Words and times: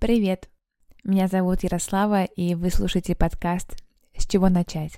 Привет! 0.00 0.48
Меня 1.04 1.28
зовут 1.28 1.62
Ярослава, 1.62 2.24
и 2.24 2.54
вы 2.54 2.70
слушаете 2.70 3.14
подкаст 3.14 3.76
«С 4.16 4.26
чего 4.26 4.48
начать?». 4.48 4.96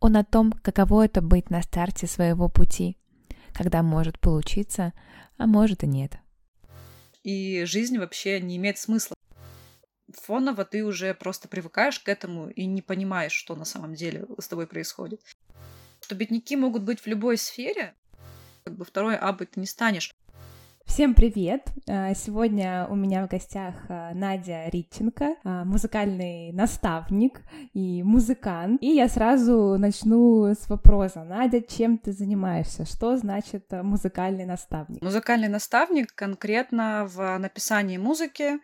Он 0.00 0.16
о 0.16 0.24
том, 0.24 0.50
каково 0.50 1.04
это 1.04 1.22
быть 1.22 1.48
на 1.48 1.62
старте 1.62 2.08
своего 2.08 2.48
пути, 2.48 2.98
когда 3.52 3.84
может 3.84 4.18
получиться, 4.18 4.94
а 5.38 5.46
может 5.46 5.84
и 5.84 5.86
нет. 5.86 6.14
И 7.22 7.62
жизнь 7.66 7.98
вообще 7.98 8.40
не 8.40 8.56
имеет 8.56 8.78
смысла. 8.78 9.14
Фоново 10.12 10.64
ты 10.64 10.84
уже 10.84 11.14
просто 11.14 11.46
привыкаешь 11.46 12.00
к 12.00 12.08
этому 12.08 12.48
и 12.48 12.66
не 12.66 12.82
понимаешь, 12.82 13.30
что 13.30 13.54
на 13.54 13.64
самом 13.64 13.94
деле 13.94 14.26
с 14.40 14.48
тобой 14.48 14.66
происходит. 14.66 15.20
Что 16.00 16.16
бедняки 16.16 16.56
могут 16.56 16.82
быть 16.82 16.98
в 16.98 17.06
любой 17.06 17.36
сфере, 17.38 17.94
как 18.64 18.74
бы 18.74 18.84
второй 18.84 19.16
А 19.16 19.32
быть 19.32 19.52
ты 19.52 19.60
не 19.60 19.66
станешь. 19.66 20.12
Всем 20.86 21.14
привет! 21.14 21.68
А, 21.88 22.14
сегодня 22.14 22.86
у 22.90 22.94
меня 22.94 23.24
в 23.24 23.30
гостях 23.30 23.74
а, 23.88 24.12
Надя 24.14 24.68
Ритченко, 24.68 25.36
а, 25.42 25.64
музыкальный 25.64 26.52
наставник 26.52 27.40
и 27.72 28.02
музыкант. 28.02 28.82
И 28.82 28.88
я 28.88 29.08
сразу 29.08 29.76
начну 29.78 30.44
с 30.48 30.68
вопроса. 30.68 31.24
Надя, 31.24 31.62
чем 31.62 31.96
ты 31.96 32.12
занимаешься? 32.12 32.84
Что 32.84 33.16
значит 33.16 33.64
музыкальный 33.70 34.44
наставник? 34.44 35.00
Музыкальный 35.02 35.48
наставник 35.48 36.14
конкретно 36.14 37.08
в 37.08 37.38
написании 37.38 37.96
музыки, 37.96 38.58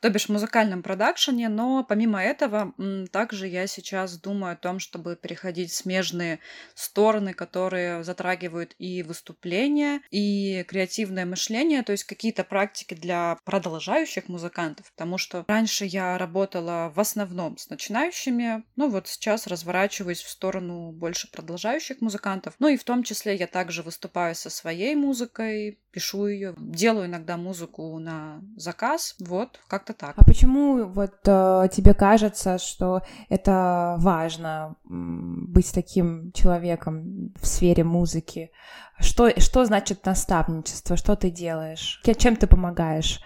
то 0.00 0.10
бишь 0.10 0.26
в 0.26 0.30
музыкальном 0.30 0.82
продакшене, 0.82 1.48
но 1.48 1.84
помимо 1.84 2.20
этого 2.20 2.74
также 3.12 3.46
я 3.46 3.66
сейчас 3.66 4.18
думаю 4.18 4.54
о 4.54 4.56
том, 4.56 4.80
чтобы 4.80 5.16
переходить 5.16 5.70
в 5.70 5.76
смежные 5.76 6.40
стороны, 6.74 7.34
которые 7.34 8.02
затрагивают 8.02 8.74
и 8.78 9.02
выступления, 9.04 10.00
и 10.10 10.64
креативное 10.64 11.24
мышление, 11.26 11.57
обучение, 11.58 11.82
то 11.82 11.92
есть 11.92 12.04
какие-то 12.04 12.44
практики 12.44 12.94
для 12.94 13.38
продолжающих 13.44 14.28
музыкантов, 14.28 14.90
потому 14.92 15.18
что 15.18 15.44
раньше 15.48 15.84
я 15.84 16.18
работала 16.18 16.92
в 16.94 17.00
основном 17.00 17.58
с 17.58 17.68
начинающими, 17.70 18.62
ну 18.76 18.88
вот 18.88 19.08
сейчас 19.08 19.46
разворачиваюсь 19.46 20.22
в 20.22 20.28
сторону 20.28 20.92
больше 20.92 21.30
продолжающих 21.30 22.00
музыкантов, 22.00 22.54
ну 22.58 22.68
и 22.68 22.76
в 22.76 22.84
том 22.84 23.02
числе 23.02 23.34
я 23.36 23.46
также 23.46 23.82
выступаю 23.82 24.34
со 24.34 24.50
своей 24.50 24.94
музыкой, 24.94 25.80
пишу 25.90 26.26
ее, 26.26 26.54
делаю 26.58 27.06
иногда 27.06 27.36
музыку 27.36 27.98
на 27.98 28.40
заказ, 28.56 29.16
вот, 29.18 29.60
как-то 29.68 29.92
так. 29.92 30.14
А 30.16 30.24
почему 30.24 30.84
вот 30.86 31.16
э, 31.26 31.68
тебе 31.72 31.94
кажется, 31.94 32.58
что 32.58 33.02
это 33.28 33.96
важно 33.98 34.76
быть 34.84 35.72
таким 35.72 36.32
человеком 36.32 37.32
в 37.40 37.46
сфере 37.46 37.84
музыки? 37.84 38.50
Что, 39.00 39.38
что 39.40 39.64
значит 39.64 40.04
наставничество? 40.04 40.96
Что 40.96 41.16
ты 41.16 41.30
делаешь? 41.30 42.00
Чем 42.18 42.36
ты 42.36 42.46
помогаешь 42.46 43.20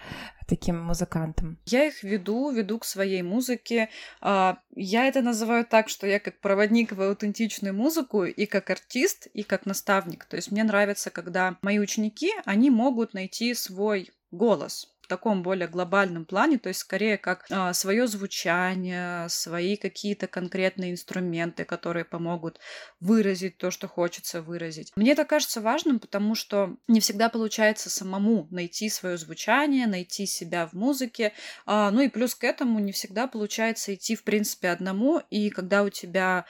таким 0.47 0.79
музыкантам? 0.79 1.57
Я 1.65 1.85
их 1.85 2.03
веду, 2.03 2.51
веду 2.51 2.79
к 2.79 2.85
своей 2.85 3.21
музыке. 3.21 3.89
А, 4.21 4.59
я 4.75 5.07
это 5.07 5.21
называю 5.21 5.65
так, 5.65 5.89
что 5.89 6.05
я 6.05 6.19
как 6.19 6.39
проводник 6.39 6.91
в 6.91 7.01
аутентичную 7.01 7.73
музыку 7.73 8.23
и 8.23 8.45
как 8.45 8.69
артист, 8.69 9.27
и 9.33 9.43
как 9.43 9.65
наставник. 9.65 10.25
То 10.25 10.35
есть 10.35 10.51
мне 10.51 10.63
нравится, 10.63 11.09
когда 11.09 11.57
мои 11.61 11.79
ученики, 11.79 12.31
они 12.45 12.69
могут 12.69 13.13
найти 13.13 13.53
свой 13.53 14.11
голос, 14.31 14.92
таком 15.13 15.43
более 15.43 15.67
глобальном 15.67 16.25
плане, 16.25 16.57
то 16.57 16.69
есть 16.69 16.79
скорее 16.79 17.19
как 17.19 17.45
а, 17.51 17.71
свое 17.73 18.07
звучание, 18.07 19.29
свои 19.29 19.75
какие-то 19.75 20.25
конкретные 20.25 20.91
инструменты, 20.91 21.65
которые 21.65 22.03
помогут 22.03 22.59
выразить 22.99 23.57
то, 23.59 23.69
что 23.69 23.87
хочется 23.87 24.41
выразить. 24.41 24.91
Мне 24.95 25.11
это 25.11 25.23
кажется 25.23 25.61
важным, 25.61 25.99
потому 25.99 26.33
что 26.33 26.77
не 26.87 26.99
всегда 26.99 27.29
получается 27.29 27.91
самому 27.91 28.47
найти 28.49 28.89
свое 28.89 29.17
звучание, 29.17 29.85
найти 29.85 30.25
себя 30.25 30.65
в 30.65 30.73
музыке. 30.73 31.33
А, 31.67 31.91
ну 31.91 32.01
и 32.01 32.07
плюс 32.07 32.33
к 32.33 32.43
этому 32.43 32.79
не 32.79 32.91
всегда 32.91 33.27
получается 33.27 33.93
идти, 33.93 34.15
в 34.15 34.23
принципе, 34.23 34.69
одному. 34.69 35.21
И 35.29 35.51
когда 35.51 35.83
у 35.83 35.89
тебя 35.89 36.45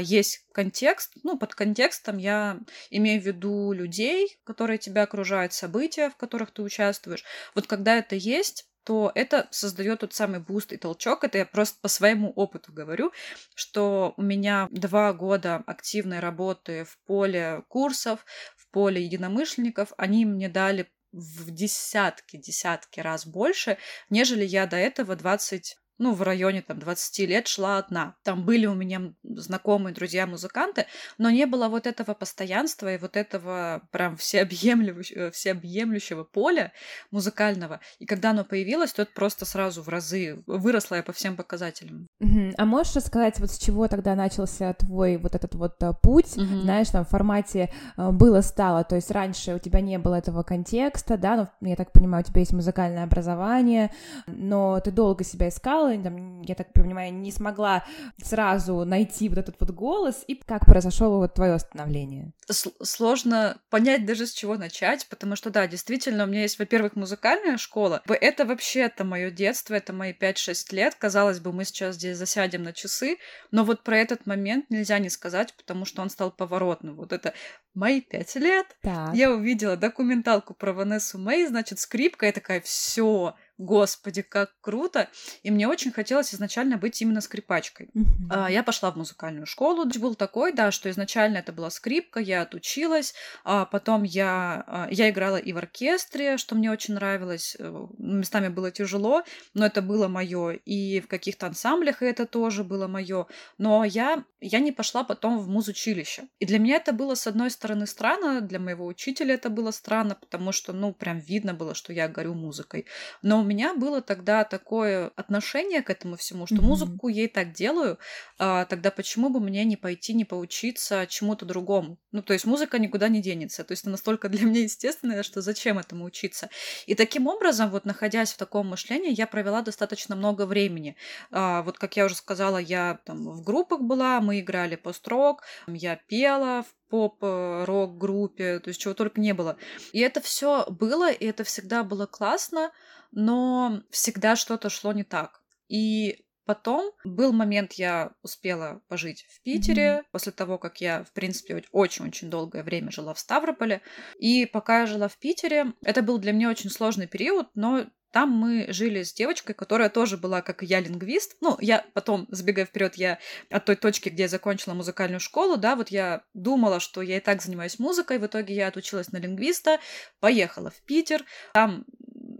есть 0.00 0.46
контекст. 0.52 1.14
Ну, 1.22 1.38
под 1.38 1.54
контекстом 1.54 2.18
я 2.18 2.58
имею 2.90 3.20
в 3.20 3.24
виду 3.24 3.72
людей, 3.72 4.38
которые 4.44 4.78
тебя 4.78 5.02
окружают, 5.02 5.52
события, 5.52 6.10
в 6.10 6.16
которых 6.16 6.50
ты 6.50 6.62
участвуешь. 6.62 7.24
Вот 7.54 7.66
когда 7.66 7.96
это 7.96 8.16
есть, 8.16 8.66
то 8.84 9.12
это 9.14 9.46
создает 9.50 10.00
тот 10.00 10.14
самый 10.14 10.40
boost 10.40 10.72
и 10.72 10.76
толчок. 10.76 11.24
Это 11.24 11.38
я 11.38 11.46
просто 11.46 11.78
по 11.80 11.88
своему 11.88 12.30
опыту 12.30 12.72
говорю, 12.72 13.12
что 13.54 14.14
у 14.16 14.22
меня 14.22 14.68
два 14.70 15.12
года 15.12 15.62
активной 15.66 16.20
работы 16.20 16.84
в 16.84 16.98
поле 17.06 17.62
курсов, 17.68 18.24
в 18.56 18.68
поле 18.70 19.02
единомышленников, 19.02 19.92
они 19.96 20.24
мне 20.24 20.48
дали 20.48 20.90
в 21.12 21.50
десятки, 21.50 22.36
десятки 22.36 23.00
раз 23.00 23.26
больше, 23.26 23.78
нежели 24.10 24.44
я 24.44 24.66
до 24.66 24.76
этого 24.76 25.16
20 25.16 25.76
ну, 26.00 26.14
в 26.14 26.22
районе 26.22 26.62
там 26.62 26.78
20 26.78 27.28
лет 27.28 27.46
шла 27.46 27.76
одна. 27.76 28.14
Там 28.22 28.42
были 28.44 28.64
у 28.64 28.74
меня 28.74 29.12
знакомые 29.22 29.94
друзья-музыканты, 29.94 30.86
но 31.18 31.28
не 31.30 31.44
было 31.44 31.68
вот 31.68 31.86
этого 31.86 32.14
постоянства 32.14 32.94
и 32.94 32.96
вот 32.96 33.16
этого 33.18 33.82
прям 33.90 34.16
всеобъемлющего, 34.16 35.26
э, 35.26 35.30
всеобъемлющего 35.30 36.24
поля 36.24 36.72
музыкального. 37.10 37.80
И 37.98 38.06
когда 38.06 38.30
оно 38.30 38.44
появилось, 38.44 38.94
то 38.94 39.02
это 39.02 39.12
просто 39.14 39.44
сразу 39.44 39.82
в 39.82 39.90
разы 39.90 40.42
выросло 40.46 40.94
я 40.94 41.02
по 41.02 41.12
всем 41.12 41.36
показателям. 41.36 42.08
Uh-huh. 42.22 42.54
А 42.56 42.64
можешь 42.64 42.96
рассказать, 42.96 43.38
вот 43.38 43.50
с 43.50 43.58
чего 43.58 43.86
тогда 43.86 44.14
начался 44.14 44.72
твой 44.72 45.18
вот 45.18 45.34
этот 45.34 45.54
вот 45.54 45.82
э, 45.82 45.92
путь, 46.02 46.34
uh-huh. 46.38 46.62
знаешь, 46.62 46.88
там 46.88 47.04
в 47.04 47.10
формате 47.10 47.70
э, 47.98 48.10
было-стало, 48.10 48.84
то 48.84 48.96
есть 48.96 49.10
раньше 49.10 49.54
у 49.54 49.58
тебя 49.58 49.82
не 49.82 49.98
было 49.98 50.14
этого 50.14 50.44
контекста, 50.44 51.18
да, 51.18 51.50
ну, 51.60 51.68
я 51.68 51.76
так 51.76 51.92
понимаю, 51.92 52.24
у 52.24 52.26
тебя 52.26 52.40
есть 52.40 52.54
музыкальное 52.54 53.04
образование, 53.04 53.90
но 54.26 54.80
ты 54.80 54.90
долго 54.90 55.24
себя 55.24 55.50
искала, 55.50 55.89
там, 55.98 56.42
я 56.42 56.54
так 56.54 56.72
понимаю, 56.72 57.12
не 57.12 57.32
смогла 57.32 57.84
сразу 58.22 58.84
найти 58.84 59.28
вот 59.28 59.38
этот 59.38 59.56
вот 59.60 59.70
голос, 59.70 60.24
и 60.26 60.34
как 60.34 60.66
произошло 60.66 61.18
вот 61.18 61.34
твое 61.34 61.58
становление? 61.58 62.32
Сложно 62.48 63.58
понять 63.70 64.04
даже 64.06 64.26
с 64.26 64.32
чего 64.32 64.56
начать, 64.56 65.06
потому 65.08 65.36
что, 65.36 65.50
да, 65.50 65.66
действительно, 65.66 66.24
у 66.24 66.26
меня 66.26 66.42
есть, 66.42 66.58
во-первых, 66.58 66.96
музыкальная 66.96 67.56
школа. 67.56 68.02
Это 68.08 68.44
вообще, 68.44 68.80
это 68.80 69.04
мое 69.04 69.30
детство, 69.30 69.74
это 69.74 69.92
мои 69.92 70.12
5-6 70.12 70.74
лет. 70.74 70.94
Казалось 70.94 71.40
бы, 71.40 71.52
мы 71.52 71.64
сейчас 71.64 71.96
здесь 71.96 72.16
засядем 72.16 72.62
на 72.62 72.72
часы, 72.72 73.18
но 73.50 73.64
вот 73.64 73.82
про 73.82 73.98
этот 73.98 74.26
момент 74.26 74.66
нельзя 74.70 74.98
не 74.98 75.08
сказать, 75.08 75.54
потому 75.54 75.84
что 75.84 76.02
он 76.02 76.10
стал 76.10 76.30
поворотным. 76.30 76.96
Вот 76.96 77.12
это 77.12 77.34
мои 77.74 78.00
5 78.00 78.34
лет. 78.36 78.66
Так. 78.82 79.14
Я 79.14 79.30
увидела 79.30 79.76
документалку 79.76 80.54
про 80.54 80.72
Ванессу 80.72 81.18
Мэй, 81.18 81.46
значит, 81.46 81.78
скрипка, 81.78 82.26
я 82.26 82.32
такая, 82.32 82.60
все, 82.60 83.34
господи, 83.60 84.22
как 84.22 84.52
круто. 84.60 85.08
И 85.42 85.50
мне 85.50 85.68
очень 85.68 85.92
хотелось 85.92 86.34
изначально 86.34 86.78
быть 86.78 87.00
именно 87.02 87.20
скрипачкой. 87.20 87.90
Mm-hmm. 87.94 88.52
Я 88.52 88.62
пошла 88.62 88.90
в 88.90 88.96
музыкальную 88.96 89.46
школу. 89.46 89.84
Был 90.00 90.14
такой, 90.14 90.52
да, 90.52 90.70
что 90.70 90.88
изначально 90.88 91.38
это 91.38 91.52
была 91.52 91.68
скрипка, 91.68 92.20
я 92.20 92.42
отучилась, 92.42 93.14
а 93.44 93.66
потом 93.66 94.02
я, 94.02 94.64
а, 94.66 94.88
я 94.90 95.10
играла 95.10 95.36
и 95.36 95.52
в 95.52 95.58
оркестре, 95.58 96.38
что 96.38 96.54
мне 96.54 96.70
очень 96.70 96.94
нравилось. 96.94 97.54
Э, 97.58 97.86
местами 97.98 98.48
было 98.48 98.70
тяжело, 98.70 99.24
но 99.52 99.66
это 99.66 99.82
было 99.82 100.08
мое. 100.08 100.52
И 100.64 101.00
в 101.00 101.08
каких-то 101.08 101.46
ансамблях 101.46 102.02
это 102.02 102.24
тоже 102.24 102.64
было 102.64 102.86
мое. 102.86 103.26
Но 103.58 103.84
я, 103.84 104.24
я 104.40 104.60
не 104.60 104.72
пошла 104.72 105.04
потом 105.04 105.38
в 105.38 105.48
музучилище. 105.48 106.28
И 106.38 106.46
для 106.46 106.58
меня 106.58 106.76
это 106.76 106.94
было, 106.94 107.14
с 107.14 107.26
одной 107.26 107.50
стороны, 107.50 107.86
странно, 107.86 108.40
для 108.40 108.58
моего 108.58 108.86
учителя 108.86 109.34
это 109.34 109.50
было 109.50 109.70
странно, 109.70 110.14
потому 110.14 110.52
что, 110.52 110.72
ну, 110.72 110.94
прям 110.94 111.18
видно 111.18 111.52
было, 111.52 111.74
что 111.74 111.92
я 111.92 112.08
горю 112.08 112.32
музыкой. 112.32 112.86
Но 113.20 113.49
меня 113.50 113.74
было 113.74 114.00
тогда 114.00 114.44
такое 114.44 115.10
отношение 115.16 115.82
к 115.82 115.90
этому 115.90 116.16
всему, 116.16 116.46
что 116.46 116.56
mm-hmm. 116.56 116.60
музыку 116.60 117.08
я 117.08 117.24
и 117.24 117.26
так 117.26 117.52
делаю, 117.52 117.98
а, 118.38 118.64
тогда 118.64 118.90
почему 118.92 119.28
бы 119.28 119.40
мне 119.40 119.64
не 119.64 119.76
пойти, 119.76 120.14
не 120.14 120.24
поучиться 120.24 121.06
чему-то 121.08 121.44
другому? 121.44 121.98
Ну, 122.12 122.22
то 122.22 122.32
есть 122.32 122.44
музыка 122.44 122.78
никуда 122.78 123.08
не 123.08 123.20
денется. 123.20 123.64
То 123.64 123.72
есть 123.72 123.82
это 123.82 123.90
настолько 123.90 124.28
для 124.28 124.46
меня 124.46 124.62
естественно, 124.62 125.22
что 125.24 125.40
зачем 125.40 125.78
этому 125.78 126.04
учиться? 126.04 126.48
И 126.86 126.94
таким 126.94 127.26
образом, 127.26 127.70
вот 127.70 127.84
находясь 127.84 128.32
в 128.32 128.38
таком 128.38 128.68
мышлении, 128.68 129.12
я 129.12 129.26
провела 129.26 129.62
достаточно 129.62 130.14
много 130.14 130.46
времени. 130.46 130.96
А, 131.32 131.62
вот 131.62 131.78
как 131.78 131.96
я 131.96 132.04
уже 132.04 132.14
сказала, 132.14 132.58
я 132.58 133.00
там 133.04 133.24
в 133.28 133.42
группах 133.42 133.80
была, 133.80 134.20
мы 134.20 134.38
играли 134.40 134.76
пост-рок, 134.76 135.42
я 135.66 135.96
пела 135.96 136.62
в 136.62 136.80
поп-рок-группе, 136.90 138.58
то 138.58 138.68
есть 138.68 138.80
чего 138.80 138.94
только 138.94 139.20
не 139.20 139.32
было. 139.32 139.56
И 139.92 140.00
это 140.00 140.20
все 140.20 140.66
было, 140.68 141.10
и 141.10 141.24
это 141.24 141.44
всегда 141.44 141.84
было 141.84 142.06
классно, 142.06 142.70
но 143.12 143.82
всегда 143.90 144.36
что-то 144.36 144.70
шло 144.70 144.92
не 144.92 145.04
так. 145.04 145.42
И 145.68 146.24
Потом 146.50 146.90
был 147.04 147.32
момент, 147.32 147.74
я 147.74 148.10
успела 148.22 148.82
пожить 148.88 149.24
в 149.30 149.40
Питере, 149.42 149.82
mm-hmm. 149.82 150.04
после 150.10 150.32
того, 150.32 150.58
как 150.58 150.80
я, 150.80 151.04
в 151.04 151.12
принципе, 151.12 151.62
очень-очень 151.70 152.28
долгое 152.28 152.64
время 152.64 152.90
жила 152.90 153.14
в 153.14 153.20
Ставрополе. 153.20 153.82
И 154.18 154.46
пока 154.46 154.80
я 154.80 154.86
жила 154.86 155.06
в 155.06 155.16
Питере, 155.16 155.74
это 155.84 156.02
был 156.02 156.18
для 156.18 156.32
меня 156.32 156.50
очень 156.50 156.68
сложный 156.68 157.06
период, 157.06 157.46
но 157.54 157.86
там 158.12 158.30
мы 158.30 158.66
жили 158.72 159.02
с 159.02 159.12
девочкой, 159.12 159.54
которая 159.54 159.88
тоже 159.88 160.16
была, 160.16 160.42
как 160.42 160.62
и 160.62 160.66
я, 160.66 160.80
лингвист. 160.80 161.36
Ну, 161.40 161.56
я 161.60 161.86
потом, 161.94 162.26
забегая 162.30 162.66
вперед, 162.66 162.96
я 162.96 163.18
от 163.50 163.64
той 163.64 163.76
точки, 163.76 164.08
где 164.08 164.24
я 164.24 164.28
закончила 164.28 164.74
музыкальную 164.74 165.20
школу, 165.20 165.56
да, 165.56 165.76
вот 165.76 165.90
я 165.90 166.24
думала, 166.34 166.80
что 166.80 167.02
я 167.02 167.18
и 167.18 167.20
так 167.20 167.42
занимаюсь 167.42 167.78
музыкой, 167.78 168.18
в 168.18 168.26
итоге 168.26 168.54
я 168.54 168.68
отучилась 168.68 169.12
на 169.12 169.18
лингвиста, 169.18 169.78
поехала 170.18 170.70
в 170.70 170.82
Питер, 170.82 171.24
там 171.54 171.84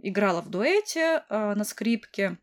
играла 0.01 0.41
в 0.41 0.49
дуэте 0.49 1.23
э, 1.29 1.53
на 1.55 1.63
скрипке, 1.63 2.37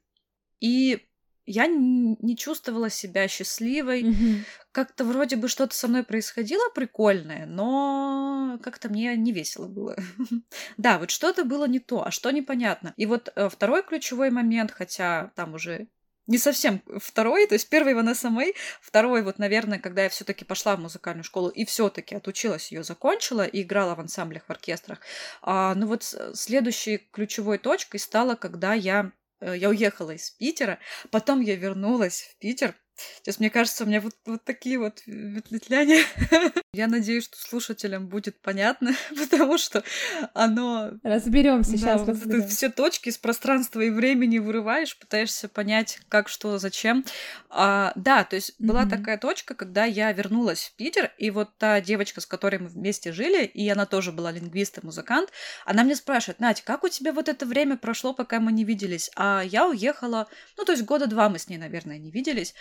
и 0.60 1.04
я 1.50 1.66
не 1.66 2.36
чувствовала 2.36 2.90
себя 2.90 3.26
счастливой. 3.26 4.02
Mm-hmm. 4.02 4.44
Как-то 4.70 5.04
вроде 5.04 5.36
бы 5.36 5.48
что-то 5.48 5.74
со 5.74 5.88
мной 5.88 6.04
происходило 6.04 6.68
прикольное, 6.74 7.46
но 7.46 8.58
как-то 8.62 8.90
мне 8.90 9.16
не 9.16 9.32
весело 9.32 9.66
было. 9.66 9.96
да, 10.76 10.98
вот 10.98 11.10
что-то 11.10 11.44
было 11.44 11.66
не 11.66 11.78
то, 11.78 12.06
а 12.06 12.10
что 12.10 12.30
непонятно. 12.30 12.92
И 12.98 13.06
вот 13.06 13.32
э, 13.34 13.48
второй 13.48 13.82
ключевой 13.82 14.30
момент, 14.30 14.72
хотя 14.72 15.32
там 15.36 15.54
уже 15.54 15.88
не 16.28 16.38
совсем 16.38 16.80
второй, 16.98 17.46
то 17.48 17.54
есть 17.54 17.68
первый 17.68 17.94
Ванесса 17.94 18.30
Мэй, 18.30 18.54
второй 18.80 19.22
вот, 19.22 19.40
наверное, 19.40 19.80
когда 19.80 20.04
я 20.04 20.08
все-таки 20.08 20.44
пошла 20.44 20.76
в 20.76 20.80
музыкальную 20.80 21.24
школу 21.24 21.48
и 21.48 21.64
все-таки 21.64 22.14
отучилась, 22.14 22.70
ее 22.70 22.84
закончила 22.84 23.44
и 23.44 23.62
играла 23.62 23.96
в 23.96 24.00
ансамблях, 24.00 24.44
в 24.46 24.50
оркестрах. 24.50 25.00
А, 25.42 25.74
ну 25.74 25.88
вот 25.88 26.04
следующей 26.34 26.98
ключевой 27.10 27.58
точкой 27.58 27.98
стало, 27.98 28.36
когда 28.36 28.74
я 28.74 29.10
Э, 29.40 29.56
я 29.56 29.68
уехала 29.68 30.12
из 30.12 30.30
Питера, 30.30 30.78
потом 31.10 31.40
я 31.40 31.56
вернулась 31.56 32.22
в 32.22 32.38
Питер, 32.38 32.74
Сейчас, 33.22 33.38
мне 33.38 33.50
кажется, 33.50 33.84
у 33.84 33.86
меня 33.86 34.00
вот, 34.00 34.14
вот 34.26 34.44
такие 34.44 34.78
вот 34.78 35.02
ветвятляния. 35.06 36.04
Я 36.72 36.86
надеюсь, 36.86 37.24
что 37.24 37.38
слушателям 37.38 38.08
будет 38.08 38.40
понятно, 38.40 38.94
потому 39.16 39.58
что 39.58 39.82
оно... 40.34 40.92
Разберемся 41.02 41.76
сейчас. 41.76 42.02
Да, 42.02 42.14
ты 42.14 42.46
все 42.46 42.68
точки 42.68 43.08
из 43.08 43.18
пространства 43.18 43.80
и 43.80 43.90
времени 43.90 44.38
вырываешь, 44.38 44.98
пытаешься 44.98 45.48
понять, 45.48 46.00
как, 46.08 46.28
что, 46.28 46.58
зачем. 46.58 47.04
А, 47.50 47.92
да, 47.94 48.24
то 48.24 48.36
есть 48.36 48.50
mm-hmm. 48.50 48.66
была 48.66 48.86
такая 48.86 49.18
точка, 49.18 49.54
когда 49.54 49.84
я 49.84 50.12
вернулась 50.12 50.64
в 50.64 50.76
Питер, 50.76 51.12
и 51.18 51.30
вот 51.30 51.56
та 51.58 51.80
девочка, 51.80 52.20
с 52.20 52.26
которой 52.26 52.58
мы 52.58 52.68
вместе 52.68 53.12
жили, 53.12 53.44
и 53.44 53.68
она 53.68 53.86
тоже 53.86 54.12
была 54.12 54.30
лингвист 54.30 54.78
и 54.78 54.86
музыкант, 54.86 55.30
она 55.64 55.84
мне 55.84 55.96
спрашивает, 55.96 56.40
Надя, 56.40 56.62
как 56.64 56.84
у 56.84 56.88
тебя 56.88 57.12
вот 57.12 57.28
это 57.28 57.46
время 57.46 57.76
прошло, 57.76 58.14
пока 58.14 58.40
мы 58.40 58.52
не 58.52 58.64
виделись? 58.64 59.10
А 59.16 59.42
я 59.42 59.66
уехала, 59.66 60.28
ну, 60.56 60.64
то 60.64 60.72
есть 60.72 60.84
года 60.84 61.06
два 61.06 61.28
мы 61.28 61.38
с 61.38 61.48
ней, 61.48 61.58
наверное, 61.58 61.98
не 61.98 62.10
виделись. 62.10 62.54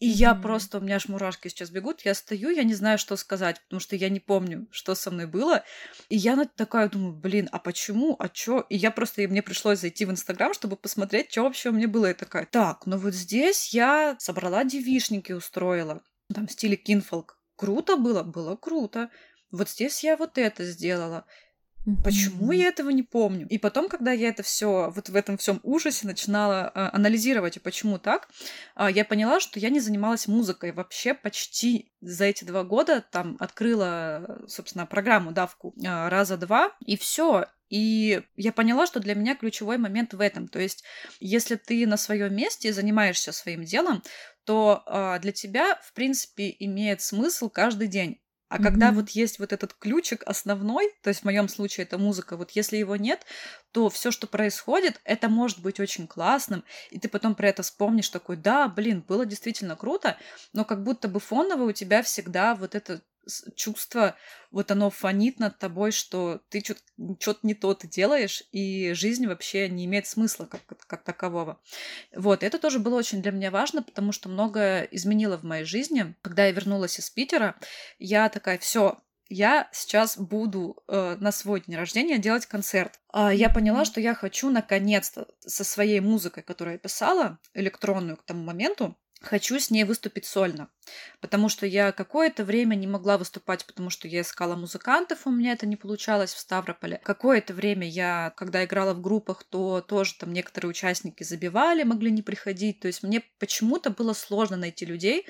И 0.00 0.08
mm-hmm. 0.08 0.14
я 0.14 0.34
просто, 0.34 0.78
у 0.78 0.80
меня 0.80 0.96
аж 0.96 1.08
мурашки 1.08 1.48
сейчас 1.48 1.70
бегут, 1.70 2.00
я 2.06 2.14
стою, 2.14 2.48
я 2.50 2.64
не 2.64 2.74
знаю, 2.74 2.98
что 2.98 3.16
сказать, 3.16 3.60
потому 3.60 3.80
что 3.80 3.96
я 3.96 4.08
не 4.08 4.18
помню, 4.18 4.66
что 4.70 4.94
со 4.94 5.10
мной 5.10 5.26
было. 5.26 5.62
И 6.08 6.16
я 6.16 6.42
такая 6.56 6.88
думаю, 6.88 7.12
блин, 7.12 7.50
а 7.52 7.58
почему, 7.58 8.16
а 8.18 8.30
чё? 8.30 8.64
И 8.70 8.76
я 8.76 8.90
просто, 8.90 9.22
и 9.22 9.26
мне 9.26 9.42
пришлось 9.42 9.80
зайти 9.80 10.06
в 10.06 10.10
Инстаграм, 10.10 10.54
чтобы 10.54 10.76
посмотреть, 10.76 11.30
что 11.30 11.42
вообще 11.42 11.68
у 11.68 11.72
меня 11.72 11.86
было. 11.86 12.10
И 12.10 12.14
такая, 12.14 12.46
так, 12.46 12.86
ну 12.86 12.96
вот 12.96 13.14
здесь 13.14 13.74
я 13.74 14.16
собрала 14.18 14.64
девишники, 14.64 15.32
устроила, 15.32 16.02
там, 16.34 16.46
в 16.46 16.52
стиле 16.52 16.76
кинфолк. 16.76 17.38
Круто 17.56 17.96
было? 17.96 18.22
Было 18.22 18.56
круто. 18.56 19.10
Вот 19.50 19.68
здесь 19.68 20.02
я 20.02 20.16
вот 20.16 20.38
это 20.38 20.64
сделала. 20.64 21.26
Почему 22.04 22.52
я 22.52 22.68
этого 22.68 22.90
не 22.90 23.02
помню? 23.02 23.46
И 23.48 23.56
потом, 23.56 23.88
когда 23.88 24.12
я 24.12 24.28
это 24.28 24.42
все 24.42 24.90
вот 24.94 25.08
в 25.08 25.16
этом 25.16 25.38
всем 25.38 25.60
ужасе 25.62 26.06
начинала 26.06 26.70
э, 26.74 26.90
анализировать, 26.92 27.56
и 27.56 27.60
почему 27.60 27.98
так, 27.98 28.28
э, 28.76 28.88
я 28.92 29.04
поняла, 29.04 29.40
что 29.40 29.58
я 29.58 29.70
не 29.70 29.80
занималась 29.80 30.28
музыкой 30.28 30.72
вообще 30.72 31.14
почти 31.14 31.90
за 32.02 32.26
эти 32.26 32.44
два 32.44 32.64
года. 32.64 33.02
Там 33.10 33.36
открыла, 33.40 34.42
собственно, 34.46 34.84
программу 34.84 35.32
давку 35.32 35.74
э, 35.82 36.08
раза 36.08 36.36
два, 36.36 36.76
и 36.84 36.98
все. 36.98 37.46
И 37.70 38.22
я 38.36 38.52
поняла, 38.52 38.86
что 38.86 39.00
для 39.00 39.14
меня 39.14 39.34
ключевой 39.34 39.78
момент 39.78 40.12
в 40.12 40.20
этом. 40.20 40.48
То 40.48 40.58
есть, 40.58 40.84
если 41.18 41.54
ты 41.54 41.86
на 41.86 41.96
своем 41.96 42.34
месте 42.34 42.72
занимаешься 42.74 43.32
своим 43.32 43.64
делом, 43.64 44.02
то 44.44 44.82
э, 44.86 45.18
для 45.20 45.32
тебя, 45.32 45.76
в 45.82 45.94
принципе, 45.94 46.54
имеет 46.58 47.00
смысл 47.00 47.48
каждый 47.48 47.88
день 47.88 48.20
а 48.50 48.56
mm-hmm. 48.56 48.62
когда 48.64 48.92
вот 48.92 49.10
есть 49.10 49.38
вот 49.38 49.52
этот 49.52 49.74
ключик 49.74 50.22
основной, 50.26 50.92
то 51.02 51.08
есть 51.08 51.20
в 51.20 51.24
моем 51.24 51.48
случае 51.48 51.84
это 51.84 51.96
музыка, 51.98 52.36
вот 52.36 52.50
если 52.50 52.76
его 52.76 52.96
нет, 52.96 53.24
то 53.70 53.88
все, 53.88 54.10
что 54.10 54.26
происходит, 54.26 55.00
это 55.04 55.28
может 55.28 55.60
быть 55.60 55.78
очень 55.78 56.08
классным, 56.08 56.64
и 56.90 56.98
ты 56.98 57.08
потом 57.08 57.36
про 57.36 57.48
это 57.48 57.62
вспомнишь 57.62 58.08
такой, 58.08 58.36
да, 58.36 58.68
блин, 58.68 59.04
было 59.06 59.24
действительно 59.24 59.76
круто, 59.76 60.18
но 60.52 60.64
как 60.64 60.82
будто 60.82 61.06
бы 61.08 61.20
фоново 61.20 61.70
у 61.70 61.72
тебя 61.72 62.02
всегда 62.02 62.56
вот 62.56 62.74
это 62.74 63.00
чувство, 63.54 64.16
вот 64.50 64.70
оно 64.70 64.90
фонит 64.90 65.38
над 65.38 65.58
тобой, 65.58 65.92
что 65.92 66.40
ты 66.48 66.60
что-то 66.60 67.40
не 67.42 67.54
то 67.54 67.74
ты 67.74 67.88
делаешь, 67.88 68.42
и 68.52 68.92
жизнь 68.92 69.26
вообще 69.26 69.68
не 69.68 69.84
имеет 69.84 70.06
смысла 70.06 70.46
как, 70.46 70.60
как 70.86 71.04
такового. 71.04 71.60
Вот, 72.14 72.42
это 72.42 72.58
тоже 72.58 72.78
было 72.78 72.96
очень 72.96 73.22
для 73.22 73.32
меня 73.32 73.50
важно, 73.50 73.82
потому 73.82 74.12
что 74.12 74.28
многое 74.28 74.84
изменило 74.84 75.38
в 75.38 75.42
моей 75.42 75.64
жизни. 75.64 76.14
Когда 76.22 76.46
я 76.46 76.52
вернулась 76.52 76.98
из 76.98 77.10
Питера, 77.10 77.56
я 77.98 78.28
такая, 78.28 78.58
все, 78.58 78.98
я 79.30 79.68
сейчас 79.72 80.18
буду 80.18 80.82
э, 80.88 81.16
на 81.20 81.30
свой 81.30 81.62
день 81.64 81.76
рождения 81.76 82.18
делать 82.18 82.46
концерт. 82.46 82.98
А 83.12 83.32
я 83.32 83.48
поняла, 83.48 83.84
что 83.84 84.00
я 84.00 84.12
хочу 84.12 84.50
наконец-то 84.50 85.28
со 85.38 85.62
своей 85.62 86.00
музыкой, 86.00 86.42
которую 86.42 86.74
я 86.74 86.78
писала, 86.78 87.38
электронную 87.54 88.16
к 88.16 88.24
тому 88.24 88.42
моменту, 88.42 88.98
хочу 89.20 89.58
с 89.58 89.70
ней 89.70 89.84
выступить 89.84 90.24
сольно, 90.24 90.70
потому 91.20 91.48
что 91.48 91.66
я 91.66 91.92
какое-то 91.92 92.44
время 92.44 92.74
не 92.74 92.86
могла 92.86 93.18
выступать, 93.18 93.66
потому 93.66 93.90
что 93.90 94.08
я 94.08 94.22
искала 94.22 94.56
музыкантов, 94.56 95.26
у 95.26 95.30
меня 95.30 95.52
это 95.52 95.66
не 95.66 95.76
получалось 95.76 96.32
в 96.32 96.38
Ставрополе. 96.38 97.00
Какое-то 97.04 97.54
время 97.54 97.88
я, 97.88 98.32
когда 98.36 98.64
играла 98.64 98.94
в 98.94 99.00
группах, 99.00 99.44
то 99.44 99.80
тоже 99.82 100.14
там 100.14 100.32
некоторые 100.32 100.70
участники 100.70 101.22
забивали, 101.22 101.82
могли 101.82 102.10
не 102.10 102.22
приходить, 102.22 102.80
то 102.80 102.86
есть 102.86 103.02
мне 103.02 103.22
почему-то 103.38 103.90
было 103.90 104.14
сложно 104.14 104.56
найти 104.56 104.86
людей, 104.86 105.26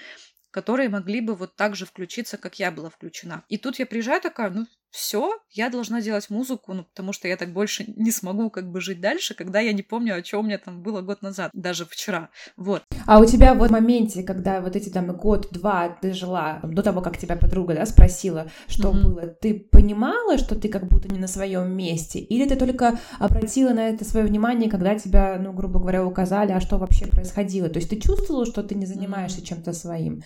которые 0.51 0.89
могли 0.89 1.21
бы 1.21 1.35
вот 1.35 1.57
так 1.57 1.77
же 1.77 1.87
включиться, 1.87 2.37
как 2.37 2.59
я 2.59 2.71
была 2.71 2.91
включена. 2.91 3.45
И 3.49 3.59
тут 3.59 3.79
я 3.79 3.87
приезжаю 3.87 4.21
такая, 4.21 4.51
ну 4.51 4.67
все, 4.91 5.39
я 5.51 5.71
должна 5.71 6.01
делать 6.01 6.31
музыку, 6.31 6.75
ну, 6.75 6.85
потому 6.85 7.13
что 7.13 7.29
я 7.29 7.37
так 7.37 7.53
больше 7.53 7.85
не 7.97 8.11
смогу 8.11 8.51
как 8.51 8.71
бы 8.71 8.81
жить 8.81 9.01
дальше, 9.01 9.35
когда 9.35 9.61
я 9.61 9.73
не 9.73 9.83
помню, 9.83 10.17
о 10.17 10.23
чем 10.23 10.41
у 10.41 10.43
меня 10.43 10.59
там 10.59 10.83
было 10.83 11.01
год 11.01 11.23
назад, 11.23 11.51
даже 11.55 11.85
вчера. 11.87 12.31
Вот. 12.57 12.83
А 13.07 13.21
у 13.21 13.25
тебя 13.25 13.55
вот 13.55 13.69
в 13.69 13.73
моменте, 13.73 14.23
когда 14.23 14.61
вот 14.61 14.77
эти 14.77 14.89
там 14.89 15.07
год-два 15.17 15.89
ты 16.01 16.13
жила, 16.13 16.61
до 16.65 16.83
того, 16.83 17.01
как 17.03 17.19
тебя 17.19 17.37
подруга, 17.37 17.75
да, 17.75 17.87
спросила, 17.87 18.51
что 18.67 18.91
mm-hmm. 18.91 19.03
было, 19.03 19.27
ты 19.27 19.55
понимала, 19.61 20.39
что 20.39 20.57
ты 20.57 20.69
как 20.69 20.89
будто 20.89 21.09
не 21.09 21.19
на 21.19 21.29
своем 21.29 21.71
месте? 21.73 22.19
Или 22.19 22.49
ты 22.49 22.57
только 22.57 22.99
обратила 23.19 23.71
на 23.71 23.89
это 23.89 24.05
свое 24.05 24.27
внимание, 24.27 24.71
когда 24.71 24.99
тебя, 24.99 25.39
ну, 25.41 25.53
грубо 25.53 25.79
говоря, 25.79 26.05
указали, 26.05 26.53
а 26.53 26.61
что 26.61 26.79
вообще 26.79 27.07
происходило? 27.07 27.69
То 27.69 27.79
есть 27.79 27.91
ты 27.91 27.97
чувствовала, 27.97 28.45
что 28.45 28.63
ты 28.63 28.75
не 28.75 28.87
занимаешься 28.87 29.41
mm-hmm. 29.41 29.47
чем-то 29.47 29.73
своим? 29.73 30.23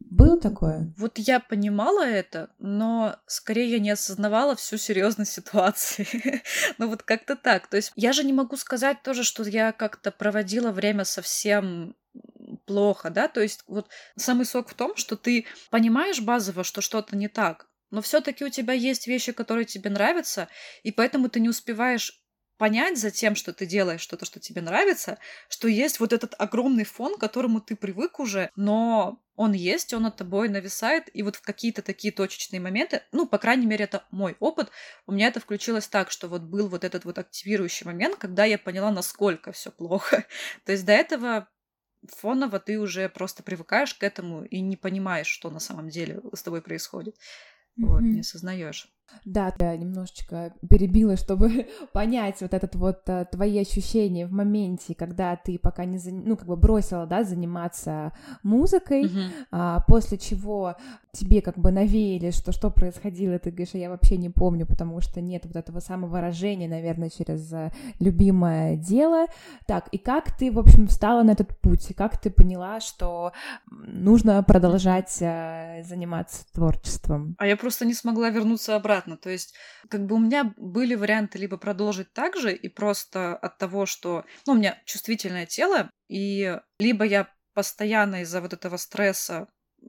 Было 0.00 0.38
такое? 0.38 0.92
Вот 0.96 1.18
я 1.18 1.40
понимала 1.40 2.04
это, 2.04 2.50
но 2.58 3.16
скорее 3.26 3.70
я 3.70 3.78
не 3.78 3.90
осознавала 3.90 4.56
всю 4.56 4.76
серьезность 4.76 5.32
ситуации. 5.32 6.06
ну 6.78 6.88
вот 6.88 7.02
как-то 7.02 7.36
так. 7.36 7.66
То 7.68 7.76
есть 7.76 7.92
я 7.96 8.12
же 8.12 8.24
не 8.24 8.32
могу 8.32 8.56
сказать 8.56 9.02
тоже, 9.02 9.24
что 9.24 9.42
я 9.42 9.72
как-то 9.72 10.10
проводила 10.10 10.70
время 10.70 11.04
совсем 11.04 11.94
плохо, 12.66 13.10
да, 13.10 13.28
то 13.28 13.40
есть 13.40 13.64
вот 13.66 13.88
самый 14.16 14.44
сок 14.44 14.68
в 14.68 14.74
том, 14.74 14.96
что 14.96 15.16
ты 15.16 15.46
понимаешь 15.70 16.20
базово, 16.20 16.64
что 16.64 16.80
что-то 16.80 17.16
не 17.16 17.28
так, 17.28 17.68
но 17.90 18.02
все-таки 18.02 18.44
у 18.44 18.48
тебя 18.48 18.72
есть 18.72 19.06
вещи, 19.06 19.32
которые 19.32 19.64
тебе 19.64 19.90
нравятся, 19.90 20.48
и 20.82 20.92
поэтому 20.92 21.28
ты 21.28 21.40
не 21.40 21.48
успеваешь 21.48 22.21
понять 22.62 22.96
за 22.96 23.10
тем, 23.10 23.34
что 23.34 23.52
ты 23.52 23.66
делаешь 23.66 24.02
что-то, 24.02 24.24
что 24.24 24.38
тебе 24.38 24.62
нравится, 24.62 25.18
что 25.48 25.66
есть 25.66 25.98
вот 25.98 26.12
этот 26.12 26.36
огромный 26.38 26.84
фон, 26.84 27.16
к 27.16 27.18
которому 27.18 27.60
ты 27.60 27.74
привык 27.74 28.20
уже, 28.20 28.52
но 28.54 29.20
он 29.34 29.52
есть, 29.52 29.92
он 29.92 30.02
над 30.02 30.14
тобой 30.14 30.48
нависает, 30.48 31.10
и 31.12 31.24
вот 31.24 31.34
в 31.34 31.42
какие-то 31.42 31.82
такие 31.82 32.12
точечные 32.12 32.60
моменты, 32.60 33.02
ну, 33.10 33.26
по 33.26 33.38
крайней 33.38 33.66
мере, 33.66 33.86
это 33.86 34.04
мой 34.12 34.36
опыт, 34.38 34.70
у 35.08 35.12
меня 35.12 35.26
это 35.26 35.40
включилось 35.40 35.88
так, 35.88 36.12
что 36.12 36.28
вот 36.28 36.42
был 36.42 36.68
вот 36.68 36.84
этот 36.84 37.04
вот 37.04 37.18
активирующий 37.18 37.84
момент, 37.84 38.14
когда 38.14 38.44
я 38.44 38.58
поняла, 38.58 38.92
насколько 38.92 39.50
все 39.50 39.72
плохо. 39.72 40.24
То 40.64 40.70
есть 40.70 40.84
до 40.84 40.92
этого 40.92 41.48
фоново 42.16 42.60
ты 42.60 42.78
уже 42.78 43.08
просто 43.08 43.42
привыкаешь 43.42 43.94
к 43.94 44.04
этому 44.04 44.44
и 44.44 44.60
не 44.60 44.76
понимаешь, 44.76 45.26
что 45.26 45.50
на 45.50 45.58
самом 45.58 45.88
деле 45.88 46.20
с 46.32 46.44
тобой 46.44 46.62
происходит. 46.62 47.16
Mm-hmm. 47.16 47.86
Вот, 47.88 48.02
не 48.02 48.20
осознаешь. 48.20 48.88
Да, 49.24 49.52
я 49.60 49.76
немножечко 49.76 50.52
перебила, 50.68 51.16
чтобы 51.16 51.68
понять 51.92 52.40
вот 52.40 52.54
этот 52.54 52.74
вот 52.74 53.02
а, 53.08 53.24
твои 53.24 53.58
ощущения 53.58 54.26
в 54.26 54.32
моменте, 54.32 54.94
когда 54.94 55.36
ты 55.36 55.58
пока 55.58 55.84
не, 55.84 55.98
ну, 56.10 56.36
как 56.36 56.46
бы 56.46 56.56
бросила, 56.56 57.06
да, 57.06 57.22
заниматься 57.22 58.12
музыкой, 58.42 59.04
uh-huh. 59.04 59.30
а, 59.52 59.80
после 59.86 60.18
чего 60.18 60.76
тебе 61.12 61.42
как 61.42 61.58
бы 61.58 61.70
навеяли, 61.70 62.30
что 62.30 62.52
что 62.52 62.70
происходило, 62.70 63.38
ты 63.38 63.50
говоришь, 63.50 63.74
а 63.74 63.78
я 63.78 63.90
вообще 63.90 64.16
не 64.16 64.30
помню, 64.30 64.66
потому 64.66 65.00
что 65.00 65.20
нет 65.20 65.44
вот 65.44 65.56
этого 65.56 65.80
самовыражения, 65.80 66.68
наверное, 66.68 67.10
через 67.10 67.52
а, 67.52 67.70
любимое 68.00 68.76
дело. 68.76 69.26
Так, 69.66 69.88
и 69.92 69.98
как 69.98 70.36
ты, 70.36 70.50
в 70.50 70.58
общем, 70.58 70.88
встала 70.88 71.22
на 71.22 71.32
этот 71.32 71.56
путь, 71.60 71.90
и 71.90 71.94
как 71.94 72.20
ты 72.20 72.30
поняла, 72.30 72.80
что 72.80 73.32
нужно 73.70 74.42
продолжать 74.42 75.16
а, 75.22 75.82
заниматься 75.84 76.44
творчеством? 76.52 77.36
А 77.38 77.46
я 77.46 77.56
просто 77.56 77.84
не 77.84 77.94
смогла 77.94 78.30
вернуться 78.30 78.74
обратно 78.74 78.91
обратно. 78.92 79.16
То 79.16 79.30
есть, 79.30 79.54
как 79.88 80.06
бы 80.06 80.16
у 80.16 80.18
меня 80.18 80.52
были 80.56 80.94
варианты 80.94 81.38
либо 81.38 81.56
продолжить 81.56 82.12
так 82.12 82.36
же, 82.36 82.54
и 82.54 82.68
просто 82.68 83.36
от 83.36 83.58
того, 83.58 83.86
что 83.86 84.24
ну, 84.46 84.52
у 84.52 84.56
меня 84.56 84.80
чувствительное 84.84 85.46
тело, 85.46 85.90
и 86.08 86.58
либо 86.78 87.04
я 87.04 87.28
постоянно 87.54 88.22
из-за 88.22 88.40
вот 88.40 88.52
этого 88.52 88.76
стресса 88.76 89.48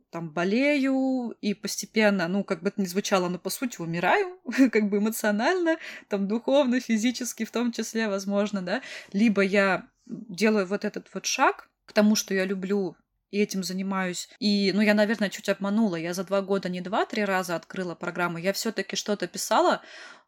там 0.09 0.31
болею 0.31 1.35
и 1.41 1.53
постепенно, 1.53 2.27
ну, 2.27 2.43
как 2.43 2.63
бы 2.63 2.69
это 2.69 2.81
ни 2.81 2.85
звучало, 2.85 3.29
но 3.29 3.37
по 3.37 3.49
сути 3.49 3.79
умираю, 3.79 4.39
как 4.71 4.89
бы 4.89 4.97
эмоционально, 4.97 5.77
там 6.07 6.27
духовно, 6.27 6.79
физически 6.79 7.45
в 7.45 7.51
том 7.51 7.71
числе, 7.71 8.07
возможно, 8.07 8.61
да, 8.61 8.81
либо 9.11 9.41
я 9.41 9.87
делаю 10.05 10.65
вот 10.65 10.83
этот 10.83 11.13
вот 11.13 11.25
шаг 11.25 11.69
к 11.85 11.93
тому, 11.93 12.15
что 12.15 12.33
я 12.33 12.45
люблю, 12.45 12.95
и 13.33 13.39
этим 13.39 13.63
занимаюсь. 13.63 14.29
И, 14.39 14.71
ну, 14.75 14.81
я, 14.81 14.93
наверное, 14.93 15.29
чуть 15.29 15.49
обманула. 15.49 15.95
Я 15.95 16.13
за 16.13 16.23
два 16.23 16.43
года 16.43 16.69
не 16.69 16.81
два-три 16.81 17.25
раза 17.25 17.55
открыла 17.55 17.95
программу. 17.95 18.37
Я 18.37 18.53
все-таки 18.53 18.95
что-то 18.95 19.27
писала, 19.27 19.81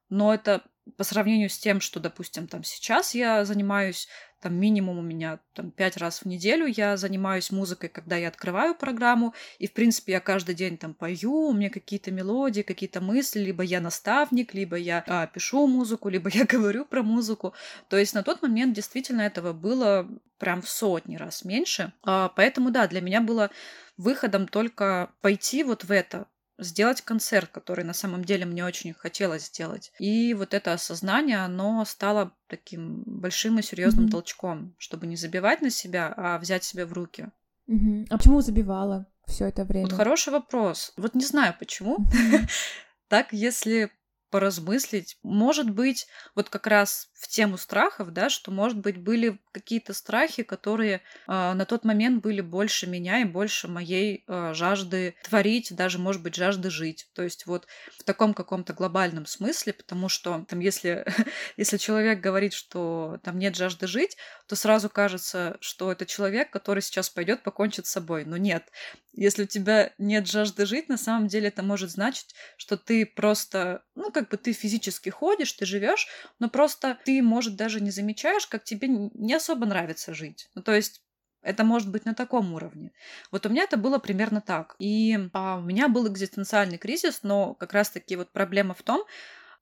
но 0.10 0.34
это 0.34 0.64
по 0.98 1.04
сравнению 1.04 1.50
с 1.50 1.58
тем, 1.58 1.82
что, 1.82 2.00
допустим, 2.00 2.48
там 2.48 2.64
сейчас 2.64 3.16
я 3.16 3.44
занимаюсь, 3.44 4.08
там 4.40 4.54
минимум 4.54 5.00
у 5.00 5.02
меня 5.02 5.40
там 5.54 5.72
пять 5.72 5.98
раз 5.98 6.20
в 6.20 6.26
неделю 6.26 6.68
я 6.68 6.98
занимаюсь 6.98 7.52
музыкой, 7.52 7.90
когда 7.90 8.16
я 8.16 8.28
открываю 8.28 8.76
программу, 8.76 9.34
и, 9.58 9.68
в 9.68 9.74
принципе, 9.74 10.14
я 10.14 10.20
каждый 10.20 10.54
день 10.54 10.78
там 10.78 10.94
пою, 10.94 11.48
у 11.48 11.54
меня 11.54 11.72
какие-то 11.72 12.12
мелодии, 12.12 12.62
какие-то 12.62 13.02
мысли, 13.02 13.40
либо 13.40 13.64
я 13.64 13.82
наставник, 13.82 14.54
либо 14.54 14.76
я 14.76 15.04
а, 15.08 15.26
пишу 15.26 15.66
музыку, 15.66 16.10
либо 16.10 16.30
я 16.34 16.46
говорю 16.46 16.86
про 16.86 17.02
музыку. 17.02 17.54
То 17.90 17.98
есть 17.98 18.14
на 18.14 18.22
тот 18.22 18.44
момент 18.44 18.76
действительно 18.76 19.22
этого 19.22 19.54
было 19.54 20.08
прям 20.38 20.62
в 20.62 20.70
сотни 20.70 21.16
раз 21.16 21.44
меньше. 21.44 21.94
А, 22.04 22.30
поэтому, 22.30 22.70
да, 22.70 22.88
для 22.88 23.02
меня 23.02 23.22
было 23.22 23.50
выходом 23.98 24.48
только 24.48 25.12
пойти 25.22 25.64
вот 25.64 25.86
в 25.86 25.92
это, 25.92 26.28
сделать 26.58 27.02
концерт, 27.02 27.50
который 27.52 27.84
на 27.84 27.94
самом 27.94 28.24
деле 28.24 28.46
мне 28.46 28.66
очень 28.66 28.94
хотелось 28.94 29.48
сделать. 29.48 29.92
И 30.00 30.34
вот 30.34 30.54
это 30.54 30.74
осознание, 30.74 31.44
оно 31.44 31.84
стало 31.86 32.34
таким 32.48 33.04
большим 33.06 33.60
и 33.60 33.62
серьезным 33.62 34.08
mm-hmm. 34.08 34.12
толчком, 34.12 34.76
чтобы 34.78 35.08
не 35.08 35.16
забивать 35.16 35.62
на 35.62 35.70
себя, 35.70 36.14
а 36.16 36.38
взять 36.38 36.64
себя 36.64 36.86
в 36.86 36.94
руки. 36.94 37.30
Mm-hmm. 37.70 38.08
А 38.10 38.18
почему 38.18 38.42
забивала 38.42 39.08
все 39.28 39.46
это 39.46 39.66
время? 39.66 39.88
Вот 39.88 39.96
хороший 39.96 40.32
вопрос. 40.32 40.94
Вот 40.98 41.16
не 41.16 41.26
знаю 41.26 41.56
почему. 41.58 41.98
Mm-hmm. 41.98 42.50
Так, 43.08 43.34
если 43.34 43.92
поразмыслить. 44.30 45.18
Может 45.24 45.70
быть, 45.70 46.08
вот 46.36 46.50
как 46.50 46.68
раз 46.68 47.10
в 47.14 47.28
тему 47.28 47.58
страхов, 47.58 48.12
да, 48.12 48.30
что, 48.30 48.52
может 48.52 48.78
быть, 48.78 48.98
были 48.98 49.40
какие-то 49.52 49.94
страхи, 49.94 50.44
которые 50.44 50.96
э, 50.96 51.02
на 51.28 51.66
тот 51.66 51.86
момент 51.86 52.22
были 52.22 52.42
больше 52.42 52.88
меня 52.88 53.22
и 53.22 53.26
больше 53.26 53.68
моей 53.68 54.24
э, 54.28 54.54
жажды 54.54 55.16
творить, 55.24 55.76
даже, 55.76 56.00
может 56.00 56.22
быть, 56.22 56.36
жажды 56.36 56.70
жить. 56.70 57.10
То 57.14 57.24
есть 57.24 57.46
вот 57.46 57.68
в 57.98 58.04
таком 58.04 58.34
каком-то 58.34 58.74
глобальном 58.74 59.26
смысле, 59.26 59.74
потому 59.74 60.10
что 60.10 60.46
там, 60.50 60.60
если, 60.60 61.06
если 61.58 61.78
человек 61.78 62.20
говорит, 62.20 62.54
что 62.54 63.20
там 63.24 63.40
нет 63.40 63.56
жажды 63.56 63.88
жить, 63.88 64.18
то 64.48 64.56
сразу 64.56 64.90
кажется, 64.90 65.58
что 65.62 65.92
это 65.92 66.06
человек, 66.06 66.52
который 66.52 66.82
сейчас 66.82 67.10
пойдет 67.10 67.44
покончит 67.44 67.88
с 67.88 67.92
собой. 67.92 68.26
Но 68.26 68.38
нет. 68.38 68.70
Если 69.14 69.44
у 69.44 69.48
тебя 69.48 69.94
нет 69.98 70.28
жажды 70.28 70.66
жить, 70.66 70.90
на 70.90 70.98
самом 70.98 71.28
деле 71.28 71.48
это 71.48 71.64
может 71.64 71.90
значить, 71.90 72.36
что 72.58 72.78
ты 72.78 73.06
просто, 73.06 73.84
ну, 73.96 74.12
как 74.12 74.30
бы 74.30 74.38
ты 74.38 74.54
физически 74.54 75.10
ходишь, 75.10 75.54
ты 75.54 75.66
живешь, 75.66 76.08
но 76.40 76.50
просто 76.50 76.98
ты, 77.06 77.22
может, 77.22 77.56
даже 77.56 77.82
не 77.82 77.92
замечаешь, 77.92 78.48
как 78.48 78.64
тебе 78.64 78.88
не 78.88 79.34
особо 79.34 79.66
нравится 79.66 80.14
жить. 80.14 80.50
Ну, 80.54 80.62
то 80.62 80.74
есть 80.74 81.02
это 81.42 81.64
может 81.64 81.90
быть 81.92 82.06
на 82.06 82.14
таком 82.14 82.54
уровне. 82.54 82.92
Вот 83.32 83.46
у 83.46 83.50
меня 83.50 83.64
это 83.64 83.78
было 83.78 84.00
примерно 84.00 84.42
так. 84.42 84.76
И 84.80 85.18
а, 85.34 85.58
у 85.58 85.62
меня 85.62 85.88
был 85.88 86.08
экзистенциальный 86.08 86.78
кризис, 86.78 87.20
но 87.24 87.54
как 87.54 87.74
раз-таки 87.74 88.16
вот 88.16 88.32
проблема 88.32 88.74
в 88.74 88.82
том, 88.82 89.06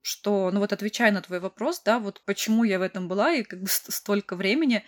что, 0.00 0.50
ну 0.50 0.60
вот 0.60 0.72
отвечая 0.72 1.12
на 1.12 1.22
твой 1.22 1.40
вопрос, 1.40 1.82
да, 1.84 1.98
вот 1.98 2.22
почему 2.24 2.64
я 2.64 2.78
в 2.78 2.82
этом 2.82 3.06
была 3.06 3.32
и 3.32 3.42
как 3.42 3.60
бы 3.60 3.68
столько 3.68 4.34
времени, 4.34 4.84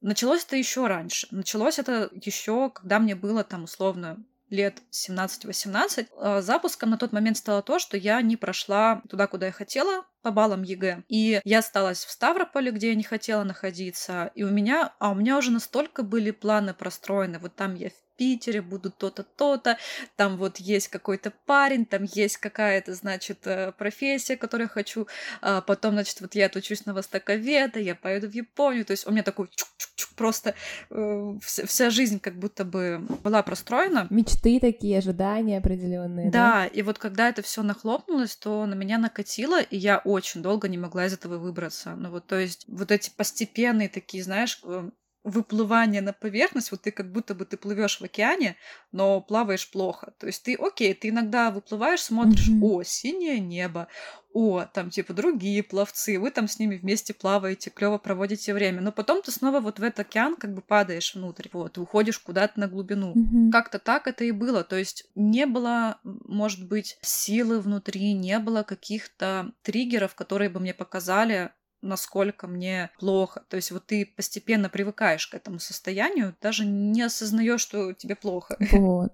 началось 0.00 0.44
это 0.44 0.56
еще 0.56 0.86
раньше. 0.86 1.28
Началось 1.30 1.78
это 1.78 2.10
еще, 2.12 2.70
когда 2.70 2.98
мне 2.98 3.14
было 3.14 3.44
там 3.44 3.64
условно 3.64 4.24
лет 4.52 4.82
17-18, 4.90 6.06
а, 6.16 6.42
запуском 6.42 6.90
на 6.90 6.98
тот 6.98 7.12
момент 7.12 7.36
стало 7.38 7.62
то, 7.62 7.78
что 7.78 7.96
я 7.96 8.20
не 8.22 8.36
прошла 8.36 9.02
туда, 9.08 9.26
куда 9.26 9.46
я 9.46 9.52
хотела, 9.52 10.04
по 10.22 10.30
баллам 10.30 10.62
ЕГЭ. 10.62 11.02
И 11.08 11.40
я 11.44 11.58
осталась 11.58 12.04
в 12.04 12.10
Ставрополе, 12.10 12.70
где 12.70 12.90
я 12.90 12.94
не 12.94 13.02
хотела 13.02 13.42
находиться. 13.42 14.30
И 14.34 14.44
у 14.44 14.50
меня, 14.50 14.94
а 15.00 15.10
у 15.10 15.14
меня 15.14 15.36
уже 15.36 15.50
настолько 15.50 16.02
были 16.02 16.30
планы 16.30 16.74
простроены. 16.74 17.38
Вот 17.38 17.56
там 17.56 17.74
я 17.74 17.90
Питере 18.16 18.62
буду 18.62 18.90
то-то, 18.90 19.22
то-то, 19.22 19.78
там 20.16 20.36
вот 20.36 20.58
есть 20.58 20.88
какой-то 20.88 21.32
парень, 21.46 21.86
там 21.86 22.04
есть 22.04 22.36
какая-то, 22.38 22.94
значит, 22.94 23.46
э, 23.46 23.72
профессия, 23.72 24.36
которую 24.36 24.66
я 24.66 24.68
хочу, 24.68 25.06
а 25.40 25.60
потом, 25.60 25.94
значит, 25.94 26.20
вот 26.20 26.34
я 26.34 26.46
отучусь 26.46 26.86
на 26.86 26.94
востоковеда, 26.94 27.80
я 27.80 27.94
поеду 27.94 28.28
в 28.28 28.34
Японию, 28.34 28.84
то 28.84 28.92
есть 28.92 29.06
у 29.06 29.10
меня 29.10 29.22
такой 29.22 29.46
чук-чук-чук, 29.46 30.14
просто 30.16 30.54
э, 30.90 31.34
вся, 31.42 31.66
вся 31.66 31.90
жизнь 31.90 32.20
как 32.20 32.38
будто 32.38 32.64
бы 32.64 33.04
была 33.22 33.42
простроена. 33.42 34.06
Мечты 34.10 34.60
такие, 34.60 34.98
ожидания 34.98 35.58
определенные. 35.58 36.30
Да, 36.30 36.62
да? 36.62 36.66
и 36.66 36.82
вот 36.82 36.98
когда 36.98 37.28
это 37.28 37.42
все 37.42 37.62
нахлопнулось, 37.62 38.36
то 38.36 38.66
на 38.66 38.74
меня 38.74 38.98
накатило, 38.98 39.60
и 39.60 39.76
я 39.76 39.98
очень 39.98 40.42
долго 40.42 40.68
не 40.68 40.78
могла 40.78 41.06
из 41.06 41.12
этого 41.12 41.38
выбраться. 41.38 41.94
Ну 41.96 42.10
вот, 42.10 42.26
то 42.26 42.38
есть 42.38 42.64
вот 42.68 42.90
эти 42.90 43.10
постепенные 43.10 43.88
такие, 43.88 44.22
знаешь, 44.22 44.60
э, 44.64 44.90
выплывание 45.24 46.02
на 46.02 46.12
поверхность, 46.12 46.72
вот 46.72 46.82
ты 46.82 46.90
как 46.90 47.12
будто 47.12 47.34
бы 47.34 47.44
ты 47.44 47.56
плывешь 47.56 48.00
в 48.00 48.04
океане, 48.04 48.56
но 48.90 49.20
плаваешь 49.20 49.70
плохо. 49.70 50.12
То 50.18 50.26
есть 50.26 50.42
ты, 50.42 50.56
окей, 50.56 50.94
ты 50.94 51.10
иногда 51.10 51.50
выплываешь, 51.50 52.00
смотришь, 52.00 52.48
mm-hmm. 52.48 52.62
о, 52.62 52.82
синее 52.82 53.38
небо, 53.38 53.86
о, 54.32 54.64
там 54.64 54.90
типа 54.90 55.12
другие 55.12 55.62
пловцы, 55.62 56.18
вы 56.18 56.30
там 56.30 56.48
с 56.48 56.58
ними 56.58 56.76
вместе 56.76 57.14
плаваете, 57.14 57.70
клево 57.70 57.98
проводите 57.98 58.52
время, 58.52 58.80
но 58.80 58.90
потом 58.90 59.22
ты 59.22 59.30
снова 59.30 59.60
вот 59.60 59.78
в 59.78 59.82
этот 59.82 60.00
океан 60.00 60.34
как 60.36 60.54
бы 60.54 60.62
падаешь 60.62 61.14
внутрь, 61.14 61.48
вот, 61.52 61.78
уходишь 61.78 62.18
куда-то 62.18 62.58
на 62.58 62.66
глубину. 62.66 63.14
Mm-hmm. 63.14 63.50
Как-то 63.52 63.78
так 63.78 64.08
это 64.08 64.24
и 64.24 64.32
было, 64.32 64.64
то 64.64 64.76
есть 64.76 65.06
не 65.14 65.46
было, 65.46 65.98
может 66.02 66.66
быть, 66.66 66.98
силы 67.02 67.60
внутри, 67.60 68.12
не 68.14 68.38
было 68.40 68.64
каких-то 68.64 69.52
триггеров, 69.62 70.14
которые 70.14 70.50
бы 70.50 70.58
мне 70.58 70.74
показали, 70.74 71.52
насколько 71.82 72.46
мне 72.46 72.90
плохо. 72.98 73.42
То 73.48 73.56
есть 73.56 73.70
вот 73.70 73.86
ты 73.86 74.06
постепенно 74.16 74.68
привыкаешь 74.68 75.26
к 75.26 75.34
этому 75.34 75.58
состоянию, 75.58 76.34
даже 76.40 76.64
не 76.64 77.02
осознаешь, 77.02 77.60
что 77.60 77.92
тебе 77.92 78.16
плохо. 78.16 78.56
Вот. 78.72 79.12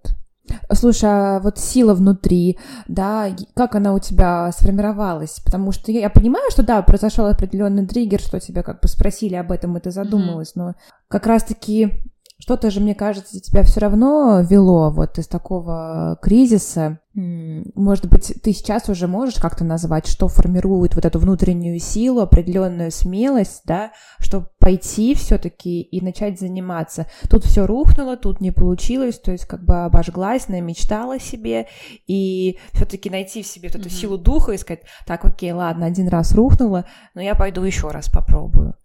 Слушай, 0.72 1.10
а 1.10 1.40
вот 1.40 1.58
сила 1.58 1.92
внутри, 1.92 2.58
да, 2.86 3.28
как 3.54 3.74
она 3.74 3.92
у 3.92 3.98
тебя 3.98 4.50
сформировалась? 4.52 5.40
Потому 5.44 5.72
что 5.72 5.92
я, 5.92 6.00
я 6.00 6.10
понимаю, 6.10 6.50
что 6.50 6.62
да, 6.62 6.80
произошел 6.80 7.26
определенный 7.26 7.86
триггер, 7.86 8.20
что 8.20 8.40
тебя 8.40 8.62
как 8.62 8.80
бы 8.80 8.88
спросили 8.88 9.34
об 9.34 9.52
этом, 9.52 9.76
и 9.76 9.80
ты 9.80 9.90
задумалась, 9.90 10.52
mm-hmm. 10.52 10.68
но 10.68 10.74
как 11.08 11.26
раз-таки 11.26 12.02
что-то 12.40 12.70
же, 12.70 12.80
мне 12.80 12.94
кажется, 12.94 13.40
тебя 13.40 13.64
все 13.64 13.80
равно 13.80 14.40
вело 14.40 14.90
вот 14.90 15.18
из 15.18 15.26
такого 15.26 16.18
кризиса. 16.22 17.00
Может 17.14 18.08
быть, 18.08 18.32
ты 18.44 18.52
сейчас 18.52 18.88
уже 18.88 19.08
можешь 19.08 19.40
как-то 19.40 19.64
назвать, 19.64 20.06
что 20.06 20.28
формирует 20.28 20.94
вот 20.94 21.04
эту 21.04 21.18
внутреннюю 21.18 21.80
силу, 21.80 22.20
определенную 22.20 22.92
смелость, 22.92 23.62
да, 23.64 23.90
чтобы 24.20 24.48
пойти 24.60 25.16
все-таки 25.16 25.82
и 25.82 26.00
начать 26.00 26.38
заниматься. 26.38 27.06
Тут 27.28 27.44
все 27.44 27.66
рухнуло, 27.66 28.16
тут 28.16 28.40
не 28.40 28.52
получилось, 28.52 29.18
то 29.18 29.32
есть 29.32 29.46
как 29.46 29.64
бы 29.64 29.84
обожглась, 29.84 30.46
намечтала 30.46 31.18
себе, 31.18 31.66
и 32.06 32.60
все-таки 32.72 33.10
найти 33.10 33.42
в 33.42 33.46
себе 33.48 33.68
вот 33.68 33.80
эту 33.80 33.88
mm-hmm. 33.88 33.92
силу 33.92 34.16
духа 34.16 34.52
и 34.52 34.58
сказать, 34.58 34.84
так, 35.04 35.24
окей, 35.24 35.50
ладно, 35.50 35.86
один 35.86 36.06
раз 36.06 36.32
рухнула, 36.36 36.84
но 37.14 37.20
я 37.20 37.34
пойду 37.34 37.64
еще 37.64 37.88
раз 37.88 38.08
попробую. 38.08 38.76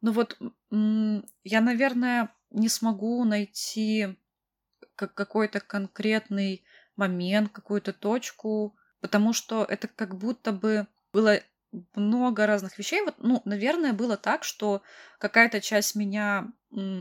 Ну 0.00 0.12
вот 0.12 0.36
я, 0.70 1.60
наверное, 1.60 2.30
не 2.50 2.68
смогу 2.68 3.24
найти 3.24 4.18
как 4.96 5.14
какой-то 5.14 5.60
конкретный 5.60 6.64
момент, 6.96 7.50
какую-то 7.52 7.92
точку, 7.92 8.76
потому 9.00 9.32
что 9.32 9.64
это 9.64 9.88
как 9.88 10.16
будто 10.16 10.52
бы 10.52 10.86
было 11.12 11.40
много 11.94 12.46
разных 12.46 12.78
вещей. 12.78 13.02
Вот, 13.02 13.14
ну, 13.18 13.42
наверное, 13.44 13.92
было 13.92 14.16
так, 14.16 14.44
что 14.44 14.82
какая-то 15.18 15.60
часть 15.60 15.94
меня 15.94 16.52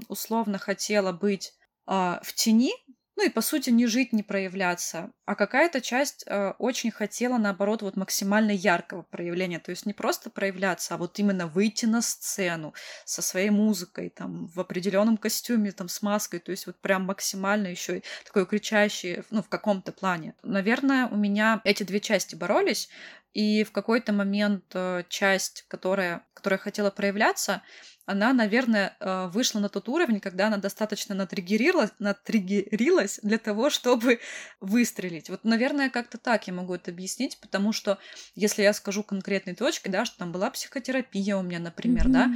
условно 0.08 0.58
хотела 0.58 1.12
быть 1.12 1.54
э, 1.88 2.20
в 2.22 2.34
тени, 2.34 2.72
ну 3.20 3.26
и 3.26 3.30
по 3.30 3.42
сути 3.42 3.70
не 3.70 3.86
жить, 3.86 4.14
не 4.14 4.24
проявляться. 4.24 5.12
А 5.26 5.36
какая-то 5.36 5.82
часть 5.82 6.24
э, 6.26 6.54
очень 6.58 6.90
хотела, 6.90 7.38
наоборот, 7.38 7.82
вот 7.82 7.98
максимально 7.98 8.52
яркого 8.52 9.02
проявления. 9.02 9.60
То 9.60 9.72
есть 9.72 9.86
не 9.86 9.92
просто 9.92 10.30
проявляться, 10.30 10.96
а 10.96 10.98
вот 10.98 11.20
именно 11.20 11.46
выйти 11.46 11.86
на 11.86 12.02
сцену 12.02 12.74
со 13.04 13.22
своей 13.22 13.50
музыкой, 13.50 14.10
там, 14.10 14.48
в 14.48 14.58
определенном 14.62 15.18
костюме, 15.18 15.74
там, 15.74 15.90
с 15.90 16.02
маской. 16.02 16.40
То 16.40 16.52
есть 16.52 16.66
вот 16.66 16.80
прям 16.80 17.04
максимально 17.04 17.68
еще 17.68 18.04
такое 18.24 18.46
кричащее, 18.46 19.26
ну, 19.32 19.44
в 19.44 19.50
каком-то 19.50 19.92
плане. 19.92 20.34
Наверное, 20.42 21.08
у 21.08 21.18
меня 21.18 21.60
эти 21.66 21.84
две 21.84 22.00
части 22.00 22.36
боролись. 22.36 22.88
И 23.34 23.64
в 23.64 23.72
какой-то 23.72 24.12
момент 24.12 24.66
э, 24.74 25.04
часть, 25.10 25.66
которая, 25.68 26.26
которая 26.34 26.58
хотела 26.58 26.90
проявляться, 26.90 27.62
она, 28.10 28.34
наверное, 28.34 28.98
э, 29.00 29.28
вышла 29.28 29.60
на 29.60 29.70
тот 29.70 29.88
уровень, 29.88 30.20
когда 30.20 30.48
она 30.48 30.58
достаточно 30.58 31.14
натриггерилась, 31.14 31.92
натриггерилась 32.00 33.20
для 33.22 33.38
того, 33.38 33.70
чтобы 33.70 34.20
выстрелить. 34.60 35.30
Вот, 35.30 35.44
наверное, 35.44 35.92
как-то 35.92 36.18
так 36.18 36.48
я 36.48 36.54
могу 36.54 36.74
это 36.74 36.90
объяснить, 36.90 37.40
потому 37.40 37.72
что 37.72 38.00
если 38.34 38.64
я 38.64 38.74
скажу 38.74 39.04
конкретной 39.04 39.54
точкой, 39.54 39.90
да, 39.90 40.06
что 40.06 40.18
там 40.18 40.32
была 40.32 40.50
психотерапия 40.50 41.38
у 41.38 41.44
меня, 41.44 41.60
например, 41.60 42.08
mm-hmm. 42.08 42.12
да, 42.12 42.32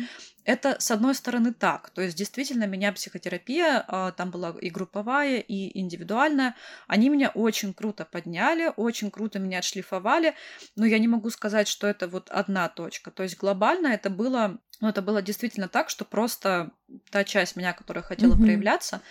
это, 0.46 0.76
с 0.80 0.92
одной 0.92 1.16
стороны, 1.16 1.54
так. 1.54 1.90
То 1.92 2.02
есть, 2.02 2.18
действительно, 2.18 2.66
меня 2.66 2.92
психотерапия, 2.92 3.84
а, 3.88 4.12
там 4.12 4.30
была 4.30 4.54
и 4.60 4.70
групповая, 4.70 5.40
и 5.40 5.80
индивидуальная, 5.80 6.56
они 6.88 7.10
меня 7.10 7.30
очень 7.30 7.74
круто 7.74 8.06
подняли, 8.06 8.72
очень 8.76 9.10
круто 9.10 9.40
меня 9.40 9.60
отшлифовали, 9.60 10.36
но 10.76 10.83
я 10.86 11.00
не 11.00 11.08
могу 11.08 11.30
сказать, 11.30 11.68
что 11.68 11.88
это 11.88 12.08
вот 12.08 12.30
одна 12.30 12.70
точка. 12.70 13.12
То 13.12 13.24
есть, 13.24 13.38
глобально 13.38 13.88
это 13.88 14.10
было 14.10 14.60
ну, 14.84 14.90
это 14.90 15.02
было 15.02 15.22
действительно 15.22 15.70
так, 15.70 15.90
что 15.90 16.04
просто 16.04 16.72
та 17.12 17.24
часть 17.24 17.56
меня, 17.56 17.74
которая 17.74 18.04
хотела 18.04 18.34
угу. 18.34 18.44
проявляться, 18.44 19.02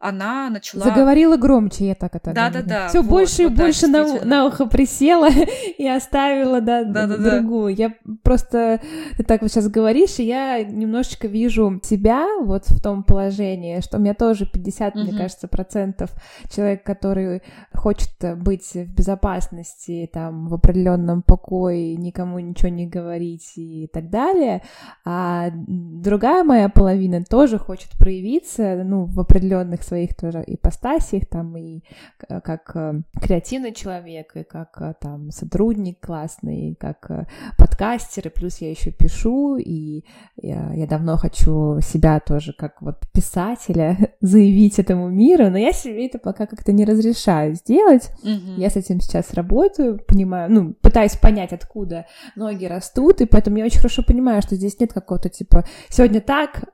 она 0.00 0.48
начала... 0.48 0.84
Заговорила 0.84 1.36
громче, 1.36 1.88
я 1.88 1.94
так 1.94 2.16
это 2.16 2.32
Да-да-да. 2.32 2.88
Все 2.88 3.02
вот, 3.02 3.10
больше 3.10 3.42
вот, 3.44 3.52
и 3.52 3.54
больше 3.54 3.86
да, 3.86 4.06
на, 4.06 4.24
на 4.24 4.46
ухо 4.46 4.64
присела 4.64 5.28
и 5.78 5.86
оставила, 5.86 6.62
да, 6.62 6.84
да, 6.84 7.06
да 7.06 7.16
другую. 7.18 7.76
Да. 7.76 7.82
Я 7.82 7.94
просто... 8.22 8.80
Ты 9.18 9.24
так 9.24 9.42
вот 9.42 9.50
сейчас 9.50 9.68
говоришь, 9.68 10.18
и 10.18 10.24
я 10.24 10.64
немножечко 10.64 11.28
вижу 11.28 11.80
себя 11.84 12.26
вот 12.42 12.64
в 12.66 12.80
том 12.80 13.04
положении, 13.04 13.80
что 13.80 13.98
у 13.98 14.00
меня 14.00 14.14
тоже 14.14 14.46
50, 14.46 14.96
угу. 14.96 15.04
мне 15.04 15.12
кажется, 15.12 15.48
процентов 15.48 16.10
человек, 16.50 16.82
который 16.82 17.42
хочет 17.74 18.10
быть 18.36 18.72
в 18.72 18.86
безопасности, 18.94 20.08
там, 20.10 20.48
в 20.48 20.54
определенном 20.54 21.20
покое, 21.20 21.94
никому 21.96 22.38
ничего 22.38 22.70
не 22.70 22.86
говорить 22.86 23.52
и 23.56 23.86
так 23.92 24.08
далее, 24.08 24.62
а 25.04 25.50
другая 25.52 26.42
моя 26.42 26.70
половина 26.70 27.16
тоже 27.30 27.58
хочет 27.58 27.90
проявиться, 27.96 28.82
ну, 28.84 29.04
в 29.04 29.20
определенных 29.20 29.84
своих 29.84 30.16
тоже 30.16 30.42
ипостасиях, 30.44 31.26
там 31.26 31.56
и 31.56 31.82
как 32.18 32.72
э, 32.74 33.02
креативный 33.22 33.72
человек, 33.72 34.32
и 34.34 34.42
как 34.42 34.76
э, 34.80 34.94
там 35.00 35.30
сотрудник 35.30 36.00
классный, 36.00 36.70
и 36.70 36.74
как 36.74 37.08
э, 37.08 37.26
подкастер, 37.56 38.26
и 38.26 38.30
плюс 38.30 38.58
я 38.58 38.70
еще 38.70 38.90
пишу, 38.90 39.56
и 39.56 40.04
я, 40.42 40.72
я 40.74 40.86
давно 40.88 41.16
хочу 41.16 41.80
себя 41.80 42.18
тоже 42.18 42.52
как 42.52 42.82
вот 42.82 42.96
писателя 43.12 43.96
заявить 44.20 44.80
этому 44.80 45.08
миру, 45.08 45.50
но 45.50 45.58
я 45.58 45.72
себе 45.72 46.06
это 46.06 46.18
пока 46.18 46.46
как-то 46.46 46.72
не 46.72 46.84
разрешаю 46.84 47.54
сделать. 47.54 48.10
Mm-hmm. 48.24 48.54
Я 48.56 48.70
с 48.70 48.76
этим 48.76 49.00
сейчас 49.00 49.34
работаю, 49.34 50.00
понимаю, 50.04 50.50
ну, 50.50 50.74
пытаюсь 50.82 51.14
понять, 51.14 51.52
откуда 51.52 52.06
ноги 52.34 52.64
растут, 52.64 53.20
и 53.20 53.26
поэтому 53.26 53.58
я 53.58 53.66
очень 53.66 53.78
хорошо 53.78 54.02
понимаю, 54.02 54.42
что 54.42 54.56
здесь 54.56 54.80
нет 54.80 54.92
какого-то 54.92 55.28
типа 55.28 55.64
сегодня 55.88 56.20
так, 56.20 56.64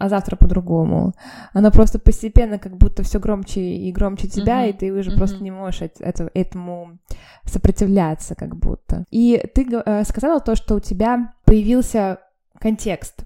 а 0.00 0.08
завтра 0.08 0.34
по-другому. 0.34 1.12
Оно 1.52 1.70
просто 1.70 1.98
постепенно 1.98 2.58
как 2.58 2.76
будто 2.76 3.02
все 3.02 3.20
громче 3.20 3.60
и 3.60 3.92
громче 3.92 4.28
тебя, 4.28 4.66
uh-huh. 4.66 4.70
и 4.70 4.72
ты 4.72 4.92
уже 4.92 5.10
uh-huh. 5.10 5.16
просто 5.16 5.42
не 5.42 5.50
можешь 5.50 5.82
это, 6.00 6.30
этому 6.32 6.98
сопротивляться 7.44 8.34
как 8.34 8.56
будто. 8.56 9.04
И 9.10 9.42
ты 9.54 9.66
э, 9.70 10.04
сказала 10.04 10.40
то, 10.40 10.56
что 10.56 10.76
у 10.76 10.80
тебя 10.80 11.34
появился 11.44 12.18
контекст. 12.58 13.24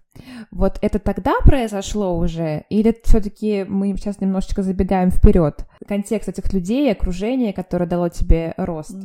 Вот 0.50 0.78
это 0.82 0.98
тогда 0.98 1.34
произошло 1.44 2.18
уже, 2.18 2.64
или 2.70 2.96
все-таки 3.04 3.64
мы 3.64 3.96
сейчас 3.96 4.20
немножечко 4.20 4.62
забегаем 4.62 5.10
вперед? 5.10 5.64
Контекст 5.86 6.28
этих 6.28 6.52
людей, 6.52 6.90
окружение, 6.90 7.52
которое 7.52 7.86
дало 7.86 8.08
тебе 8.08 8.54
рост. 8.56 8.96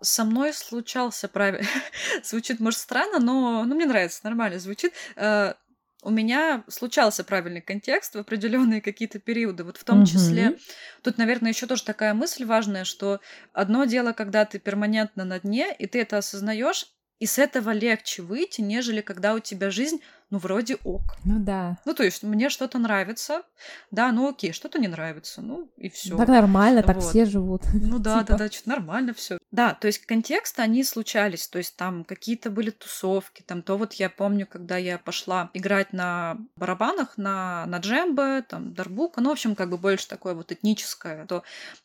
Со 0.00 0.24
мной 0.24 0.52
случался 0.52 1.28
правильно. 1.28 1.66
звучит, 2.24 2.58
может, 2.58 2.80
странно, 2.80 3.20
но 3.20 3.64
ну, 3.64 3.74
мне 3.74 3.86
нравится, 3.86 4.20
нормально 4.24 4.58
звучит. 4.58 4.92
Э, 5.14 5.54
у 6.02 6.10
меня 6.10 6.64
случался 6.68 7.22
правильный 7.22 7.60
контекст 7.60 8.14
в 8.14 8.18
определенные 8.18 8.80
какие-то 8.80 9.20
периоды. 9.20 9.62
Вот 9.62 9.76
в 9.76 9.84
том 9.84 10.02
mm-hmm. 10.02 10.06
числе, 10.06 10.58
тут, 11.02 11.16
наверное, 11.16 11.52
еще 11.52 11.66
тоже 11.66 11.84
такая 11.84 12.12
мысль 12.12 12.44
важная, 12.44 12.84
что 12.84 13.20
одно 13.52 13.84
дело, 13.84 14.12
когда 14.12 14.44
ты 14.44 14.58
перманентно 14.58 15.24
на 15.24 15.38
дне, 15.38 15.74
и 15.78 15.86
ты 15.86 16.00
это 16.00 16.18
осознаешь, 16.18 16.86
и 17.20 17.26
с 17.26 17.38
этого 17.38 17.70
легче 17.70 18.22
выйти, 18.22 18.60
нежели 18.62 19.00
когда 19.00 19.34
у 19.34 19.38
тебя 19.38 19.70
жизнь 19.70 20.00
ну, 20.32 20.38
вроде 20.38 20.76
ок. 20.82 21.02
Ну 21.24 21.38
да. 21.38 21.76
Ну, 21.84 21.92
то 21.92 22.02
есть 22.02 22.22
мне 22.22 22.48
что-то 22.48 22.78
нравится, 22.78 23.42
да, 23.90 24.10
ну 24.12 24.30
окей, 24.30 24.52
что-то 24.52 24.78
не 24.78 24.88
нравится, 24.88 25.42
ну 25.42 25.70
и 25.76 25.90
все. 25.90 26.16
Так 26.16 26.28
нормально, 26.28 26.82
так 26.82 27.00
все 27.00 27.26
живут. 27.26 27.62
Ну 27.74 27.98
да, 27.98 28.20
типа. 28.20 28.32
да, 28.32 28.38
да, 28.38 28.50
что-то 28.50 28.70
нормально 28.70 29.12
все. 29.12 29.36
Да, 29.50 29.74
то 29.74 29.86
есть 29.86 30.06
контексты, 30.06 30.62
они 30.62 30.84
случались, 30.84 31.46
то 31.48 31.58
есть 31.58 31.76
там 31.76 32.04
какие-то 32.04 32.48
были 32.50 32.70
тусовки, 32.70 33.42
там 33.42 33.60
то 33.60 33.76
вот 33.76 33.92
я 33.94 34.08
помню, 34.08 34.46
когда 34.46 34.78
я 34.78 34.96
пошла 34.96 35.50
играть 35.52 35.92
на 35.92 36.38
барабанах, 36.56 37.18
на, 37.18 37.66
на 37.66 37.76
джембе, 37.76 38.42
там, 38.48 38.72
дарбука, 38.72 39.20
ну, 39.20 39.28
в 39.28 39.32
общем, 39.32 39.54
как 39.54 39.68
бы 39.68 39.76
больше 39.76 40.08
такое 40.08 40.32
вот 40.32 40.50
этническое, 40.52 41.26
то 41.26 41.42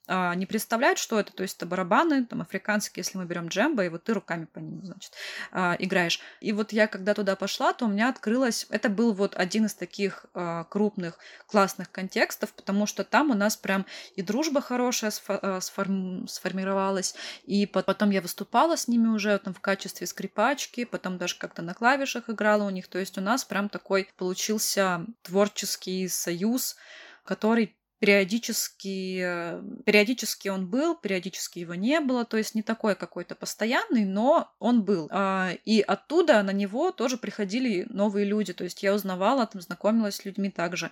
а, 0.07 0.33
не 0.35 0.45
представляют, 0.45 0.99
что 0.99 1.19
это, 1.19 1.33
то 1.33 1.43
есть 1.43 1.57
это 1.57 1.65
барабаны, 1.65 2.25
там, 2.25 2.41
африканские, 2.41 3.03
если 3.03 3.17
мы 3.17 3.25
берем 3.25 3.49
джембе, 3.49 3.87
и 3.87 3.89
вот 3.89 4.05
ты 4.05 4.13
руками 4.13 4.45
по 4.45 4.59
ним, 4.59 4.85
значит, 4.85 5.11
а, 5.51 5.75
играешь. 5.79 6.21
И 6.39 6.53
вот 6.53 6.71
я, 6.71 6.87
когда 6.87 7.13
туда 7.13 7.35
пошла, 7.35 7.73
то 7.73 7.85
у 7.85 7.89
меня 7.89 8.07
открылось 8.07 8.36
открылось. 8.37 8.67
Это 8.69 8.89
был 8.89 9.13
вот 9.13 9.35
один 9.35 9.65
из 9.65 9.73
таких 9.73 10.25
э, 10.33 10.65
крупных 10.69 11.19
классных 11.47 11.91
контекстов, 11.91 12.53
потому 12.53 12.85
что 12.85 13.03
там 13.03 13.31
у 13.31 13.33
нас 13.33 13.57
прям 13.57 13.85
и 14.15 14.21
дружба 14.21 14.61
хорошая 14.61 15.11
э, 15.11 15.59
сформ- 15.59 16.27
сформировалась, 16.27 17.15
и 17.45 17.65
потом 17.65 18.11
я 18.11 18.21
выступала 18.21 18.77
с 18.77 18.87
ними 18.87 19.07
уже 19.07 19.37
там 19.39 19.53
в 19.53 19.59
качестве 19.59 20.07
скрипачки, 20.07 20.85
потом 20.85 21.17
даже 21.17 21.37
как-то 21.37 21.61
на 21.61 21.73
клавишах 21.73 22.29
играла 22.29 22.63
у 22.63 22.69
них. 22.69 22.87
То 22.87 22.99
есть 22.99 23.17
у 23.17 23.21
нас 23.21 23.43
прям 23.43 23.69
такой 23.69 24.09
получился 24.17 25.05
творческий 25.23 26.07
союз, 26.07 26.75
который 27.23 27.76
периодически, 27.99 29.21
э, 29.23 29.61
периодически 29.83 30.49
он 30.49 30.67
был, 30.67 30.95
периодически 30.95 31.59
его 31.59 31.73
не 31.73 31.99
было, 31.99 32.25
то 32.25 32.37
есть 32.37 32.53
не 32.53 32.61
такой 32.61 32.95
какой-то 32.95 33.33
постоянный, 33.33 34.05
но 34.05 34.51
он 34.59 34.83
был. 34.83 35.07
А, 35.11 35.51
и 35.65 35.81
оттуда 35.81 36.43
на 36.43 36.51
него 36.51 36.91
тоже 36.91 37.17
приходили 37.17 37.87
новые 37.89 38.25
люди, 38.25 38.53
то 38.53 38.63
есть 38.63 38.83
я 38.83 38.93
узнавала, 38.93 39.47
там 39.47 39.61
знакомилась 39.61 40.17
с 40.17 40.25
людьми 40.25 40.51
также. 40.51 40.91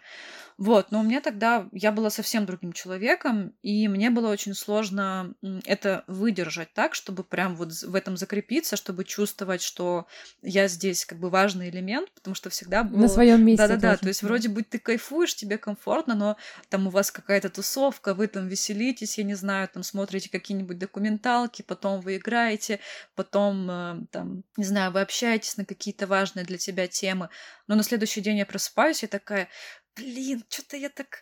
Вот, 0.57 0.91
но 0.91 1.01
у 1.01 1.03
меня 1.03 1.21
тогда, 1.21 1.67
я 1.73 1.91
была 1.91 2.09
совсем 2.09 2.45
другим 2.45 2.73
человеком, 2.73 3.53
и 3.61 3.87
мне 3.87 4.09
было 4.09 4.29
очень 4.29 4.55
сложно 4.55 5.35
это 5.65 6.05
выдержать 6.07 6.73
так, 6.73 6.95
чтобы 6.95 7.23
прям 7.23 7.55
вот 7.55 7.71
в 7.71 7.93
этом 7.93 8.17
закрепиться, 8.17 8.77
чтобы 8.77 9.03
чувствовать, 9.03 9.61
что 9.61 10.07
я 10.41 10.67
здесь 10.67 11.05
как 11.05 11.19
бы 11.19 11.29
важный 11.29 11.69
элемент, 11.69 12.09
потому 12.13 12.35
что 12.35 12.49
всегда 12.49 12.83
было... 12.83 13.01
На 13.01 13.07
своем 13.09 13.45
месте. 13.45 13.67
Да-да-да, 13.67 13.97
то 13.97 14.07
есть 14.07 14.23
вроде 14.23 14.49
бы 14.49 14.63
ты 14.63 14.79
кайфуешь, 14.79 15.35
тебе 15.35 15.57
комфортно, 15.57 16.15
но 16.15 16.37
там 16.69 16.87
вас 16.95 17.11
какая-то 17.11 17.49
тусовка, 17.49 18.13
вы 18.13 18.27
там 18.27 18.47
веселитесь, 18.47 19.17
я 19.17 19.23
не 19.23 19.35
знаю, 19.35 19.67
там 19.67 19.83
смотрите 19.83 20.29
какие-нибудь 20.29 20.79
документалки, 20.79 21.61
потом 21.61 22.01
вы 22.01 22.17
играете, 22.17 22.79
потом 23.15 23.69
э, 23.69 24.05
там, 24.11 24.43
не 24.57 24.63
знаю, 24.63 24.91
вы 24.91 25.01
общаетесь 25.01 25.57
на 25.57 25.65
какие-то 25.65 26.07
важные 26.07 26.45
для 26.45 26.57
тебя 26.57 26.87
темы, 26.87 27.29
но 27.67 27.75
на 27.75 27.83
следующий 27.83 28.21
день 28.21 28.37
я 28.37 28.45
просыпаюсь 28.45 29.03
и 29.03 29.07
такая, 29.07 29.49
блин, 29.95 30.43
что-то 30.49 30.77
я 30.77 30.89
так 30.89 31.21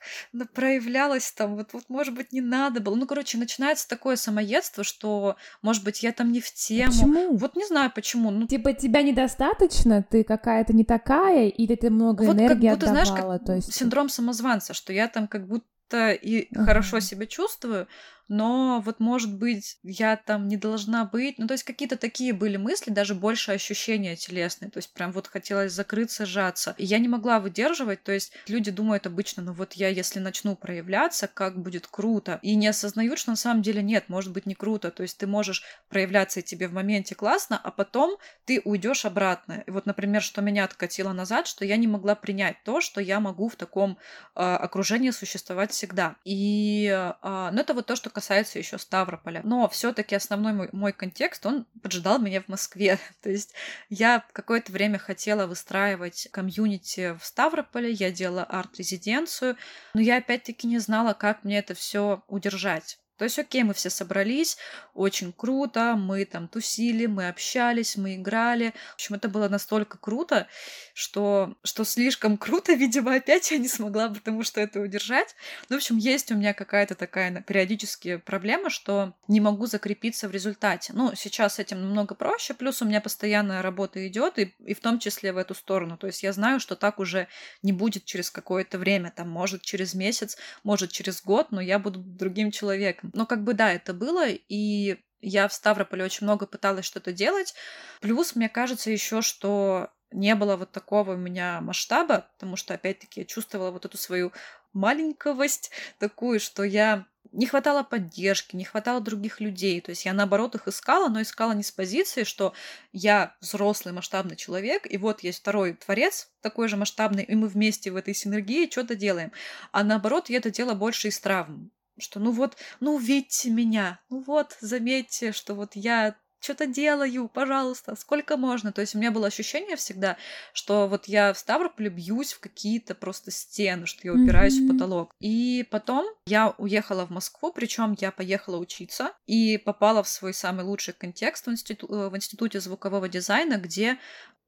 проявлялась 0.53 1.31
там, 1.31 1.55
вот, 1.55 1.73
вот, 1.73 1.83
может 1.89 2.13
быть, 2.13 2.31
не 2.31 2.41
надо 2.41 2.79
было. 2.79 2.95
Ну, 2.95 3.05
короче, 3.05 3.38
начинается 3.38 3.88
такое 3.88 4.15
самоедство, 4.15 4.83
что, 4.83 5.36
может 5.62 5.83
быть, 5.83 6.03
я 6.03 6.12
там 6.12 6.31
не 6.31 6.41
в 6.41 6.51
тему. 6.51 6.91
Почему? 6.91 7.38
Вот 7.38 7.55
не 7.55 7.65
знаю, 7.65 7.91
почему. 7.93 8.31
Ну, 8.31 8.47
типа, 8.47 8.73
тебя 8.73 9.01
недостаточно, 9.01 10.03
ты 10.03 10.23
какая-то 10.23 10.73
не 10.73 10.83
такая, 10.83 11.47
или 11.47 11.75
ты 11.75 11.89
много 11.89 12.23
вот 12.23 12.36
энергии 12.36 12.67
как 12.67 12.77
будто, 12.77 12.91
отдавала? 12.91 13.05
Знаешь, 13.05 13.39
как 13.39 13.45
то 13.45 13.55
есть... 13.55 13.73
синдром 13.73 14.09
самозванца, 14.09 14.73
что 14.73 14.93
я 14.93 15.07
там 15.07 15.27
как 15.27 15.47
будто 15.47 16.12
и 16.12 16.47
uh-huh. 16.51 16.65
хорошо 16.65 16.99
себя 16.99 17.27
чувствую, 17.27 17.88
но 18.27 18.81
вот, 18.86 18.99
может 18.99 19.33
быть, 19.38 19.77
я 19.83 20.15
там 20.15 20.47
не 20.47 20.57
должна 20.57 21.05
быть. 21.05 21.38
Ну, 21.38 21.47
то 21.47 21.53
есть 21.53 21.63
какие-то 21.63 21.97
такие 21.97 22.33
были 22.33 22.57
мысли, 22.57 22.91
даже 22.91 23.15
больше 23.15 23.51
ощущения 23.51 24.15
телесные. 24.15 24.71
То 24.71 24.77
есть 24.77 24.93
прям 24.93 25.12
вот 25.12 25.27
хотелось 25.27 25.73
закрыться, 25.73 26.25
сжаться. 26.25 26.73
И 26.77 26.86
я 26.86 26.99
не 26.99 27.07
могла 27.07 27.39
выдерживать. 27.39 28.03
То 28.03 28.12
есть 28.12 28.33
люди 28.47 28.71
думают 28.71 29.05
обычно, 29.05 29.43
ну 29.43 29.53
вот 29.53 29.73
я, 29.73 29.89
если 29.89 30.19
начну 30.19 30.55
проявляться, 30.55 31.27
как 31.27 31.62
будет 31.62 31.88
круто. 31.88 32.39
И 32.41 32.55
не 32.55 32.67
осознают, 32.67 33.19
что 33.19 33.31
на 33.31 33.36
самом 33.36 33.62
деле 33.62 33.83
нет, 33.83 34.07
может 34.07 34.31
быть 34.31 34.45
не 34.45 34.55
круто. 34.55 34.89
То 34.91 35.03
есть 35.03 35.17
ты 35.17 35.27
можешь 35.27 35.63
проявляться 35.89 36.39
и 36.39 36.43
тебе 36.43 36.67
в 36.67 36.73
моменте 36.73 37.15
классно, 37.15 37.59
а 37.62 37.71
потом 37.71 38.17
ты 38.45 38.62
уйдешь 38.63 39.05
обратно. 39.05 39.63
И 39.65 39.71
вот, 39.71 39.86
например, 39.86 40.21
что 40.21 40.41
меня 40.41 40.63
откатило 40.63 41.12
назад, 41.12 41.47
что 41.47 41.65
я 41.65 41.77
не 41.77 41.88
могла 41.88 42.15
принять 42.15 42.63
то, 42.63 42.79
что 42.79 43.01
я 43.01 43.19
могу 43.19 43.49
в 43.49 43.55
таком 43.55 43.97
э, 44.36 44.41
окружении 44.41 45.12
существовать 45.12 45.71
всегда. 45.71 46.15
И 46.23 46.88
э, 46.88 47.13
ну, 47.51 47.59
это 47.59 47.73
вот 47.73 47.86
то, 47.86 47.95
что 47.95 48.12
касается 48.13 48.60
еще 48.60 48.78
Ставрополя. 48.78 49.41
Но 49.43 49.67
все-таки 49.67 50.15
основной 50.15 50.54
мой, 50.54 50.69
мой 50.71 50.93
контекст, 50.93 51.45
он 51.45 51.65
поджидал 51.82 52.19
меня 52.19 52.41
в 52.41 52.47
Москве. 52.47 52.99
То 53.21 53.30
есть 53.30 53.54
я 53.89 54.26
какое-то 54.32 54.71
время 54.71 54.99
хотела 54.99 55.47
выстраивать 55.47 56.30
комьюнити 56.32 57.17
в 57.19 57.26
Ставрополе, 57.26 57.91
я 57.91 58.12
делала 58.12 58.43
арт-резиденцию, 58.43 59.58
но 59.93 60.02
я 60.02 60.17
опять-таки 60.17 60.67
не 60.67 60.80
знала, 60.80 61.13
как 61.13 61.43
мне 61.43 61.60
это 61.60 61.73
все 61.73 62.23
удержать. 62.28 62.99
То 63.17 63.26
есть, 63.26 63.38
окей, 63.38 63.63
мы 63.63 63.73
все 63.73 63.89
собрались, 63.89 64.58
очень 64.93 65.32
круто, 65.32 65.95
мы 65.95 66.26
там 66.26 66.47
тусили, 66.47 67.06
мы 67.06 67.30
общались, 67.30 67.95
мы 67.95 68.15
играли. 68.15 68.73
В 68.91 68.93
общем, 68.95 69.15
это 69.15 69.30
было 69.30 69.49
настолько 69.49 69.97
круто, 69.97 70.47
что, 70.93 71.56
что 71.63 71.84
слишком 71.84 72.38
круто, 72.38 72.73
видимо, 72.84 73.15
опять 73.15 73.52
я 73.52 73.58
не 73.58 73.67
смогла, 73.67 74.10
потому 74.10 74.43
что 74.43 74.62
это 74.62 74.80
удержать. 74.80 75.36
Ну, 75.69 75.76
в 75.76 75.78
общем, 75.78 75.97
есть 75.97 76.32
у 76.32 76.36
меня 76.36 76.54
какая-то 76.54 76.95
такая 76.95 77.41
периодически 77.41 78.17
проблема, 78.17 78.69
что 78.69 79.13
не 79.28 79.41
могу 79.41 79.65
закрепиться 79.67 80.28
в 80.28 80.32
результате. 80.32 80.93
Ну, 80.93 81.13
сейчас 81.15 81.56
с 81.56 81.60
этим 81.60 81.82
намного 81.82 82.15
проще, 82.15 82.54
плюс 82.54 82.82
у 82.82 82.86
меня 82.86 83.02
постоянная 83.02 83.62
работа 83.62 84.08
идет, 84.08 84.39
и, 84.39 84.56
и 84.65 84.73
в 84.73 84.80
том 84.80 84.99
числе 84.99 85.34
в 85.34 85.38
эту 85.38 85.54
сторону. 85.54 85.97
То 85.97 86.08
есть 86.08 86.23
я 86.23 86.34
знаю, 86.34 86.60
что 86.60 86.76
так 86.76 86.99
уже 86.99 87.28
не 87.62 87.73
будет 87.73 88.06
через 88.06 88.32
какое-то 88.32 88.78
время, 88.78 89.13
там, 89.15 89.30
может, 89.30 89.62
через 89.62 89.93
месяц, 89.93 90.38
может, 90.63 90.91
через 90.91 91.21
год, 91.21 91.52
но 91.52 91.62
я 91.62 91.80
буду 91.80 91.99
другим 91.99 92.52
человеком. 92.52 93.02
Но 93.13 93.25
как 93.25 93.43
бы 93.43 93.53
да, 93.53 93.71
это 93.71 93.93
было, 93.93 94.27
и 94.27 94.97
я 95.21 95.47
в 95.47 95.53
Ставрополе 95.53 96.03
очень 96.03 96.25
много 96.25 96.45
пыталась 96.45 96.85
что-то 96.85 97.13
делать. 97.13 97.53
Плюс, 98.01 98.35
мне 98.35 98.49
кажется 98.49 98.91
еще, 98.91 99.21
что 99.21 99.89
не 100.11 100.35
было 100.35 100.55
вот 100.55 100.71
такого 100.71 101.13
у 101.13 101.17
меня 101.17 101.59
масштаба, 101.61 102.27
потому 102.33 102.55
что, 102.55 102.73
опять-таки, 102.73 103.21
я 103.21 103.25
чувствовала 103.25 103.71
вот 103.71 103.85
эту 103.85 103.97
свою 103.97 104.31
маленьковость 104.73 105.71
такую, 105.99 106.39
что 106.39 106.63
я 106.63 107.05
не 107.31 107.47
хватало 107.47 107.81
поддержки, 107.83 108.55
не 108.55 108.63
хватало 108.63 109.01
других 109.01 109.39
людей. 109.39 109.81
То 109.81 109.89
есть 109.89 110.05
я, 110.05 110.13
наоборот, 110.13 110.53
их 110.53 110.67
искала, 110.67 111.09
но 111.09 111.21
искала 111.21 111.53
не 111.53 111.63
с 111.63 111.71
позиции, 111.71 112.25
что 112.25 112.53
я 112.91 113.35
взрослый 113.39 113.93
масштабный 113.93 114.35
человек, 114.35 114.85
и 114.85 114.97
вот 114.97 115.21
есть 115.21 115.39
второй 115.39 115.73
творец, 115.73 116.29
такой 116.41 116.67
же 116.67 116.77
масштабный, 116.77 117.23
и 117.23 117.33
мы 117.33 117.47
вместе 117.47 117.91
в 117.91 117.95
этой 117.95 118.13
синергии 118.13 118.69
что-то 118.69 118.95
делаем. 118.95 119.31
А 119.71 119.83
наоборот, 119.83 120.29
я 120.29 120.37
это 120.37 120.51
делала 120.51 120.75
больше 120.75 121.07
из 121.07 121.19
травм 121.19 121.71
что 121.99 122.19
ну 122.19 122.32
вот, 122.32 122.58
ну 122.79 122.95
увидьте 122.95 123.49
меня, 123.49 123.99
ну 124.10 124.23
вот, 124.25 124.58
заметьте, 124.60 125.32
что 125.32 125.56
вот 125.56 125.75
я 125.75 126.15
что-то 126.43 126.67
делаю, 126.67 127.29
пожалуйста, 127.29 127.95
сколько 127.95 128.38
можно. 128.38 128.73
То 128.73 128.82
есть 128.82 128.95
у 128.95 128.97
меня 128.97 129.12
было 129.12 129.27
ощущение 129.27 129.77
всегда, 129.77 130.17
что 130.51 130.88
вот 130.88 131.06
я 131.06 131.34
в 131.34 131.39
Ставрополе 131.39 131.89
бьюсь 131.89 132.34
в 132.34 132.39
какие-то 132.39 132.95
просто 132.95 133.32
стены, 133.32 133.86
что 133.86 134.01
я 134.03 134.13
упираюсь 134.13 134.60
mm-hmm. 134.60 134.69
в 134.69 134.73
потолок. 134.73 135.12
И 135.19 135.65
потом 135.71 136.06
я 136.25 136.53
уехала 136.58 137.06
в 137.06 137.12
Москву, 137.12 137.51
причем 137.53 137.95
я 137.99 138.12
поехала 138.12 138.58
учиться 138.58 139.13
и 139.25 139.58
попала 139.58 140.03
в 140.03 140.10
свой 140.10 140.34
самый 140.34 140.65
лучший 140.65 140.93
контекст 140.93 141.47
в, 141.47 141.49
институ- 141.49 141.89
э, 141.89 142.10
в 142.10 142.15
Институте 142.17 142.60
звукового 142.60 143.08
дизайна, 143.08 143.58
где 143.58 143.97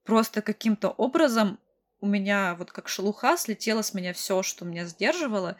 просто 0.03 0.41
каким-то 0.41 0.89
образом 0.89 1.59
у 2.01 2.07
меня 2.07 2.55
вот 2.55 2.71
как 2.71 2.89
шелуха 2.89 3.37
слетело 3.37 3.81
с 3.81 3.93
меня 3.93 4.13
все, 4.13 4.43
что 4.43 4.65
меня 4.65 4.85
сдерживало. 4.85 5.57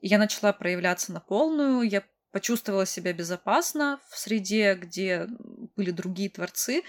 Я 0.00 0.18
начала 0.18 0.52
проявляться 0.52 1.12
на 1.12 1.20
полную, 1.20 1.82
я 1.82 2.04
почувствовала 2.30 2.86
себя 2.86 3.12
безопасно 3.12 4.00
в 4.10 4.18
среде, 4.18 4.74
где 4.74 5.26
были 5.76 5.90
другие 5.90 6.30
творцы, 6.30 6.82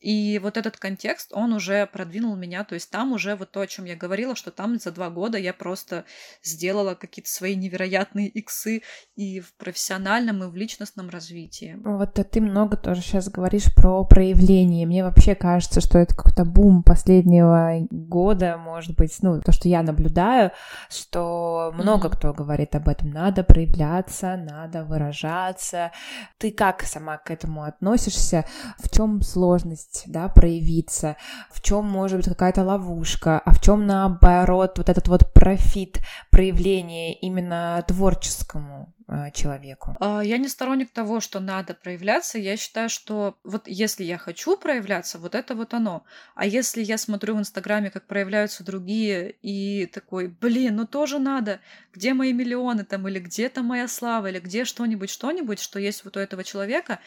и 0.00 0.38
вот 0.38 0.56
этот 0.56 0.76
контекст, 0.76 1.32
он 1.32 1.52
уже 1.52 1.86
продвинул 1.86 2.36
меня, 2.36 2.64
то 2.64 2.74
есть 2.74 2.90
там 2.90 3.12
уже 3.12 3.34
вот 3.34 3.50
то, 3.50 3.60
о 3.60 3.66
чем 3.66 3.84
я 3.84 3.96
говорила, 3.96 4.36
что 4.36 4.50
там 4.50 4.78
за 4.78 4.92
два 4.92 5.10
года 5.10 5.38
я 5.38 5.52
просто 5.52 6.04
сделала 6.42 6.94
какие-то 6.94 7.30
свои 7.30 7.56
невероятные 7.56 8.28
иксы 8.28 8.82
и 9.16 9.40
в 9.40 9.52
профессиональном, 9.54 10.44
и 10.44 10.46
в 10.46 10.54
личностном 10.54 11.10
развитии. 11.10 11.76
Вот 11.84 12.14
ты 12.14 12.40
много 12.40 12.76
тоже 12.76 13.00
сейчас 13.00 13.28
говоришь 13.28 13.74
про 13.74 14.04
проявление. 14.04 14.86
Мне 14.86 15.02
вообще 15.02 15.34
кажется, 15.34 15.80
что 15.80 15.98
это 15.98 16.14
какой-то 16.14 16.44
бум 16.44 16.82
последнего 16.84 17.86
года, 17.90 18.56
может 18.56 18.96
быть, 18.96 19.16
ну, 19.22 19.40
то, 19.40 19.50
что 19.50 19.68
я 19.68 19.82
наблюдаю, 19.82 20.52
что 20.88 21.72
много 21.74 22.08
mm-hmm. 22.08 22.16
кто 22.16 22.32
говорит 22.32 22.74
об 22.76 22.88
этом. 22.88 23.10
Надо 23.10 23.42
проявляться, 23.42 24.36
надо 24.36 24.84
выражаться. 24.84 25.90
Ты 26.38 26.52
как 26.52 26.82
сама 26.82 27.18
к 27.18 27.30
этому 27.30 27.64
относишься? 27.64 28.44
В 28.78 28.88
чем 28.94 29.22
сложность? 29.22 29.87
Возможность, 29.88 30.04
да, 30.06 30.28
проявиться, 30.28 31.16
в 31.50 31.60
чем 31.60 31.86
может 31.86 32.18
быть 32.18 32.28
какая-то 32.28 32.64
ловушка, 32.64 33.40
а 33.44 33.52
в 33.52 33.60
чем 33.60 33.86
наоборот 33.86 34.78
вот 34.78 34.88
этот 34.88 35.08
вот 35.08 35.32
профит 35.32 36.00
проявления 36.30 37.14
именно 37.14 37.82
творческому 37.86 38.94
человеку? 39.32 39.96
А, 40.00 40.22
я 40.22 40.38
не 40.38 40.48
сторонник 40.48 40.90
того, 40.90 41.20
что 41.20 41.40
надо 41.40 41.74
проявляться. 41.74 42.38
Я 42.38 42.56
считаю, 42.56 42.88
что 42.88 43.38
вот 43.44 43.66
если 43.66 44.04
я 44.04 44.18
хочу 44.18 44.56
проявляться, 44.56 45.18
вот 45.18 45.34
это 45.34 45.54
вот 45.54 45.74
оно. 45.74 46.04
А 46.34 46.46
если 46.46 46.82
я 46.82 46.98
смотрю 46.98 47.36
в 47.36 47.38
Инстаграме, 47.38 47.90
как 47.90 48.06
проявляются 48.06 48.64
другие, 48.64 49.34
и 49.42 49.86
такой, 49.86 50.28
блин, 50.28 50.76
ну 50.76 50.86
тоже 50.86 51.18
надо, 51.18 51.60
где 51.92 52.14
мои 52.14 52.32
миллионы 52.32 52.84
там, 52.84 53.08
или 53.08 53.18
где 53.18 53.48
то 53.48 53.62
моя 53.62 53.88
слава, 53.88 54.28
или 54.28 54.40
где 54.40 54.64
что-нибудь, 54.64 55.10
что-нибудь, 55.10 55.60
что 55.60 55.78
есть 55.78 56.04
вот 56.04 56.16
у 56.16 56.20
этого 56.20 56.44
человека, 56.44 57.00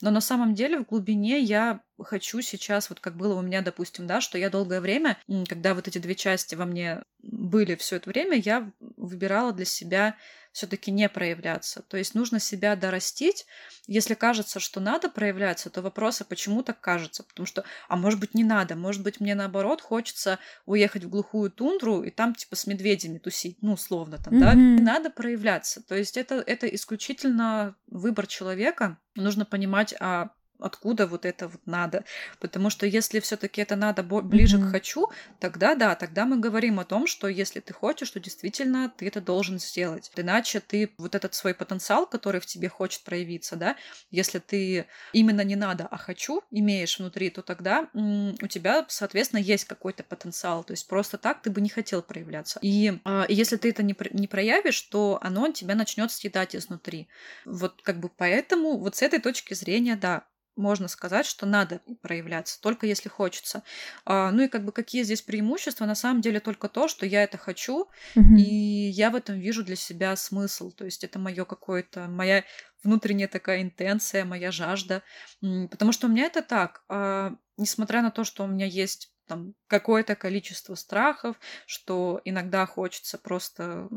но 0.00 0.10
на 0.10 0.20
самом 0.20 0.54
деле 0.54 0.78
в 0.78 0.86
глубине 0.86 1.40
я 1.40 1.80
хочу 2.00 2.40
сейчас, 2.40 2.88
вот 2.88 3.00
как 3.00 3.16
было 3.16 3.34
у 3.34 3.42
меня, 3.42 3.62
допустим, 3.62 4.06
да, 4.06 4.20
что 4.20 4.38
я 4.38 4.48
долгое 4.48 4.80
время, 4.80 5.18
когда 5.48 5.74
вот 5.74 5.88
эти 5.88 5.98
две 5.98 6.14
части 6.14 6.54
во 6.54 6.66
мне 6.66 7.02
были 7.20 7.74
все 7.74 7.96
это 7.96 8.08
время, 8.10 8.36
я 8.36 8.70
выбирала 8.96 9.52
для 9.52 9.64
себя 9.64 10.14
все-таки 10.52 10.90
не 10.90 11.08
проявляться. 11.08 11.82
То 11.82 11.96
есть 11.96 12.14
нужно 12.14 12.40
себя 12.40 12.76
дорастить. 12.76 13.46
Если 13.86 14.14
кажется, 14.14 14.60
что 14.60 14.80
надо 14.80 15.08
проявляться, 15.08 15.70
то 15.70 15.82
вопрос, 15.82 16.20
а 16.20 16.24
почему 16.24 16.62
так 16.62 16.80
кажется? 16.80 17.22
Потому 17.22 17.46
что, 17.46 17.64
а 17.88 17.96
может 17.96 18.20
быть, 18.20 18.34
не 18.34 18.44
надо. 18.44 18.76
Может 18.76 19.02
быть, 19.02 19.20
мне 19.20 19.34
наоборот 19.34 19.80
хочется 19.80 20.38
уехать 20.66 21.04
в 21.04 21.08
глухую 21.08 21.50
тундру 21.50 22.02
и 22.02 22.10
там 22.10 22.34
типа 22.34 22.56
с 22.56 22.66
медведями 22.66 23.18
тусить, 23.18 23.58
ну, 23.62 23.72
условно 23.74 24.18
там, 24.18 24.34
mm-hmm. 24.34 24.40
да. 24.40 24.54
Не 24.54 24.82
надо 24.82 25.10
проявляться. 25.10 25.82
То 25.82 25.94
есть 25.94 26.16
это, 26.16 26.36
это 26.36 26.66
исключительно 26.66 27.76
выбор 27.86 28.26
человека. 28.26 28.98
Нужно 29.14 29.44
понимать, 29.44 29.94
а 30.00 30.30
откуда 30.60 31.06
вот 31.06 31.24
это 31.24 31.48
вот 31.48 31.60
надо. 31.66 32.04
Потому 32.40 32.70
что 32.70 32.86
если 32.86 33.20
все-таки 33.20 33.60
это 33.60 33.76
надо 33.76 34.02
ближе 34.02 34.58
mm-hmm. 34.58 34.68
к 34.68 34.70
хочу, 34.70 35.08
тогда 35.40 35.74
да, 35.74 35.94
тогда 35.94 36.24
мы 36.24 36.38
говорим 36.38 36.80
о 36.80 36.84
том, 36.84 37.06
что 37.06 37.28
если 37.28 37.60
ты 37.60 37.72
хочешь, 37.72 38.10
то 38.10 38.20
действительно 38.20 38.92
ты 38.96 39.06
это 39.06 39.20
должен 39.20 39.58
сделать. 39.58 40.10
Иначе 40.16 40.60
ты 40.60 40.94
вот 40.98 41.14
этот 41.14 41.34
свой 41.34 41.54
потенциал, 41.54 42.06
который 42.06 42.40
в 42.40 42.46
тебе 42.46 42.68
хочет 42.68 43.02
проявиться, 43.02 43.56
да, 43.56 43.76
если 44.10 44.38
ты 44.38 44.86
именно 45.12 45.42
не 45.42 45.56
надо, 45.56 45.86
а 45.90 45.96
хочу 45.96 46.42
имеешь 46.50 46.98
внутри, 46.98 47.30
то 47.30 47.42
тогда 47.42 47.88
м- 47.94 48.36
у 48.40 48.46
тебя, 48.46 48.86
соответственно, 48.88 49.40
есть 49.40 49.64
какой-то 49.64 50.02
потенциал. 50.02 50.64
То 50.64 50.72
есть 50.72 50.86
просто 50.88 51.18
так 51.18 51.42
ты 51.42 51.50
бы 51.50 51.60
не 51.60 51.68
хотел 51.68 52.02
проявляться. 52.02 52.58
И 52.62 52.98
э, 53.04 53.24
если 53.28 53.56
ты 53.56 53.70
это 53.70 53.82
не, 53.82 53.96
не 54.12 54.26
проявишь, 54.28 54.80
то 54.82 55.18
оно 55.22 55.48
тебя 55.52 55.74
начнет 55.74 56.10
съедать 56.10 56.54
изнутри. 56.56 57.08
Вот 57.44 57.82
как 57.82 57.98
бы 57.98 58.08
поэтому 58.08 58.78
вот 58.78 58.96
с 58.96 59.02
этой 59.02 59.20
точки 59.20 59.54
зрения, 59.54 59.96
да, 59.96 60.24
можно 60.58 60.88
сказать, 60.88 61.24
что 61.24 61.46
надо 61.46 61.80
проявляться, 62.02 62.60
только 62.60 62.86
если 62.86 63.08
хочется. 63.08 63.62
А, 64.04 64.30
ну 64.30 64.42
и 64.42 64.48
как 64.48 64.64
бы 64.64 64.72
какие 64.72 65.02
здесь 65.04 65.22
преимущества? 65.22 65.86
На 65.86 65.94
самом 65.94 66.20
деле 66.20 66.40
только 66.40 66.68
то, 66.68 66.88
что 66.88 67.06
я 67.06 67.22
это 67.22 67.38
хочу, 67.38 67.88
mm-hmm. 68.16 68.36
и 68.36 68.88
я 68.90 69.10
в 69.10 69.14
этом 69.14 69.38
вижу 69.38 69.64
для 69.64 69.76
себя 69.76 70.16
смысл. 70.16 70.70
То 70.72 70.84
есть 70.84 71.04
это 71.04 71.18
мое 71.18 71.44
какое-то, 71.44 72.08
моя 72.08 72.44
внутренняя 72.82 73.28
такая 73.28 73.62
интенция, 73.62 74.24
моя 74.24 74.50
жажда. 74.50 75.02
Потому 75.40 75.92
что 75.92 76.06
у 76.06 76.10
меня 76.10 76.26
это 76.26 76.42
так. 76.42 76.82
А, 76.88 77.34
несмотря 77.56 78.02
на 78.02 78.10
то, 78.10 78.24
что 78.24 78.44
у 78.44 78.46
меня 78.46 78.66
есть 78.66 79.12
там 79.28 79.54
какое-то 79.68 80.16
количество 80.16 80.74
страхов, 80.74 81.36
что 81.66 82.20
иногда 82.24 82.66
хочется 82.66 83.18
просто 83.18 83.88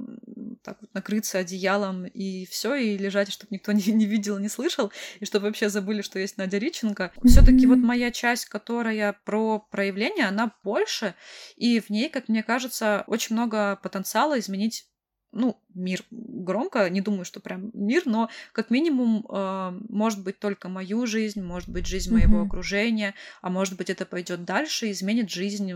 так 0.63 0.77
вот 0.81 0.93
накрыться 0.93 1.39
одеялом 1.39 2.05
и 2.05 2.45
все, 2.45 2.75
и 2.75 2.97
лежать, 2.97 3.31
чтобы 3.31 3.55
никто 3.55 3.71
не, 3.71 3.81
не 3.91 4.05
видел, 4.05 4.37
не 4.37 4.49
слышал, 4.49 4.91
и 5.19 5.25
чтобы 5.25 5.47
вообще 5.47 5.69
забыли, 5.69 6.01
что 6.01 6.19
есть 6.19 6.37
Надя 6.37 6.57
Риченко. 6.57 7.11
Все-таки 7.23 7.65
вот 7.65 7.79
моя 7.79 8.11
часть, 8.11 8.45
которая 8.45 9.17
про 9.25 9.59
проявление, 9.59 10.27
она 10.27 10.53
больше, 10.63 11.15
и 11.55 11.79
в 11.79 11.89
ней, 11.89 12.09
как 12.09 12.27
мне 12.27 12.43
кажется, 12.43 13.03
очень 13.07 13.35
много 13.35 13.79
потенциала 13.81 14.37
изменить 14.39 14.87
ну, 15.31 15.61
мир 15.73 16.03
громко, 16.11 16.89
не 16.89 17.01
думаю, 17.01 17.25
что 17.25 17.39
прям 17.39 17.71
мир, 17.73 18.03
но 18.05 18.29
как 18.53 18.69
минимум 18.69 19.25
э, 19.29 19.79
может 19.89 20.23
быть 20.23 20.39
только 20.39 20.69
мою 20.69 21.05
жизнь, 21.05 21.41
может 21.41 21.69
быть 21.69 21.85
жизнь 21.85 22.13
моего 22.13 22.39
mm-hmm. 22.39 22.47
окружения, 22.47 23.13
а 23.41 23.49
может 23.49 23.77
быть 23.77 23.89
это 23.89 24.05
пойдет 24.05 24.45
дальше 24.45 24.87
и 24.87 24.91
изменит 24.91 25.29
жизнь 25.29 25.73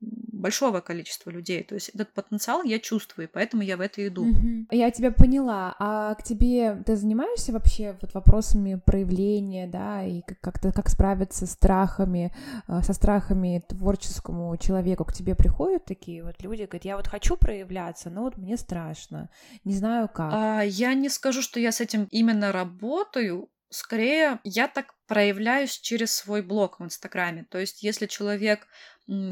большого 0.00 0.80
количества 0.80 1.30
людей. 1.30 1.62
То 1.62 1.74
есть 1.74 1.90
этот 1.90 2.12
потенциал 2.12 2.62
я 2.62 2.78
чувствую, 2.78 3.28
и 3.28 3.30
поэтому 3.30 3.62
я 3.62 3.76
в 3.76 3.80
это 3.80 4.06
иду. 4.06 4.26
Mm-hmm. 4.26 4.66
Я 4.70 4.90
тебя 4.90 5.10
поняла. 5.10 5.74
А 5.78 6.14
к 6.14 6.22
тебе 6.22 6.82
ты 6.86 6.96
занимаешься 6.96 7.52
вообще 7.52 7.96
вот 8.00 8.14
вопросами 8.14 8.80
проявления, 8.84 9.66
да, 9.66 10.04
и 10.04 10.22
как-то 10.40 10.72
как 10.72 10.88
справиться 10.88 11.46
с 11.46 11.52
страхами, 11.52 12.32
э, 12.68 12.80
со 12.82 12.92
страхами 12.92 13.62
творческому 13.68 14.56
человеку? 14.56 15.04
К 15.04 15.12
тебе 15.12 15.34
приходят 15.34 15.84
такие 15.84 16.24
вот 16.24 16.42
люди, 16.42 16.62
говорят, 16.62 16.84
я 16.84 16.96
вот 16.96 17.06
хочу 17.06 17.36
проявляться, 17.36 18.10
но 18.10 18.22
вот 18.22 18.38
мне 18.38 18.56
страшно, 18.56 19.19
не 19.64 19.74
знаю 19.74 20.08
как. 20.08 20.32
А, 20.32 20.62
я 20.62 20.94
не 20.94 21.08
скажу, 21.08 21.42
что 21.42 21.60
я 21.60 21.72
с 21.72 21.80
этим 21.80 22.04
именно 22.10 22.52
работаю. 22.52 23.50
Скорее, 23.68 24.40
я 24.44 24.68
так 24.68 24.94
проявляюсь 25.06 25.78
через 25.78 26.12
свой 26.12 26.42
блог 26.42 26.80
в 26.80 26.84
Инстаграме. 26.84 27.46
То 27.50 27.58
есть, 27.58 27.82
если 27.82 28.06
человек 28.06 28.66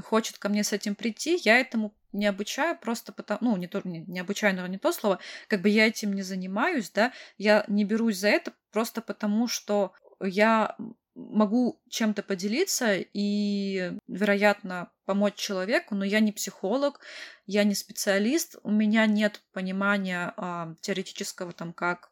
хочет 0.05 0.39
ко 0.39 0.49
мне 0.49 0.65
с 0.65 0.73
этим 0.73 0.95
прийти, 0.95 1.41
я 1.45 1.59
этому 1.59 1.95
не 2.13 2.27
обучаю 2.27 2.77
просто 2.79 3.13
потому, 3.13 3.53
ну, 3.53 3.57
не, 3.57 3.69
то, 3.69 3.81
не, 3.85 4.01
не 4.01 4.21
обучаю, 4.21 4.55
наверное, 4.55 4.75
не 4.75 4.79
то 4.79 4.93
слово, 4.93 5.19
как 5.47 5.61
бы 5.61 5.69
я 5.69 5.87
этим 5.87 6.13
не 6.13 6.23
занимаюсь, 6.23 6.91
да, 6.91 7.13
я 7.37 7.65
не 7.69 7.85
берусь 7.85 8.19
за 8.19 8.29
это 8.29 8.53
просто 8.73 9.03
потому, 9.03 9.47
что 9.47 9.93
я 10.21 10.77
могу 11.19 11.81
чем-то 11.89 12.23
поделиться 12.23 12.97
и, 12.97 13.93
вероятно, 14.07 14.91
помочь 15.05 15.35
человеку, 15.35 15.95
но 15.95 16.05
я 16.05 16.21
не 16.21 16.33
психолог, 16.33 17.01
я 17.47 17.65
не 17.65 17.75
специалист, 17.75 18.57
у 18.63 18.71
меня 18.71 19.07
нет 19.07 19.43
понимания 19.53 20.33
а, 20.37 20.75
теоретического, 20.81 21.53
там, 21.53 21.73
как 21.73 22.11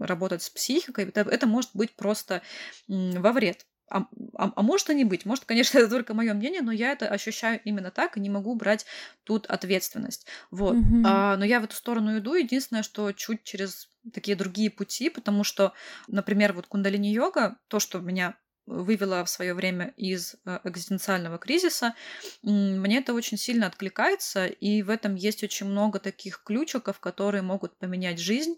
работать 0.00 0.42
с 0.42 0.50
психикой, 0.50 1.06
это, 1.06 1.20
это 1.20 1.46
может 1.46 1.70
быть 1.74 1.94
просто 1.94 2.42
м, 2.88 3.10
во 3.22 3.32
вред. 3.32 3.64
А, 3.90 4.02
а, 4.36 4.52
а 4.54 4.62
может 4.62 4.90
и 4.90 4.94
не 4.94 5.04
быть. 5.04 5.24
Может, 5.24 5.44
конечно, 5.44 5.78
это 5.78 5.88
только 5.88 6.14
мое 6.14 6.34
мнение, 6.34 6.60
но 6.60 6.72
я 6.72 6.92
это 6.92 7.08
ощущаю 7.08 7.60
именно 7.64 7.90
так 7.90 8.16
и 8.16 8.20
не 8.20 8.28
могу 8.28 8.54
брать 8.54 8.86
тут 9.24 9.46
ответственность. 9.46 10.26
Вот. 10.50 10.76
Mm-hmm. 10.76 11.02
А, 11.04 11.36
но 11.36 11.44
я 11.44 11.60
в 11.60 11.64
эту 11.64 11.76
сторону 11.76 12.18
иду. 12.18 12.34
Единственное, 12.34 12.82
что 12.82 13.12
чуть 13.12 13.44
через 13.44 13.88
такие 14.12 14.36
другие 14.36 14.70
пути, 14.70 15.10
потому 15.10 15.44
что, 15.44 15.72
например, 16.06 16.52
вот 16.52 16.66
кундалини-йога, 16.66 17.56
то, 17.68 17.78
что 17.78 18.00
меня 18.00 18.36
вывела 18.68 19.24
в 19.24 19.30
свое 19.30 19.54
время 19.54 19.92
из 19.96 20.36
э, 20.44 20.58
экзистенциального 20.64 21.38
кризиса, 21.38 21.94
мне 22.42 22.98
это 22.98 23.14
очень 23.14 23.38
сильно 23.38 23.66
откликается, 23.66 24.46
и 24.46 24.82
в 24.82 24.90
этом 24.90 25.14
есть 25.14 25.42
очень 25.42 25.66
много 25.66 25.98
таких 25.98 26.42
ключиков, 26.44 27.00
которые 27.00 27.42
могут 27.42 27.78
поменять 27.78 28.18
жизнь. 28.18 28.56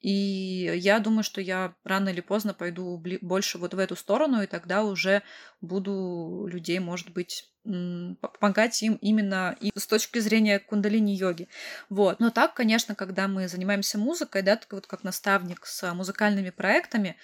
И 0.00 0.70
я 0.76 1.00
думаю, 1.00 1.24
что 1.24 1.40
я 1.40 1.74
рано 1.82 2.10
или 2.10 2.20
поздно 2.20 2.54
пойду 2.54 3.02
больше 3.20 3.58
вот 3.58 3.74
в 3.74 3.78
эту 3.78 3.96
сторону, 3.96 4.42
и 4.42 4.46
тогда 4.46 4.84
уже 4.84 5.22
буду 5.60 6.46
людей, 6.48 6.78
может 6.78 7.10
быть, 7.10 7.50
помогать 7.64 8.80
им 8.82 8.94
именно 8.94 9.56
и 9.60 9.72
с 9.74 9.86
точки 9.86 10.20
зрения 10.20 10.58
кундалини-йоги. 10.58 11.48
Вот. 11.90 12.20
Но 12.20 12.30
так, 12.30 12.54
конечно, 12.54 12.94
когда 12.94 13.28
мы 13.28 13.48
занимаемся 13.48 13.98
музыкой, 13.98 14.42
да, 14.42 14.58
вот 14.70 14.86
как 14.86 15.04
наставник 15.04 15.66
с 15.66 15.92
музыкальными 15.92 16.50
проектами, 16.50 17.16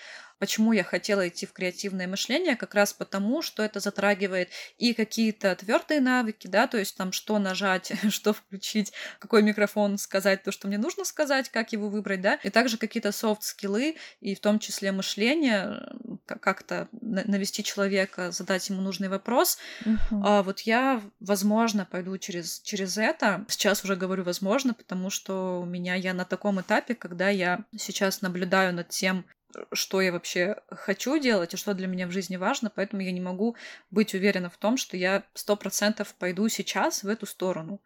Почему 0.44 0.72
я 0.72 0.84
хотела 0.84 1.26
идти 1.26 1.46
в 1.46 1.54
креативное 1.54 2.06
мышление? 2.06 2.54
Как 2.54 2.74
раз 2.74 2.92
потому, 2.92 3.40
что 3.40 3.62
это 3.62 3.80
затрагивает 3.80 4.50
и 4.76 4.92
какие-то 4.92 5.56
твердые 5.56 6.02
навыки, 6.02 6.48
да, 6.48 6.66
то 6.66 6.76
есть 6.76 6.98
там 6.98 7.12
что 7.12 7.38
нажать, 7.38 7.92
что 8.10 8.34
включить, 8.34 8.92
какой 9.20 9.42
микрофон 9.42 9.96
сказать, 9.96 10.42
то, 10.42 10.52
что 10.52 10.68
мне 10.68 10.76
нужно 10.76 11.06
сказать, 11.06 11.48
как 11.48 11.72
его 11.72 11.88
выбрать, 11.88 12.20
да, 12.20 12.34
и 12.42 12.50
также 12.50 12.76
какие-то 12.76 13.10
софт-скиллы, 13.10 13.96
и 14.20 14.34
в 14.34 14.40
том 14.40 14.58
числе 14.58 14.92
мышление, 14.92 15.82
как-то 16.26 16.88
навести 16.92 17.64
человека, 17.64 18.30
задать 18.30 18.68
ему 18.68 18.82
нужный 18.82 19.08
вопрос. 19.08 19.56
Uh-huh. 19.86 20.20
А 20.22 20.42
вот 20.42 20.60
я, 20.60 21.00
возможно, 21.20 21.88
пойду 21.90 22.18
через, 22.18 22.60
через 22.60 22.98
это. 22.98 23.46
Сейчас 23.48 23.82
уже 23.82 23.96
говорю 23.96 24.24
возможно, 24.24 24.74
потому 24.74 25.08
что 25.08 25.62
у 25.62 25.64
меня 25.64 25.94
я 25.94 26.12
на 26.12 26.26
таком 26.26 26.60
этапе, 26.60 26.94
когда 26.94 27.30
я 27.30 27.64
сейчас 27.74 28.20
наблюдаю 28.20 28.74
над 28.74 28.90
тем, 28.90 29.24
что 29.72 30.00
я 30.00 30.12
вообще 30.12 30.56
хочу 30.68 31.18
делать 31.18 31.54
и 31.54 31.56
что 31.56 31.74
для 31.74 31.86
меня 31.86 32.06
в 32.06 32.10
жизни 32.10 32.36
важно, 32.36 32.70
поэтому 32.70 33.02
я 33.02 33.12
не 33.12 33.20
могу 33.20 33.56
быть 33.90 34.14
уверена 34.14 34.50
в 34.50 34.56
том, 34.56 34.76
что 34.76 34.96
я 34.96 35.24
сто 35.34 35.56
процентов 35.56 36.14
пойду 36.14 36.48
сейчас 36.48 37.02
в 37.02 37.08
эту 37.08 37.26
сторону. 37.26 37.80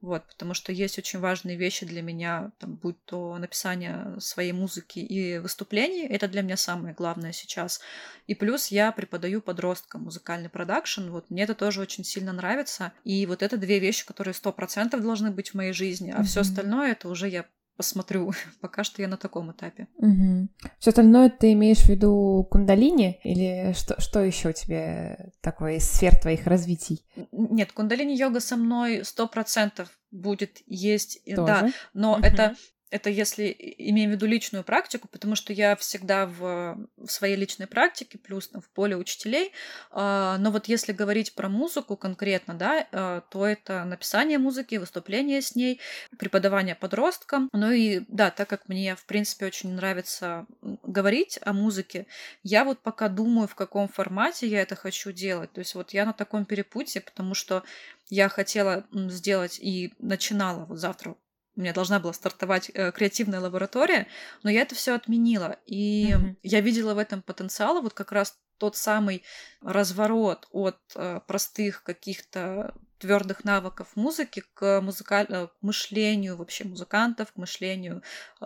Вот, 0.00 0.24
потому 0.28 0.54
что 0.54 0.70
есть 0.70 0.96
очень 0.96 1.18
важные 1.18 1.56
вещи 1.56 1.84
для 1.84 2.02
меня, 2.02 2.52
там, 2.60 2.76
будь 2.76 3.04
то 3.04 3.36
написание 3.36 4.14
своей 4.20 4.52
музыки 4.52 5.00
и 5.00 5.38
выступлений, 5.38 6.06
это 6.06 6.28
для 6.28 6.42
меня 6.42 6.56
самое 6.56 6.94
главное 6.94 7.32
сейчас. 7.32 7.80
И 8.28 8.36
плюс 8.36 8.68
я 8.68 8.92
преподаю 8.92 9.42
подросткам 9.42 10.02
музыкальный 10.02 10.50
продакшн, 10.50 11.08
вот 11.08 11.30
мне 11.30 11.42
это 11.42 11.56
тоже 11.56 11.80
очень 11.80 12.04
сильно 12.04 12.32
нравится. 12.32 12.92
И 13.02 13.26
вот 13.26 13.42
это 13.42 13.56
две 13.56 13.80
вещи, 13.80 14.06
которые 14.06 14.34
сто 14.34 14.52
процентов 14.52 15.02
должны 15.02 15.32
быть 15.32 15.50
в 15.50 15.54
моей 15.54 15.72
жизни, 15.72 16.12
а 16.12 16.20
mm-hmm. 16.20 16.24
все 16.24 16.40
остальное 16.42 16.92
это 16.92 17.08
уже 17.08 17.28
я 17.28 17.44
посмотрю. 17.78 18.32
Пока 18.60 18.84
что 18.84 19.00
я 19.00 19.08
на 19.08 19.16
таком 19.16 19.52
этапе. 19.52 19.86
Угу. 19.96 20.48
Все 20.78 20.90
остальное 20.90 21.30
ты 21.30 21.52
имеешь 21.52 21.78
в 21.78 21.88
виду 21.88 22.46
кундалини 22.50 23.20
или 23.24 23.72
что, 23.72 23.98
что 24.00 24.20
еще 24.20 24.50
у 24.50 24.52
тебя 24.52 25.30
такое 25.40 25.76
из 25.76 25.88
сфер 25.88 26.18
твоих 26.20 26.46
развитий? 26.46 27.06
Нет, 27.32 27.72
кундалини-йога 27.72 28.40
со 28.40 28.56
мной 28.56 29.04
сто 29.04 29.28
процентов 29.28 29.88
будет 30.10 30.58
есть, 30.66 31.24
Тоже? 31.24 31.46
да, 31.46 31.70
но 31.94 32.14
угу. 32.14 32.22
это 32.22 32.56
это 32.90 33.10
если 33.10 33.54
имеем 33.78 34.10
в 34.10 34.12
виду 34.14 34.26
личную 34.26 34.64
практику, 34.64 35.08
потому 35.08 35.34
что 35.34 35.52
я 35.52 35.76
всегда 35.76 36.26
в, 36.26 36.78
в 36.96 37.08
своей 37.08 37.36
личной 37.36 37.66
практике, 37.66 38.18
плюс 38.18 38.48
там, 38.48 38.62
в 38.62 38.68
поле 38.70 38.96
учителей. 38.96 39.52
Э, 39.92 40.36
но 40.38 40.50
вот 40.50 40.68
если 40.68 40.92
говорить 40.92 41.34
про 41.34 41.48
музыку 41.48 41.96
конкретно, 41.96 42.54
да, 42.54 42.86
э, 42.90 43.20
то 43.30 43.46
это 43.46 43.84
написание 43.84 44.38
музыки, 44.38 44.76
выступление 44.76 45.42
с 45.42 45.54
ней, 45.54 45.80
преподавание 46.18 46.74
подросткам. 46.74 47.48
Ну 47.52 47.70
и 47.70 48.02
да, 48.08 48.30
так 48.30 48.48
как 48.48 48.68
мне, 48.68 48.96
в 48.96 49.04
принципе, 49.04 49.46
очень 49.46 49.72
нравится 49.74 50.46
говорить 50.62 51.38
о 51.42 51.52
музыке, 51.52 52.06
я 52.42 52.64
вот 52.64 52.80
пока 52.80 53.08
думаю, 53.08 53.48
в 53.48 53.54
каком 53.54 53.88
формате 53.88 54.46
я 54.46 54.62
это 54.62 54.76
хочу 54.76 55.12
делать. 55.12 55.52
То 55.52 55.60
есть 55.60 55.74
вот 55.74 55.90
я 55.90 56.06
на 56.06 56.12
таком 56.12 56.44
перепутье, 56.44 57.00
потому 57.00 57.34
что 57.34 57.62
я 58.08 58.28
хотела 58.28 58.86
сделать 58.92 59.58
и 59.60 59.92
начинала 59.98 60.64
вот 60.64 60.78
завтра 60.78 61.16
у 61.58 61.60
меня 61.60 61.72
должна 61.72 61.98
была 61.98 62.12
стартовать 62.12 62.70
э, 62.72 62.92
креативная 62.92 63.40
лаборатория, 63.40 64.06
но 64.44 64.50
я 64.50 64.62
это 64.62 64.76
все 64.76 64.94
отменила. 64.94 65.56
И 65.66 66.12
mm-hmm. 66.12 66.36
я 66.44 66.60
видела 66.60 66.94
в 66.94 66.98
этом 66.98 67.20
потенциал, 67.20 67.82
вот 67.82 67.94
как 67.94 68.12
раз 68.12 68.38
тот 68.58 68.76
самый 68.76 69.24
разворот 69.60 70.46
от 70.52 70.78
э, 70.94 71.20
простых 71.26 71.82
каких-то 71.82 72.74
твердых 72.98 73.44
навыков 73.44 73.88
музыки 73.96 74.44
к, 74.54 74.80
музыкаль... 74.80 75.26
Э, 75.28 75.46
к 75.48 75.52
мышлению 75.60 76.36
вообще 76.36 76.62
музыкантов, 76.62 77.32
к 77.32 77.36
мышлению 77.36 78.04
э, 78.40 78.44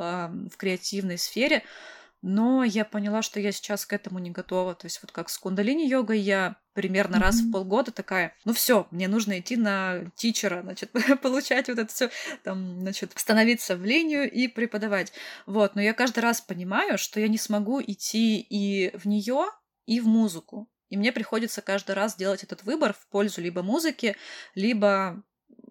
в 0.51 0.57
креативной 0.57 1.18
сфере. 1.18 1.64
Но 2.22 2.64
я 2.64 2.87
поняла, 2.87 3.20
что 3.20 3.40
я 3.40 3.53
сейчас 3.53 3.85
к 3.85 3.92
этому 3.92 4.20
не 4.20 4.31
готова. 4.31 4.75
То 4.75 4.87
есть 4.87 5.01
вот 5.03 5.12
как 5.12 5.29
с 5.29 5.38
кундалини-йогой 5.38 6.18
я 6.18 6.57
примерно 6.74 7.16
mm-hmm. 7.16 7.20
раз 7.20 7.40
в 7.40 7.50
полгода 7.50 7.92
такая, 7.92 8.35
ну 8.44 8.52
все, 8.52 8.87
мне 8.90 9.08
нужно 9.08 9.38
идти 9.38 9.56
на 9.56 10.11
тичера, 10.14 10.62
значит, 10.62 10.90
получать 11.22 11.68
вот 11.68 11.78
это 11.78 11.92
все, 11.92 12.11
там, 12.44 12.80
значит, 12.80 13.12
становиться 13.16 13.76
в 13.76 13.85
линию 13.85 14.30
и 14.30 14.48
преподавать. 14.48 15.12
Вот, 15.46 15.74
но 15.74 15.82
я 15.82 15.94
каждый 15.94 16.20
раз 16.20 16.40
понимаю, 16.40 16.98
что 16.98 17.20
я 17.20 17.28
не 17.28 17.38
смогу 17.38 17.80
идти 17.80 18.40
и 18.40 18.96
в 18.96 19.06
нее, 19.06 19.46
и 19.87 20.00
в 20.00 20.06
музыку. 20.06 20.68
И 20.88 20.96
мне 20.96 21.11
приходится 21.11 21.62
каждый 21.62 21.94
раз 21.94 22.16
делать 22.16 22.42
этот 22.42 22.64
выбор 22.64 22.92
в 22.92 23.06
пользу 23.08 23.40
либо 23.40 23.62
музыки, 23.62 24.16
либо 24.54 25.22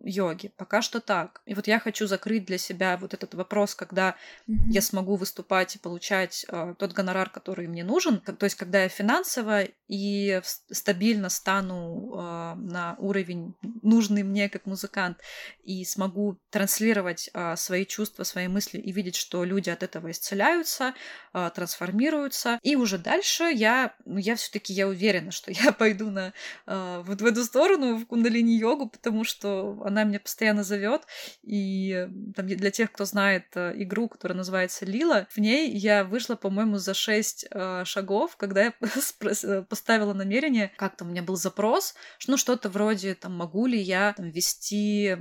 йоги. 0.04 0.52
Пока 0.58 0.82
что 0.82 1.00
так. 1.00 1.42
И 1.46 1.54
вот 1.54 1.68
я 1.68 1.80
хочу 1.80 2.08
закрыть 2.08 2.46
для 2.46 2.58
себя 2.58 2.98
вот 2.98 3.14
этот 3.14 3.34
вопрос, 3.34 3.76
когда 3.76 4.16
mm-hmm. 4.48 4.70
я 4.70 4.82
смогу 4.82 5.16
выступать 5.16 5.76
и 5.76 5.80
получать 5.80 6.46
э, 6.48 6.76
тот 6.78 6.94
гонорар, 6.94 7.30
который 7.30 7.68
мне 7.68 7.84
нужен. 7.84 8.20
То 8.20 8.44
есть, 8.46 8.56
когда 8.56 8.84
я 8.84 8.90
финансово 8.90 9.64
и 9.88 10.42
стабильно 10.72 11.30
стану 11.30 12.14
э, 12.14 12.56
на 12.56 12.96
уровень 13.00 13.56
нужный 13.82 14.24
мне 14.24 14.50
как 14.50 14.66
музыкант 14.66 15.20
и 15.64 15.84
смогу 15.86 16.38
транслировать 16.50 17.30
э, 17.34 17.56
свои 17.56 17.86
чувства, 17.86 18.24
свои 18.24 18.48
мысли 18.48 18.80
и 18.80 18.92
видеть, 18.92 19.16
что 19.16 19.44
люди 19.44 19.70
от 19.70 19.84
этого 19.84 20.12
исцеляются, 20.12 20.94
э, 21.34 21.50
трансформируются. 21.54 22.60
И 22.64 22.76
уже 22.76 22.98
дальше 22.98 23.44
я, 23.44 23.96
ну, 24.06 24.18
я 24.18 24.36
все-таки 24.36 24.74
я 24.74 24.88
уверена, 24.88 25.32
что 25.32 25.52
я 25.52 25.72
пойду 25.78 26.10
на 26.10 26.34
э, 26.68 27.04
вот 27.06 27.22
в 27.22 27.26
эту 27.26 27.44
сторону 27.44 27.98
в 27.98 28.06
кундалини 28.06 28.58
йогу, 28.58 28.90
потому 28.90 29.24
что 29.24 29.82
она 29.92 30.04
меня 30.04 30.20
постоянно 30.20 30.64
зовет. 30.64 31.04
И 31.44 32.08
там, 32.36 32.48
для 32.48 32.72
тех, 32.72 32.92
кто 32.92 33.06
знает 33.06 33.46
э, 33.56 33.74
игру, 33.76 34.08
которая 34.08 34.38
называется 34.38 34.86
Лила, 34.86 35.28
в 35.30 35.38
ней 35.38 35.70
я 35.70 36.04
вышла, 36.04 36.36
по-моему, 36.36 36.78
за 36.78 36.94
шесть 36.94 37.46
э, 37.52 37.84
шагов, 37.86 38.38
когда 38.38 38.64
я 38.64 38.74
э, 39.44 39.64
поставила 39.64 40.14
намерение, 40.14 40.72
как 40.78 40.96
там 40.96 41.10
у 41.10 41.12
меня 41.12 41.24
был 41.24 41.36
запрос, 41.36 41.94
ну 42.28 42.38
что-то 42.38 42.70
вроде 42.70 43.16
там 43.16 43.36
могу 43.36 43.66
ли 43.66 43.80
я 43.80 44.14
там, 44.16 44.30
вести 44.30 45.18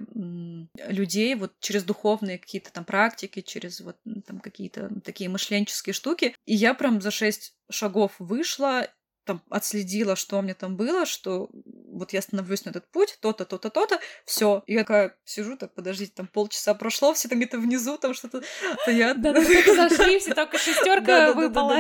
людей 0.87 1.35
вот 1.35 1.53
через 1.61 1.85
духовные 1.85 2.39
какие-то 2.39 2.73
там 2.73 2.85
практики, 2.85 3.41
через 3.41 3.81
вот 3.81 3.97
там 4.27 4.41
какие-то 4.41 4.91
такие 5.05 5.29
мышленческие 5.29 5.93
штуки. 5.93 6.35
И 6.47 6.55
я 6.55 6.75
прям 6.75 7.01
за 7.01 7.11
шесть 7.11 7.55
шагов 7.71 8.13
вышла 8.19 8.87
там 9.31 9.43
отследила, 9.49 10.17
что 10.17 10.39
у 10.39 10.43
меня 10.43 10.55
там 10.55 10.77
было, 10.77 11.07
что 11.07 11.49
вот 11.93 12.13
я 12.13 12.21
становлюсь 12.21 12.65
на 12.65 12.71
этот 12.71 12.91
путь, 12.91 13.17
то-то, 13.21 13.45
то-то, 13.45 13.71
то-то, 13.71 14.01
все. 14.25 14.65
И 14.67 14.73
я 14.73 14.81
такая 14.81 15.15
сижу, 15.25 15.57
так, 15.57 15.73
подождите, 15.73 16.13
там 16.17 16.27
полчаса 16.27 16.75
прошло, 16.75 17.15
все 17.15 17.29
там 17.29 17.39
где-то 17.39 17.59
внизу, 17.59 17.97
там 17.97 18.13
что-то. 18.13 18.43
Да, 18.87 19.15
да, 19.15 19.33
только 19.33 19.75
зашли, 19.77 20.19
все 20.19 20.35
только 20.35 20.59
шестерка 20.59 21.33
выпала. 21.33 21.77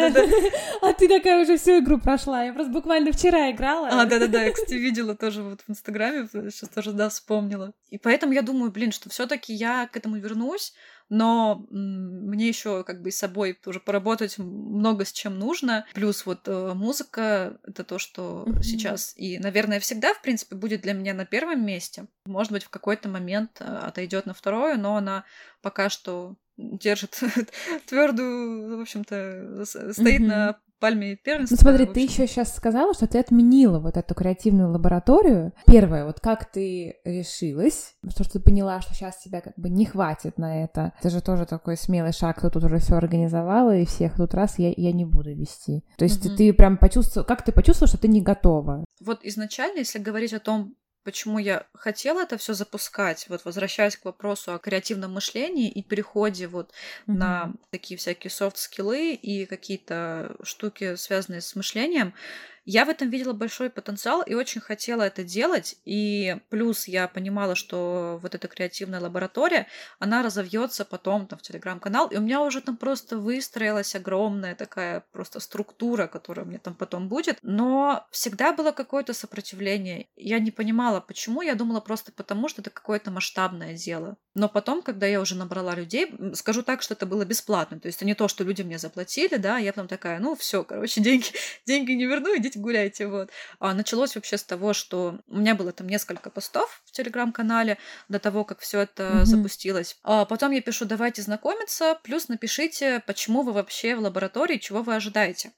А 0.81 0.93
ты 0.93 1.09
такая 1.09 1.43
уже 1.43 1.57
всю 1.57 1.81
игру 1.81 1.99
прошла. 1.99 2.45
Я 2.45 2.53
просто 2.53 2.73
буквально 2.73 3.11
вчера 3.11 3.51
играла. 3.51 3.89
А, 3.89 4.05
да-да-да, 4.05 4.45
я, 4.45 4.53
кстати, 4.53 4.75
видела 4.75 5.17
тоже 5.17 5.43
вот 5.43 5.63
в 5.67 5.71
Инстаграме, 5.71 6.29
сейчас 6.33 6.69
тоже, 6.69 6.93
да, 6.93 7.09
вспомнила. 7.09 7.73
И 7.89 7.99
поэтому 7.99 8.33
я 8.33 8.43
думаю, 8.43 8.71
блин, 8.71 8.93
что 8.93 9.11
все 9.11 9.27
таки 9.27 9.53
я 9.53 9.89
к 9.89 9.97
этому 9.97 10.19
вернусь, 10.19 10.73
но 11.11 11.67
мне 11.71 12.49
еще 12.49 12.85
как 12.85 13.03
бы 13.03 13.11
с 13.11 13.19
собой 13.19 13.53
тоже 13.53 13.81
поработать 13.81 14.39
много 14.39 15.05
с 15.05 15.13
чем 15.13 15.39
нужно. 15.39 15.85
Плюс 15.93 16.25
вот 16.25 16.47
э, 16.47 16.73
музыка— 16.73 17.59
это 17.65 17.83
то, 17.85 17.99
что 17.99 18.45
mm-hmm. 18.47 18.63
сейчас 18.63 19.13
и, 19.17 19.39
наверное, 19.39 19.81
всегда, 19.81 20.15
в 20.15 20.23
принципе, 20.23 20.55
будет 20.55 20.83
для 20.83 20.93
меня 20.93 21.13
на 21.13 21.27
первом 21.27 21.67
месте. 21.67 22.07
Может 22.27 22.53
быть, 22.53 22.63
в 22.63 22.71
какой-то 22.71 23.09
момент 23.09 23.61
э, 23.61 23.65
отойдет 23.65 24.25
на 24.25 24.35
второе, 24.35 24.77
но 24.77 24.97
она 24.97 25.25
пока 25.63 25.91
что 25.91 26.37
держит 26.57 27.21
твердую, 27.87 28.79
в 28.79 28.81
общем-то, 28.83 29.65
стоит 29.67 30.21
mm-hmm. 30.21 30.27
на 30.27 30.61
пальме 30.81 31.17
первенства. 31.17 31.57
Ну 31.57 31.61
смотри, 31.61 31.87
ты 31.87 32.01
еще 32.01 32.27
сейчас 32.27 32.55
сказала, 32.55 32.95
что 32.95 33.07
ты 33.07 33.19
отменила 33.19 33.79
вот 33.79 33.97
эту 33.97 34.15
креативную 34.15 34.71
лабораторию. 34.71 35.53
Первое, 35.67 36.05
вот 36.05 36.21
как 36.21 36.51
ты 36.51 36.97
решилась, 37.05 37.95
что, 38.09 38.25
что 38.25 38.33
ты 38.35 38.41
поняла, 38.41 38.81
что 38.81 38.95
сейчас 38.95 39.19
тебя 39.19 39.41
как 39.41 39.55
бы 39.57 39.69
не 39.69 39.85
хватит 39.85 40.39
на 40.39 40.65
это. 40.65 40.93
Это 40.99 41.11
же 41.11 41.21
тоже 41.21 41.47
такой 41.47 41.77
смелый 41.77 42.13
шаг, 42.13 42.41
ты 42.41 42.51
тут 42.51 42.65
уже 42.65 42.79
все 42.79 42.95
организовала, 42.95 43.77
и 43.77 43.85
всех 43.85 44.17
тут 44.17 44.35
раз 44.35 44.59
я, 44.59 44.73
я 44.77 44.93
не 44.93 45.05
буду 45.05 45.33
вести. 45.35 45.85
То 45.97 46.05
есть 46.05 46.25
угу. 46.27 46.37
ты 46.37 46.53
прям 46.53 46.79
почувствовала, 46.79 47.27
как 47.27 47.45
ты 47.45 47.53
почувствовала, 47.53 47.89
что 47.89 47.99
ты 47.99 48.09
не 48.09 48.23
готова? 48.23 48.85
Вот 49.05 49.21
изначально, 49.23 49.79
если 49.79 49.99
говорить 49.99 50.33
о 50.33 50.41
том, 50.41 50.75
почему 51.05 51.39
я 51.39 51.67
хотела 51.75 52.23
это 52.23 52.37
все 52.37 52.55
запускать, 52.55 53.27
вот 53.29 53.45
возвращаясь 53.45 53.97
к 53.97 54.05
вопросу 54.05 54.55
о 54.55 54.59
креативном 54.59 55.13
мышлении 55.13 55.71
и 55.71 55.83
переходе 55.83 56.47
вот 56.47 56.71
mm-hmm. 56.71 57.15
на 57.15 57.53
такие 57.71 57.99
всякие 57.99 58.31
софт-скиллы 58.31 59.15
и 59.15 59.47
какие-то 59.47 60.37
штуки, 60.43 60.97
связанные 60.97 61.41
с 61.41 61.55
мышлением, 61.55 62.15
Я 62.65 62.85
в 62.85 62.89
этом 62.89 63.11
видела 63.11 63.33
большой 63.33 63.71
потенциал 63.71 64.23
и 64.23 64.35
очень 64.35 64.61
хотела 64.61 65.03
это 65.03 65.25
делать. 65.25 65.77
И 65.85 66.37
плюс 66.51 66.89
я 66.89 67.09
понимала, 67.09 67.55
что 67.55 68.19
вот 68.23 68.35
эта 68.35 68.49
креативная 68.49 69.01
лаборатория, 69.01 69.67
она 69.99 70.23
разовьется 70.23 70.85
потом 70.85 71.27
там 71.27 71.39
в 71.39 71.43
телеграм-канал. 71.43 72.09
И 72.09 72.17
у 72.17 72.21
меня 72.21 72.43
уже 72.43 72.61
там 72.61 72.77
просто 72.77 73.19
выстроилась 73.19 73.95
огромная 73.95 74.55
такая 74.55 75.05
просто 75.13 75.41
структура, 75.41 76.07
которая 76.07 76.47
меня 76.47 76.59
там 76.59 76.75
потом 76.75 77.09
будет. 77.09 77.39
Но 77.43 78.07
всегда 78.11 78.53
было 78.53 78.73
какое-то 78.73 79.15
сопротивление. 79.15 80.09
Я 80.17 80.39
не 80.39 80.51
понимала, 80.51 81.01
почему. 81.01 81.43
Я 81.43 81.55
думала 81.55 81.81
просто 81.81 82.13
потому, 82.13 82.49
что 82.49 82.61
это 82.61 82.71
какое-то 82.71 83.11
масштабное 83.11 83.75
дело. 83.75 84.17
Но 84.35 84.49
потом, 84.49 84.83
когда 84.83 85.07
я 85.07 85.21
уже 85.21 85.35
набрала 85.35 85.75
людей, 85.75 86.13
скажу 86.35 86.63
так, 86.63 86.83
что 86.83 86.95
это 86.95 87.07
было 87.07 87.25
бесплатно. 87.25 87.81
То 87.81 87.87
есть 87.87 87.99
это 87.99 88.05
не 88.05 88.15
то, 88.15 88.29
что 88.29 88.45
люди 88.45 88.63
мне 88.63 88.79
заплатили, 88.79 89.37
да, 89.37 89.59
я 89.59 89.73
потом 89.73 89.89
такая, 89.89 90.21
ну 90.21 90.37
все, 90.37 90.63
короче, 90.63 91.01
деньги, 91.03 91.27
деньги 91.67 91.93
не 91.93 92.07
верну, 92.07 92.37
идите 92.51 92.59
гуляйте, 92.59 93.07
вот. 93.07 93.31
А 93.59 93.75
началось 93.75 94.15
вообще 94.15 94.37
с 94.37 94.45
того, 94.45 94.73
что 94.73 95.19
у 95.29 95.39
меня 95.39 95.55
было 95.55 95.73
там 95.73 95.89
несколько 95.89 96.31
постов 96.31 96.83
в 96.85 96.93
телеграм-канале 96.93 97.79
до 98.09 98.19
того, 98.19 98.45
как 98.45 98.61
все 98.61 98.81
это 98.81 99.03
mm-hmm. 99.03 99.25
запустилось. 99.25 99.97
А 100.03 100.25
потом 100.25 100.51
я 100.51 100.61
пишу, 100.61 100.85
давайте 100.85 101.23
знакомиться, 101.23 101.99
плюс 102.03 102.29
напишите, 102.29 103.03
почему 103.07 103.43
вы 103.43 103.53
вообще 103.53 103.95
в 103.95 104.01
лаборатории, 104.01 104.59
чего 104.59 104.83
вы 104.83 104.95
ожидаете. 104.95 105.53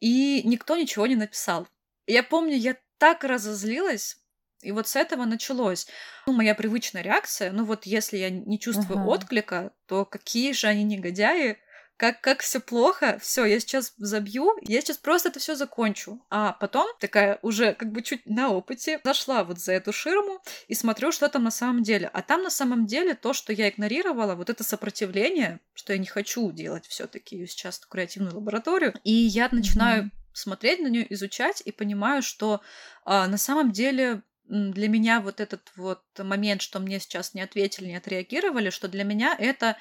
И 0.00 0.42
никто 0.44 0.76
ничего 0.76 1.06
не 1.06 1.16
написал. 1.16 1.66
Я 2.06 2.22
помню, 2.22 2.56
я 2.56 2.76
так 2.98 3.24
разозлилась, 3.24 4.18
и 4.62 4.72
вот 4.72 4.88
с 4.88 4.96
этого 4.96 5.24
началось. 5.24 5.86
Ну, 6.26 6.32
моя 6.32 6.54
привычная 6.54 7.02
реакция, 7.02 7.52
ну 7.52 7.64
вот 7.64 7.84
если 7.84 8.16
я 8.16 8.30
не 8.30 8.58
чувствую 8.58 9.00
uh-huh. 9.00 9.08
отклика, 9.08 9.72
то 9.86 10.04
какие 10.04 10.52
же 10.52 10.66
они 10.66 10.84
негодяи, 10.84 11.58
как, 11.96 12.20
как 12.20 12.42
все 12.42 12.60
плохо, 12.60 13.18
все, 13.20 13.44
я 13.44 13.60
сейчас 13.60 13.94
забью, 13.96 14.56
я 14.62 14.80
сейчас 14.80 14.98
просто 14.98 15.28
это 15.28 15.38
все 15.38 15.54
закончу. 15.54 16.20
А 16.28 16.52
потом 16.52 16.88
такая 16.98 17.38
уже 17.42 17.72
как 17.72 17.92
бы 17.92 18.02
чуть 18.02 18.26
на 18.26 18.50
опыте 18.50 19.00
зашла 19.04 19.44
вот 19.44 19.58
за 19.58 19.72
эту 19.72 19.92
ширму 19.92 20.42
и 20.66 20.74
смотрю, 20.74 21.12
что 21.12 21.28
там 21.28 21.44
на 21.44 21.50
самом 21.50 21.82
деле. 21.82 22.10
А 22.12 22.22
там 22.22 22.42
на 22.42 22.50
самом 22.50 22.86
деле 22.86 23.14
то, 23.14 23.32
что 23.32 23.52
я 23.52 23.68
игнорировала, 23.68 24.34
вот 24.34 24.50
это 24.50 24.64
сопротивление, 24.64 25.60
что 25.74 25.92
я 25.92 25.98
не 25.98 26.06
хочу 26.06 26.50
делать 26.50 26.86
все-таки 26.86 27.46
сейчас 27.46 27.78
эту 27.78 27.88
креативную 27.88 28.34
лабораторию. 28.34 28.94
И 29.04 29.12
я 29.12 29.48
начинаю 29.52 30.04
mm-hmm. 30.04 30.10
смотреть 30.32 30.80
на 30.80 30.88
нее, 30.88 31.12
изучать 31.14 31.62
и 31.64 31.70
понимаю, 31.70 32.22
что 32.22 32.60
а, 33.04 33.28
на 33.28 33.38
самом 33.38 33.70
деле 33.70 34.22
для 34.48 34.88
меня 34.88 35.20
вот 35.20 35.40
этот 35.40 35.72
вот 35.76 36.02
момент, 36.18 36.60
что 36.60 36.78
мне 36.78 37.00
сейчас 37.00 37.34
не 37.34 37.40
ответили, 37.40 37.86
не 37.86 37.96
отреагировали, 37.96 38.70
что 38.70 38.88
для 38.88 39.04
меня 39.04 39.34
это 39.38 39.76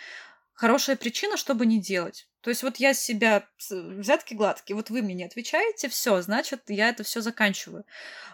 хорошая 0.54 0.96
причина, 0.96 1.38
чтобы 1.38 1.66
не 1.66 1.80
делать. 1.80 2.28
То 2.42 2.50
есть 2.50 2.62
вот 2.62 2.76
я 2.76 2.94
себя 2.94 3.48
взятки 3.70 4.34
гладкие, 4.34 4.76
вот 4.76 4.90
вы 4.90 5.02
мне 5.02 5.14
не 5.14 5.24
отвечаете, 5.24 5.88
все, 5.88 6.22
значит, 6.22 6.64
я 6.68 6.90
это 6.90 7.04
все 7.04 7.22
заканчиваю. 7.22 7.86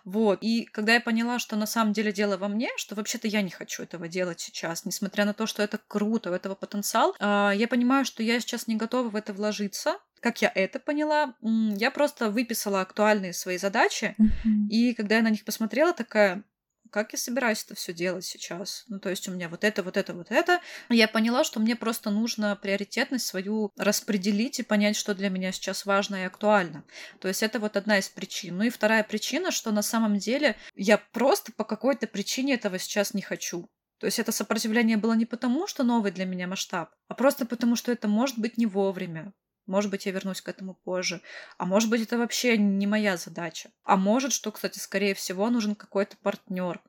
Вот. 0.04 0.40
И 0.42 0.66
когда 0.66 0.96
я 0.96 1.02
поняла, 1.02 1.38
что 1.38 1.56
на 1.56 1.68
самом 1.68 1.94
деле 1.94 2.12
дело 2.12 2.38
во 2.38 2.48
мне, 2.48 2.70
что 2.78 2.96
вообще-то 2.96 3.28
я 3.28 3.44
не 3.44 3.52
хочу 3.52 3.84
этого 3.84 4.08
делать 4.08 4.40
сейчас, 4.40 4.84
несмотря 4.84 5.26
на 5.26 5.36
то, 5.36 5.46
что 5.46 5.62
это 5.62 5.80
круто, 5.88 6.32
у 6.32 6.34
этого 6.34 6.56
потенциал, 6.56 7.16
а, 7.20 7.52
я 7.52 7.68
понимаю, 7.68 8.04
что 8.04 8.24
я 8.24 8.40
сейчас 8.40 8.66
не 8.66 8.76
готова 8.76 9.10
в 9.10 9.16
это 9.16 9.32
вложиться, 9.32 10.00
как 10.22 10.42
я 10.42 10.52
это 10.54 10.80
поняла, 10.80 11.36
я 11.42 11.92
просто 11.92 12.30
выписала 12.30 12.82
актуальные 12.82 13.34
свои 13.34 13.58
задачи, 13.58 14.16
mm-hmm. 14.20 14.68
и 14.70 14.94
когда 14.94 15.18
я 15.18 15.22
на 15.22 15.30
них 15.30 15.46
посмотрела, 15.46 15.94
такая, 15.94 16.44
как 16.90 17.14
я 17.14 17.20
собираюсь 17.20 17.64
это 17.64 17.76
все 17.76 17.94
делать 17.94 18.26
сейчас? 18.26 18.86
Ну, 18.88 19.00
то 19.00 19.10
есть 19.10 19.28
у 19.28 19.32
меня 19.32 19.50
вот 19.50 19.64
это, 19.64 19.84
вот 19.84 19.98
это, 19.98 20.14
вот 20.14 20.32
это. 20.32 20.60
Я 20.90 21.08
поняла, 21.08 21.44
что 21.44 21.60
мне 21.60 21.76
просто 21.76 22.10
нужно 22.10 22.56
приоритетность 22.56 23.26
свою 23.26 23.72
распределить 23.78 24.60
и 24.60 24.64
понять, 24.64 24.96
что 24.96 25.16
для 25.16 25.30
меня 25.30 25.52
сейчас 25.52 25.86
важно 25.86 26.18
и 26.18 26.26
актуально. 26.26 26.84
То 27.20 27.28
есть 27.28 27.44
это 27.44 27.60
вот 27.60 27.78
одна 27.78 28.00
из 28.00 28.10
причин. 28.10 28.58
Ну 28.58 28.64
и 28.64 28.70
вторая 28.70 29.04
причина, 29.04 29.52
что 29.52 29.72
на 29.72 29.82
самом 29.82 30.18
деле 30.18 30.56
я 30.76 30.98
просто 30.98 31.52
по 31.52 31.64
какой-то 31.64 32.08
причине 32.08 32.56
этого 32.56 32.80
сейчас 32.80 33.14
не 33.14 33.22
хочу. 33.22 33.70
То 34.00 34.06
есть 34.06 34.18
это 34.18 34.32
сопротивление 34.32 34.98
было 34.98 35.14
не 35.14 35.26
потому, 35.26 35.68
что 35.68 35.84
новый 35.84 36.12
для 36.12 36.26
меня 36.26 36.48
масштаб, 36.48 36.92
а 37.10 37.16
просто 37.16 37.46
потому, 37.46 37.76
что 37.76 37.92
это 37.92 38.08
может 38.08 38.38
быть 38.40 38.58
не 38.58 38.66
вовремя. 38.66 39.34
Может 39.70 39.92
быть, 39.92 40.08
я 40.08 40.12
вернусь 40.12 40.42
к 40.42 40.50
этому 40.50 40.74
позже. 40.74 41.22
А 41.60 41.66
может 41.66 41.92
быть, 41.92 42.02
это 42.02 42.18
вообще 42.18 42.58
не 42.58 42.88
моя 42.88 43.18
задача. 43.18 43.70
А 43.84 43.98
может, 43.98 44.34
что, 44.34 44.52
кстати, 44.52 44.80
скорее 44.80 45.14
всего, 45.14 45.48
нужен 45.52 45.76
какой-то 45.76 46.18
партнер. 46.18 46.80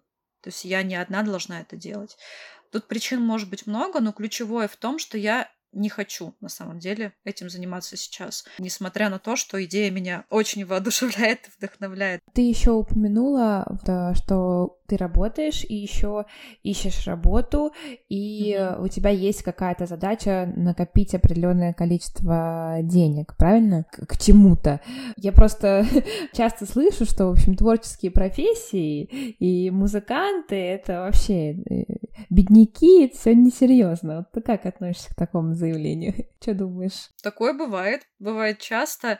То 0.40 0.48
есть 0.48 0.64
я 0.64 0.82
не 0.82 0.96
одна 0.96 1.22
должна 1.22 1.60
это 1.60 1.76
делать. 1.76 2.16
Тут 2.72 2.88
причин 2.88 3.20
может 3.20 3.50
быть 3.50 3.66
много, 3.66 4.00
но 4.00 4.12
ключевое 4.12 4.66
в 4.66 4.76
том, 4.76 4.98
что 4.98 5.18
я 5.18 5.50
не 5.72 5.88
хочу 5.88 6.34
на 6.40 6.48
самом 6.48 6.78
деле 6.78 7.12
этим 7.24 7.48
заниматься 7.48 7.96
сейчас, 7.96 8.44
несмотря 8.58 9.08
на 9.08 9.18
то, 9.18 9.36
что 9.36 9.62
идея 9.64 9.90
меня 9.90 10.24
очень 10.30 10.64
воодушевляет 10.64 11.46
и 11.46 11.50
вдохновляет. 11.56 12.20
Ты 12.32 12.42
еще 12.42 12.72
упомянула, 12.72 13.66
что 14.14 14.78
ты 14.90 14.96
работаешь 14.96 15.64
и 15.68 15.76
еще 15.76 16.26
ищешь 16.64 17.06
работу, 17.06 17.72
и 18.08 18.52
mm-hmm. 18.52 18.84
у 18.84 18.88
тебя 18.88 19.10
есть 19.10 19.44
какая-то 19.44 19.86
задача 19.86 20.52
накопить 20.56 21.14
определенное 21.14 21.72
количество 21.72 22.78
денег, 22.82 23.36
правильно? 23.36 23.84
К, 23.92 24.06
к 24.06 24.18
чему-то. 24.18 24.80
Я 25.16 25.30
просто 25.30 25.86
часто 26.32 26.66
слышу, 26.66 27.04
что, 27.04 27.26
в 27.26 27.32
общем, 27.32 27.54
творческие 27.54 28.10
профессии 28.10 29.04
и 29.38 29.70
музыканты 29.70 30.56
это 30.56 31.02
вообще 31.02 31.52
э, 31.52 31.84
бедняки, 32.28 33.10
все 33.14 33.34
несерьезно. 33.34 34.18
Вот 34.18 34.32
ты 34.32 34.40
как 34.40 34.66
относишься 34.66 35.10
к 35.10 35.16
такому 35.16 35.54
заявлению? 35.54 36.26
Что 36.40 36.54
думаешь? 36.54 37.10
Такое 37.22 37.52
бывает, 37.52 38.02
бывает 38.18 38.58
часто. 38.58 39.18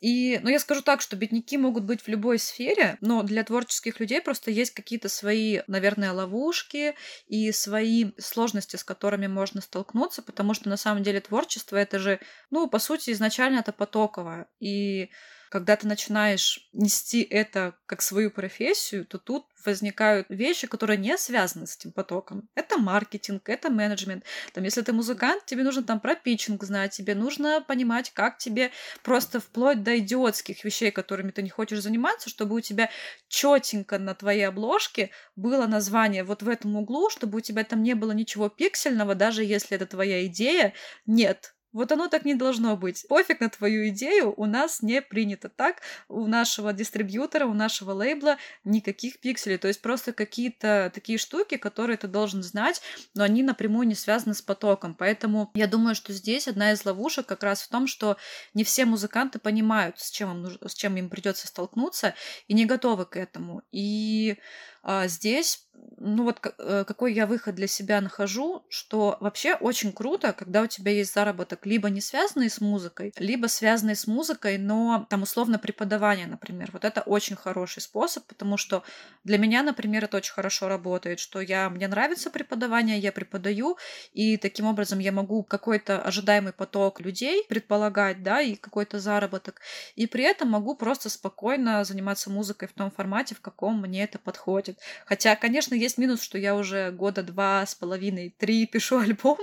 И, 0.00 0.40
ну, 0.42 0.50
я 0.50 0.58
скажу 0.58 0.82
так, 0.82 1.00
что 1.00 1.16
бедняки 1.16 1.56
могут 1.56 1.84
быть 1.84 2.02
в 2.02 2.08
любой 2.08 2.38
сфере, 2.38 2.98
но 3.00 3.22
для 3.22 3.44
творческих 3.44 4.00
людей 4.00 4.20
просто 4.20 4.50
есть 4.50 4.72
какие-то 4.72 5.08
свои, 5.08 5.60
наверное, 5.68 6.12
ловушки 6.12 6.96
и 7.28 7.52
свои 7.52 8.10
сложности, 8.18 8.74
с 8.74 8.82
которыми 8.82 9.28
можно 9.28 9.60
столкнуться, 9.60 10.20
потому 10.22 10.54
что 10.54 10.68
на 10.68 10.76
самом 10.76 11.04
деле 11.04 11.20
творчество 11.20 11.76
это 11.76 12.00
же, 12.00 12.18
ну, 12.50 12.68
по 12.68 12.80
сути, 12.80 13.10
изначально 13.10 13.60
это 13.60 13.72
потоковое. 13.72 14.48
И 14.58 15.10
когда 15.52 15.76
ты 15.76 15.86
начинаешь 15.86 16.66
нести 16.72 17.20
это 17.20 17.74
как 17.84 18.00
свою 18.00 18.30
профессию, 18.30 19.04
то 19.04 19.18
тут 19.18 19.44
возникают 19.66 20.26
вещи, 20.30 20.66
которые 20.66 20.96
не 20.96 21.18
связаны 21.18 21.66
с 21.66 21.76
этим 21.76 21.92
потоком. 21.92 22.48
Это 22.54 22.78
маркетинг, 22.78 23.50
это 23.50 23.68
менеджмент. 23.68 24.24
Там, 24.54 24.64
если 24.64 24.80
ты 24.80 24.94
музыкант, 24.94 25.44
тебе 25.44 25.62
нужно 25.62 25.82
там 25.82 26.00
про 26.00 26.14
питчинг 26.14 26.64
знать, 26.64 26.92
тебе 26.92 27.14
нужно 27.14 27.60
понимать, 27.60 28.12
как 28.14 28.38
тебе 28.38 28.70
просто 29.02 29.40
вплоть 29.40 29.82
до 29.82 29.98
идиотских 29.98 30.64
вещей, 30.64 30.90
которыми 30.90 31.32
ты 31.32 31.42
не 31.42 31.50
хочешь 31.50 31.82
заниматься, 31.82 32.30
чтобы 32.30 32.56
у 32.56 32.60
тебя 32.60 32.88
четенько 33.28 33.98
на 33.98 34.14
твоей 34.14 34.48
обложке 34.48 35.10
было 35.36 35.66
название 35.66 36.24
вот 36.24 36.42
в 36.42 36.48
этом 36.48 36.76
углу, 36.76 37.10
чтобы 37.10 37.36
у 37.36 37.40
тебя 37.42 37.62
там 37.64 37.82
не 37.82 37.92
было 37.92 38.12
ничего 38.12 38.48
пиксельного, 38.48 39.14
даже 39.14 39.44
если 39.44 39.76
это 39.76 39.84
твоя 39.84 40.24
идея. 40.24 40.72
Нет, 41.04 41.54
вот 41.72 41.92
оно 41.92 42.08
так 42.08 42.24
не 42.24 42.34
должно 42.34 42.76
быть. 42.76 43.06
Пофиг 43.08 43.40
на 43.40 43.48
твою 43.48 43.88
идею, 43.88 44.34
у 44.36 44.46
нас 44.46 44.82
не 44.82 45.00
принято 45.00 45.48
так. 45.48 45.80
У 46.08 46.26
нашего 46.26 46.72
дистрибьютора, 46.72 47.46
у 47.46 47.54
нашего 47.54 47.92
лейбла 47.92 48.38
никаких 48.64 49.18
пикселей. 49.20 49.58
То 49.58 49.68
есть 49.68 49.80
просто 49.80 50.12
какие-то 50.12 50.90
такие 50.94 51.18
штуки, 51.18 51.56
которые 51.56 51.96
ты 51.96 52.08
должен 52.08 52.42
знать, 52.42 52.82
но 53.14 53.24
они 53.24 53.42
напрямую 53.42 53.86
не 53.86 53.94
связаны 53.94 54.34
с 54.34 54.42
потоком. 54.42 54.94
Поэтому 54.94 55.50
я 55.54 55.66
думаю, 55.66 55.94
что 55.94 56.12
здесь 56.12 56.48
одна 56.48 56.72
из 56.72 56.84
ловушек 56.84 57.26
как 57.26 57.42
раз 57.42 57.62
в 57.62 57.68
том, 57.68 57.86
что 57.86 58.16
не 58.54 58.64
все 58.64 58.84
музыканты 58.84 59.38
понимают, 59.38 59.98
с 59.98 60.10
чем 60.10 60.46
им, 60.46 60.58
с 60.66 60.74
чем 60.74 60.96
им 60.96 61.08
придется 61.08 61.46
столкнуться, 61.46 62.14
и 62.48 62.54
не 62.54 62.66
готовы 62.66 63.06
к 63.06 63.16
этому. 63.16 63.62
И 63.72 64.36
а 64.82 65.06
здесь, 65.06 65.68
ну 65.98 66.24
вот 66.24 66.40
э, 66.58 66.84
какой 66.84 67.14
я 67.14 67.26
выход 67.26 67.54
для 67.54 67.68
себя 67.68 68.00
нахожу, 68.00 68.64
что 68.68 69.16
вообще 69.20 69.54
очень 69.54 69.92
круто, 69.92 70.32
когда 70.32 70.62
у 70.62 70.66
тебя 70.66 70.90
есть 70.90 71.14
заработок 71.14 71.64
либо 71.64 71.88
не 71.90 72.00
связанный 72.00 72.50
с 72.50 72.60
музыкой, 72.60 73.12
либо 73.18 73.46
связанный 73.46 73.94
с 73.94 74.08
музыкой, 74.08 74.58
но 74.58 75.06
там 75.08 75.22
условно 75.22 75.60
преподавание, 75.60 76.26
например. 76.26 76.70
Вот 76.72 76.84
это 76.84 77.02
очень 77.02 77.36
хороший 77.36 77.80
способ, 77.82 78.24
потому 78.24 78.56
что 78.56 78.82
для 79.22 79.38
меня, 79.38 79.62
например, 79.62 80.04
это 80.04 80.16
очень 80.16 80.32
хорошо 80.32 80.66
работает, 80.66 81.20
что 81.20 81.40
я, 81.40 81.70
мне 81.70 81.86
нравится 81.86 82.30
преподавание, 82.30 82.98
я 82.98 83.12
преподаю, 83.12 83.78
и 84.12 84.36
таким 84.36 84.66
образом 84.66 84.98
я 84.98 85.12
могу 85.12 85.44
какой-то 85.44 86.02
ожидаемый 86.02 86.52
поток 86.52 87.00
людей 87.00 87.44
предполагать, 87.48 88.24
да, 88.24 88.40
и 88.40 88.56
какой-то 88.56 88.98
заработок, 88.98 89.60
и 89.94 90.08
при 90.08 90.24
этом 90.24 90.50
могу 90.50 90.74
просто 90.74 91.08
спокойно 91.08 91.84
заниматься 91.84 92.30
музыкой 92.30 92.66
в 92.66 92.72
том 92.72 92.90
формате, 92.90 93.36
в 93.36 93.40
каком 93.40 93.80
мне 93.80 94.02
это 94.02 94.18
подходит 94.18 94.71
хватит. 94.72 94.78
Хотя, 95.06 95.36
конечно, 95.36 95.74
есть 95.74 95.98
минус, 95.98 96.22
что 96.22 96.38
я 96.38 96.54
уже 96.54 96.90
года 96.90 97.22
два 97.22 97.64
с 97.66 97.74
половиной, 97.74 98.34
три 98.38 98.66
пишу 98.66 98.98
альбом. 99.00 99.38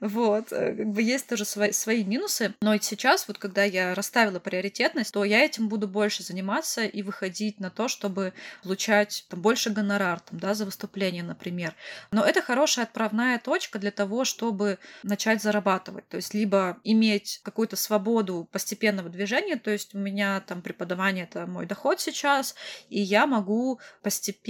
Вот, 0.00 0.52
э, 0.52 0.74
как 0.74 0.88
бы 0.88 1.00
есть 1.00 1.28
тоже 1.28 1.44
свои, 1.44 1.70
свои 1.70 2.02
минусы, 2.02 2.54
но 2.60 2.76
сейчас, 2.78 3.28
вот 3.28 3.38
когда 3.38 3.62
я 3.62 3.94
расставила 3.94 4.40
приоритетность, 4.40 5.14
то 5.14 5.24
я 5.24 5.44
этим 5.44 5.68
буду 5.68 5.86
больше 5.86 6.24
заниматься 6.24 6.84
и 6.84 7.02
выходить 7.02 7.60
на 7.60 7.70
то, 7.70 7.86
чтобы 7.86 8.32
получать 8.64 9.26
там, 9.28 9.40
больше 9.40 9.70
гонорар 9.70 10.18
там, 10.18 10.40
да, 10.40 10.54
за 10.54 10.64
выступление, 10.64 11.22
например. 11.22 11.74
Но 12.10 12.24
это 12.24 12.42
хорошая 12.42 12.84
отправная 12.86 13.38
точка 13.38 13.78
для 13.78 13.92
того, 13.92 14.24
чтобы 14.24 14.78
начать 15.04 15.40
зарабатывать. 15.40 16.08
То 16.08 16.16
есть 16.16 16.34
либо 16.34 16.78
иметь 16.82 17.40
какую-то 17.44 17.76
свободу 17.76 18.48
постепенного 18.50 19.08
движения, 19.08 19.56
то 19.56 19.70
есть 19.70 19.94
у 19.94 19.98
меня 19.98 20.40
там 20.40 20.62
преподавание— 20.62 21.24
это 21.30 21.46
мой 21.46 21.66
доход 21.66 22.00
сейчас, 22.00 22.56
и 22.88 23.00
я 23.00 23.28
могу 23.28 23.78
постепенно 24.02 24.43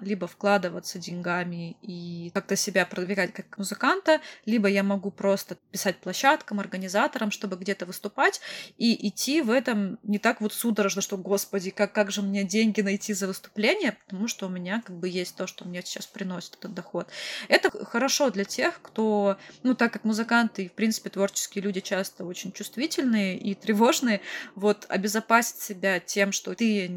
либо 0.00 0.26
вкладываться 0.26 0.98
деньгами 0.98 1.76
и 1.82 2.30
как-то 2.34 2.56
себя 2.56 2.84
продвигать 2.84 3.32
как 3.32 3.58
музыканта, 3.58 4.20
либо 4.44 4.68
я 4.68 4.82
могу 4.82 5.10
просто 5.10 5.56
писать 5.70 5.98
площадкам, 5.98 6.58
организаторам, 6.58 7.30
чтобы 7.30 7.56
где-то 7.56 7.86
выступать, 7.86 8.40
и 8.76 9.08
идти 9.08 9.40
в 9.40 9.50
этом 9.50 9.98
не 10.02 10.18
так 10.18 10.40
вот 10.40 10.52
судорожно, 10.52 11.00
что, 11.00 11.16
господи, 11.16 11.70
как, 11.70 11.92
как 11.92 12.10
же 12.10 12.22
мне 12.22 12.44
деньги 12.44 12.80
найти 12.80 13.12
за 13.12 13.28
выступление, 13.28 13.96
потому 14.04 14.26
что 14.26 14.46
у 14.46 14.50
меня 14.50 14.82
как 14.84 14.96
бы 14.96 15.08
есть 15.08 15.36
то, 15.36 15.46
что 15.46 15.64
мне 15.64 15.80
сейчас 15.82 16.06
приносит 16.06 16.56
этот 16.56 16.74
доход. 16.74 17.08
Это 17.48 17.70
хорошо 17.84 18.30
для 18.30 18.44
тех, 18.44 18.80
кто, 18.82 19.36
ну, 19.62 19.74
так 19.74 19.92
как 19.92 20.04
музыканты 20.04 20.64
и, 20.64 20.68
в 20.68 20.72
принципе, 20.72 21.10
творческие 21.10 21.62
люди 21.62 21.80
часто 21.80 22.24
очень 22.24 22.52
чувствительные 22.52 23.38
и 23.38 23.54
тревожные, 23.54 24.20
вот 24.54 24.86
обезопасить 24.88 25.60
себя 25.60 26.00
тем, 26.00 26.32
что 26.32 26.54
ты 26.54 26.90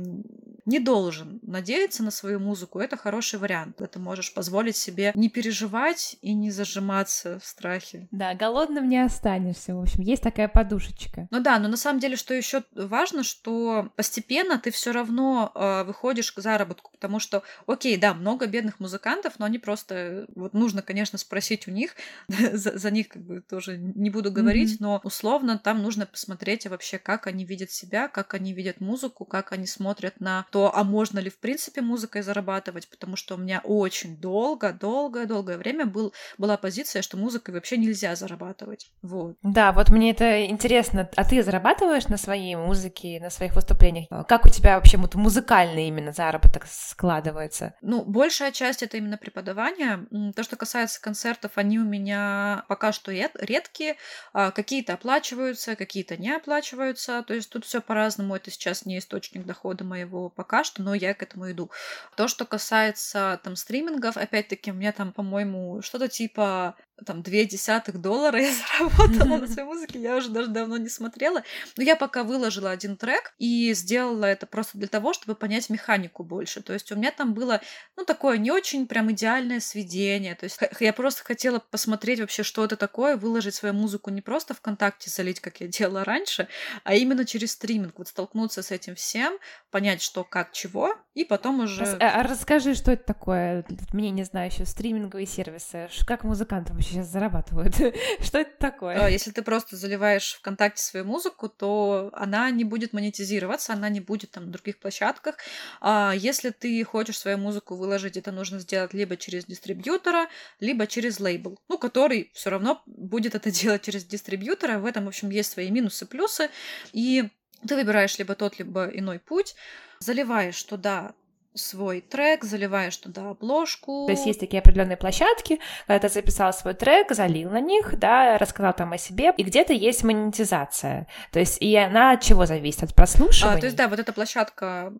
не 0.65 0.79
должен 0.79 1.39
надеяться 1.41 2.03
на 2.03 2.11
свою 2.11 2.22
музыку, 2.24 2.80
это 2.80 2.97
хороший 2.97 3.39
вариант. 3.39 3.82
Ты 3.91 3.99
можешь 3.99 4.34
позволить 4.34 4.78
себе 4.78 5.11
не 5.15 5.30
переживать 5.30 6.17
и 6.21 6.34
не 6.34 6.51
зажиматься 6.51 7.39
в 7.39 7.45
страхе. 7.45 8.07
Да, 8.11 8.34
голодным 8.34 8.89
не 8.89 9.03
останешься. 9.03 9.76
В 9.76 9.82
общем, 9.82 10.01
есть 10.01 10.24
такая 10.24 10.47
подушечка. 10.47 11.28
Ну 11.32 11.39
да, 11.39 11.59
но 11.59 11.67
на 11.67 11.78
самом 11.78 11.99
деле, 11.99 12.15
что 12.15 12.34
еще 12.34 12.63
важно, 12.74 13.24
что 13.24 13.91
постепенно 13.95 14.57
ты 14.59 14.71
все 14.71 14.91
равно 14.91 15.51
э, 15.53 15.84
выходишь 15.84 16.32
к 16.32 16.39
заработку, 16.39 16.91
потому 16.91 17.19
что, 17.19 17.43
окей, 17.67 17.97
да, 17.97 18.13
много 18.13 18.47
бедных 18.47 18.80
музыкантов, 18.80 19.39
но 19.39 19.45
они 19.45 19.59
просто, 19.59 20.26
вот 20.36 20.53
нужно, 20.53 20.82
конечно, 20.82 21.17
спросить 21.17 21.67
у 21.67 21.71
них, 21.71 21.95
за, 22.28 22.78
за 22.78 22.91
них 22.91 23.09
как 23.09 23.24
бы 23.24 23.41
тоже 23.41 23.78
не 23.78 24.09
буду 24.09 24.32
говорить, 24.32 24.74
mm-hmm. 24.74 24.82
но 24.82 25.01
условно 25.03 25.57
там 25.57 25.82
нужно 25.82 26.05
посмотреть 26.05 26.65
вообще, 26.67 26.97
как 26.97 27.28
они 27.28 27.45
видят 27.45 27.71
себя, 27.71 28.07
как 28.07 28.34
они 28.34 28.53
видят 28.53 28.80
музыку, 28.80 29.26
как 29.26 29.51
они 29.51 29.67
смотрят 29.67 30.19
на 30.19 30.45
то, 30.51 30.76
а 30.76 30.84
можно 30.84 31.19
ли 31.19 31.30
в 31.30 31.38
принципе 31.38 31.82
музыкой 32.14 32.22
зарабатывать, 32.22 32.88
потому 32.88 33.16
что 33.16 33.36
у 33.36 33.38
меня 33.38 33.61
очень 33.64 34.18
долго, 34.18 34.72
долгое, 34.74 35.26
долгое 35.26 35.57
время 35.57 35.86
был, 35.86 36.14
была 36.38 36.57
позиция, 36.57 37.01
что 37.01 37.18
музыкой 37.18 37.53
вообще 37.53 37.78
нельзя 37.78 38.16
зарабатывать. 38.16 38.91
Вот. 39.01 39.36
Да, 39.41 39.72
вот 39.72 39.89
мне 39.89 40.11
это 40.11 40.45
интересно. 40.45 41.09
А 41.16 41.24
ты 41.24 41.43
зарабатываешь 41.43 42.07
на 42.07 42.18
своей 42.18 42.55
музыке, 42.55 43.20
на 43.20 43.30
своих 43.30 43.55
выступлениях? 43.55 44.07
Как 44.28 44.45
у 44.45 44.49
тебя 44.49 44.76
вообще 44.76 44.97
вот 44.97 45.16
музыкальный 45.16 45.88
именно 45.88 46.11
заработок 46.11 46.66
складывается? 46.68 47.74
Ну, 47.82 48.03
большая 48.05 48.51
часть 48.51 48.84
это 48.84 48.97
именно 48.97 49.18
преподавание. 49.18 50.05
То, 50.36 50.43
что 50.43 50.55
касается 50.55 51.01
концертов, 51.01 51.51
они 51.55 51.80
у 51.80 51.86
меня 51.86 52.66
пока 52.68 52.91
что 52.91 53.11
редкие. 53.11 53.95
А, 54.34 54.51
какие-то 54.51 54.93
оплачиваются, 54.93 55.76
какие-то 55.76 56.18
не 56.18 56.36
оплачиваются. 56.36 57.24
То 57.24 57.34
есть 57.34 57.49
тут 57.49 57.66
все 57.66 57.82
по-разному. 57.82 58.36
Это 58.36 58.51
сейчас 58.51 58.86
не 58.86 58.97
источник 58.97 59.45
дохода 59.45 59.84
моего 59.84 60.30
пока 60.30 60.64
что, 60.64 60.84
но 60.84 60.93
я 60.93 61.14
к 61.14 61.24
этому 61.24 61.49
иду. 61.51 61.72
То, 62.15 62.27
что 62.27 62.45
касается 62.45 63.39
там 63.43 63.55
стримингов, 63.55 64.17
опять-таки, 64.17 64.71
у 64.71 64.75
меня 64.75 64.91
там, 64.91 65.11
по-моему, 65.13 65.81
что-то 65.81 66.07
типа 66.07 66.75
там 67.05 67.21
две 67.21 67.45
десятых 67.45 67.99
доллара 67.99 68.39
я 68.41 68.51
заработала 68.51 69.37
на 69.37 69.47
своей 69.47 69.67
музыке, 69.67 69.99
я 69.99 70.15
уже 70.15 70.29
даже 70.29 70.49
давно 70.49 70.77
не 70.77 70.89
смотрела. 70.89 71.43
Но 71.77 71.83
я 71.83 71.95
пока 71.95 72.23
выложила 72.23 72.71
один 72.71 72.97
трек 72.97 73.33
и 73.37 73.73
сделала 73.73 74.25
это 74.25 74.45
просто 74.45 74.77
для 74.77 74.87
того, 74.87 75.13
чтобы 75.13 75.35
понять 75.35 75.69
механику 75.69 76.23
больше. 76.23 76.61
То 76.61 76.73
есть 76.73 76.91
у 76.91 76.95
меня 76.95 77.11
там 77.11 77.33
было, 77.33 77.61
ну, 77.97 78.05
такое 78.05 78.37
не 78.37 78.51
очень 78.51 78.87
прям 78.87 79.11
идеальное 79.11 79.59
сведение. 79.59 80.35
То 80.35 80.45
есть 80.45 80.59
я 80.79 80.93
просто 80.93 81.23
хотела 81.23 81.59
посмотреть 81.59 82.19
вообще, 82.19 82.43
что 82.43 82.63
это 82.63 82.77
такое, 82.77 83.17
выложить 83.17 83.55
свою 83.55 83.73
музыку 83.73 84.09
не 84.09 84.21
просто 84.21 84.53
ВКонтакте 84.53 85.09
залить, 85.09 85.39
как 85.39 85.61
я 85.61 85.67
делала 85.73 86.03
раньше, 86.03 86.47
а 86.83 86.95
именно 86.95 87.25
через 87.25 87.53
стриминг. 87.53 87.97
Вот 87.97 88.07
столкнуться 88.07 88.61
с 88.61 88.71
этим 88.71 88.95
всем, 88.95 89.37
понять, 89.71 90.01
что, 90.01 90.23
как, 90.23 90.51
чего, 90.51 90.95
и 91.13 91.25
потом 91.25 91.61
уже... 91.61 91.83
А, 91.83 92.21
а 92.21 92.23
расскажи, 92.23 92.75
что 92.75 92.91
это 92.91 93.03
такое? 93.03 93.65
Мне 93.91 94.11
не 94.11 94.23
знаю 94.23 94.51
еще 94.51 94.65
стриминговые 94.65 95.25
сервисы. 95.25 95.89
Как 96.05 96.23
музыканты 96.23 96.73
вообще 96.84 96.95
сейчас 96.95 97.07
зарабатывают? 97.07 97.75
что 98.21 98.39
это 98.39 98.51
такое? 98.57 99.05
А, 99.05 99.09
если 99.09 99.31
ты 99.31 99.41
просто 99.41 99.75
заливаешь 99.75 100.36
ВКонтакте 100.39 100.81
свою 100.84 101.05
музыку, 101.05 101.49
то 101.49 102.09
она 102.13 102.49
не 102.51 102.63
будет 102.63 102.93
монетизироваться, 102.93 103.73
она 103.73 103.89
не 103.89 103.99
будет 103.99 104.31
там 104.31 104.45
на 104.45 104.51
других 104.51 104.79
площадках. 104.79 105.38
А 105.81 106.13
если 106.15 106.49
ты 106.49 106.84
хочешь 106.84 107.17
свою 107.17 107.38
музыку 107.38 107.75
выложить, 107.75 108.17
это 108.17 108.31
нужно 108.31 108.59
сделать 108.59 108.93
либо 108.93 109.17
через 109.17 109.45
дистрибьютора, 109.45 110.27
либо 110.59 110.88
через 110.88 111.19
лейбл, 111.19 111.59
ну, 111.69 111.77
который 111.77 112.31
все 112.34 112.49
равно 112.49 112.81
будет 112.86 113.36
это 113.36 113.51
делать 113.61 113.84
через 113.84 114.03
дистрибьютора. 114.05 114.79
В 114.79 114.86
этом, 114.86 115.05
в 115.05 115.07
общем, 115.07 115.29
есть 115.29 115.51
свои 115.51 115.71
минусы, 115.71 116.05
плюсы. 116.05 116.49
И 116.91 117.29
ты 117.67 117.75
выбираешь 117.75 118.17
либо 118.17 118.36
тот, 118.36 118.59
либо 118.59 118.86
иной 118.88 119.19
путь, 119.19 119.55
заливаешь 119.99 120.61
туда 120.63 121.13
свой 121.55 122.01
трек, 122.01 122.43
заливаешь 122.43 122.97
туда 122.97 123.29
обложку. 123.29 124.05
То 124.05 124.11
есть 124.11 124.25
есть 124.25 124.39
такие 124.39 124.59
определенные 124.59 124.97
площадки, 124.97 125.59
когда 125.87 126.07
ты 126.07 126.13
записал 126.13 126.53
свой 126.53 126.73
трек, 126.73 127.11
залил 127.11 127.51
на 127.51 127.59
них, 127.59 127.97
да, 127.99 128.37
рассказал 128.37 128.73
там 128.73 128.93
о 128.93 128.97
себе, 128.97 129.33
и 129.37 129.43
где-то 129.43 129.73
есть 129.73 130.03
монетизация. 130.03 131.07
То 131.31 131.39
есть 131.39 131.61
и 131.61 131.75
она 131.75 132.11
от 132.11 132.21
чего 132.21 132.45
зависит? 132.45 132.83
От 132.83 132.95
прослушивания? 132.95 133.57
А, 133.57 133.59
то 133.59 133.65
есть 133.65 133.77
да, 133.77 133.87
вот 133.87 133.99
эта 133.99 134.13
площадка 134.13 134.93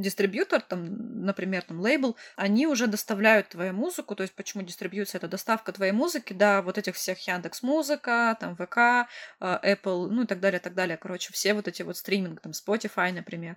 дистрибьютор, 0.00 0.60
там, 0.60 1.24
например, 1.24 1.62
там 1.62 1.80
лейбл, 1.80 2.16
они 2.36 2.66
уже 2.66 2.86
доставляют 2.86 3.48
твою 3.48 3.72
музыку, 3.72 4.14
то 4.14 4.22
есть 4.22 4.34
почему 4.34 4.62
дистрибьюция 4.62 5.18
это 5.18 5.28
доставка 5.28 5.72
твоей 5.72 5.92
музыки, 5.92 6.32
да, 6.32 6.62
вот 6.62 6.78
этих 6.78 6.94
всех 6.96 7.18
Яндекс 7.26 7.62
Музыка, 7.62 8.36
там 8.40 8.56
ВК, 8.56 8.76
а, 8.76 9.06
Apple, 9.40 10.08
ну 10.08 10.22
и 10.22 10.26
так 10.26 10.40
далее, 10.40 10.60
так 10.60 10.74
далее, 10.74 10.96
короче, 10.96 11.32
все 11.32 11.54
вот 11.54 11.68
эти 11.68 11.82
вот 11.82 11.96
стриминг, 11.96 12.40
там 12.40 12.52
Spotify, 12.52 13.12
например. 13.12 13.56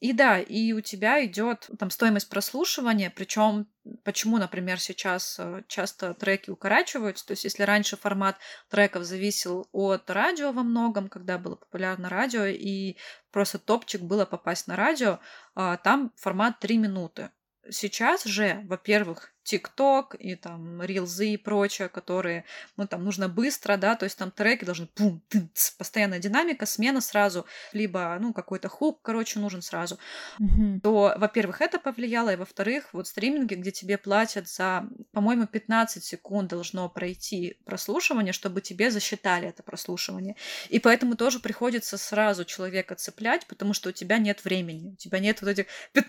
И 0.00 0.12
да, 0.12 0.40
и 0.40 0.72
у 0.72 0.80
тебя 0.80 1.24
идет 1.24 1.70
там 1.78 1.90
стоимость 1.90 2.28
прослушивания, 2.28 3.12
причем 3.14 3.68
почему, 4.02 4.38
например, 4.38 4.80
сейчас 4.80 5.36
э, 5.38 5.62
часто 5.68 6.14
треки 6.14 6.50
укорачиваются, 6.50 7.26
то 7.26 7.32
есть 7.32 7.44
если 7.44 7.62
раньше 7.62 7.96
формат 7.96 8.36
треков 8.68 9.04
зависел 9.04 9.68
от 9.72 10.10
радио 10.10 10.52
во 10.52 10.62
многом, 10.62 11.08
когда 11.08 11.38
было 11.38 11.54
популярно 11.54 12.08
радио, 12.08 12.44
и 12.46 12.96
просто 13.32 13.58
топчик 13.58 14.02
было 14.02 14.24
попасть 14.24 14.68
на 14.68 14.76
радио, 14.76 15.18
а, 15.54 15.76
там 15.78 16.12
формат 16.16 16.60
3 16.60 16.78
минуты. 16.78 17.30
Сейчас 17.70 18.24
же, 18.24 18.62
во-первых, 18.68 19.34
ТикТок 19.44 20.14
и 20.18 20.34
там 20.36 20.82
рилзы 20.82 21.30
и 21.30 21.36
прочее, 21.36 21.88
которые, 21.88 22.44
ну, 22.76 22.86
там 22.86 23.04
нужно 23.04 23.28
быстро, 23.28 23.76
да, 23.76 23.96
то 23.96 24.04
есть 24.04 24.16
там 24.16 24.30
треки 24.30 24.64
должны 24.64 24.86
пум, 24.86 25.22
тын, 25.28 25.50
ц, 25.54 25.72
постоянная 25.76 26.18
динамика, 26.18 26.66
смена 26.66 27.00
сразу, 27.00 27.46
либо, 27.72 28.16
ну, 28.20 28.32
какой-то 28.32 28.68
хук, 28.68 29.00
короче, 29.02 29.40
нужен 29.40 29.62
сразу, 29.62 29.98
mm-hmm. 30.40 30.80
то, 30.80 31.14
во-первых, 31.16 31.60
это 31.60 31.78
повлияло, 31.78 32.32
и, 32.32 32.36
во-вторых, 32.36 32.90
вот 32.92 33.08
стриминги, 33.08 33.54
где 33.54 33.72
тебе 33.72 33.98
платят 33.98 34.48
за, 34.48 34.88
по-моему, 35.12 35.46
15 35.46 36.02
секунд 36.04 36.50
должно 36.50 36.88
пройти 36.88 37.56
прослушивание, 37.64 38.32
чтобы 38.32 38.60
тебе 38.60 38.90
засчитали 38.90 39.48
это 39.48 39.62
прослушивание, 39.62 40.36
и 40.68 40.78
поэтому 40.78 41.16
тоже 41.16 41.40
приходится 41.40 41.98
сразу 41.98 42.44
человека 42.44 42.94
цеплять, 42.94 43.46
потому 43.46 43.72
что 43.72 43.88
у 43.88 43.92
тебя 43.92 44.18
нет 44.18 44.44
времени, 44.44 44.92
у 44.92 44.96
тебя 44.96 45.18
нет 45.18 45.42
вот 45.42 45.48
этих 45.48 45.66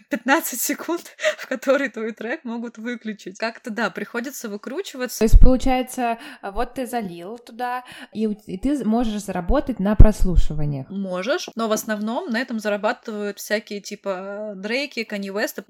15 0.10 0.62
секунд, 0.62 1.16
в 1.38 1.48
которые 1.48 1.90
твой 1.90 2.12
трек 2.12 2.44
могут 2.44 2.78
выключить, 2.78 3.23
выкручивать. 3.24 3.38
Как-то 3.38 3.70
да, 3.72 3.90
приходится 3.90 4.50
выкручиваться. 4.50 5.20
То 5.20 5.26
есть 5.26 5.40
получается, 5.40 6.18
вот 6.42 6.74
ты 6.76 6.86
залил 6.86 7.38
туда, 7.38 7.84
и, 8.14 8.26
и 8.26 8.58
ты 8.58 8.84
можешь 8.86 9.22
заработать 9.24 9.80
на 9.80 9.96
прослушиваниях. 9.96 10.90
Можешь, 10.90 11.50
но 11.56 11.68
в 11.68 11.72
основном 11.72 12.30
на 12.30 12.40
этом 12.40 12.60
зарабатывают 12.60 13.40
всякие 13.40 13.82
типа 13.82 14.54
Дрейки, 14.56 15.04
Канни 15.04 15.30
Веста. 15.30 15.64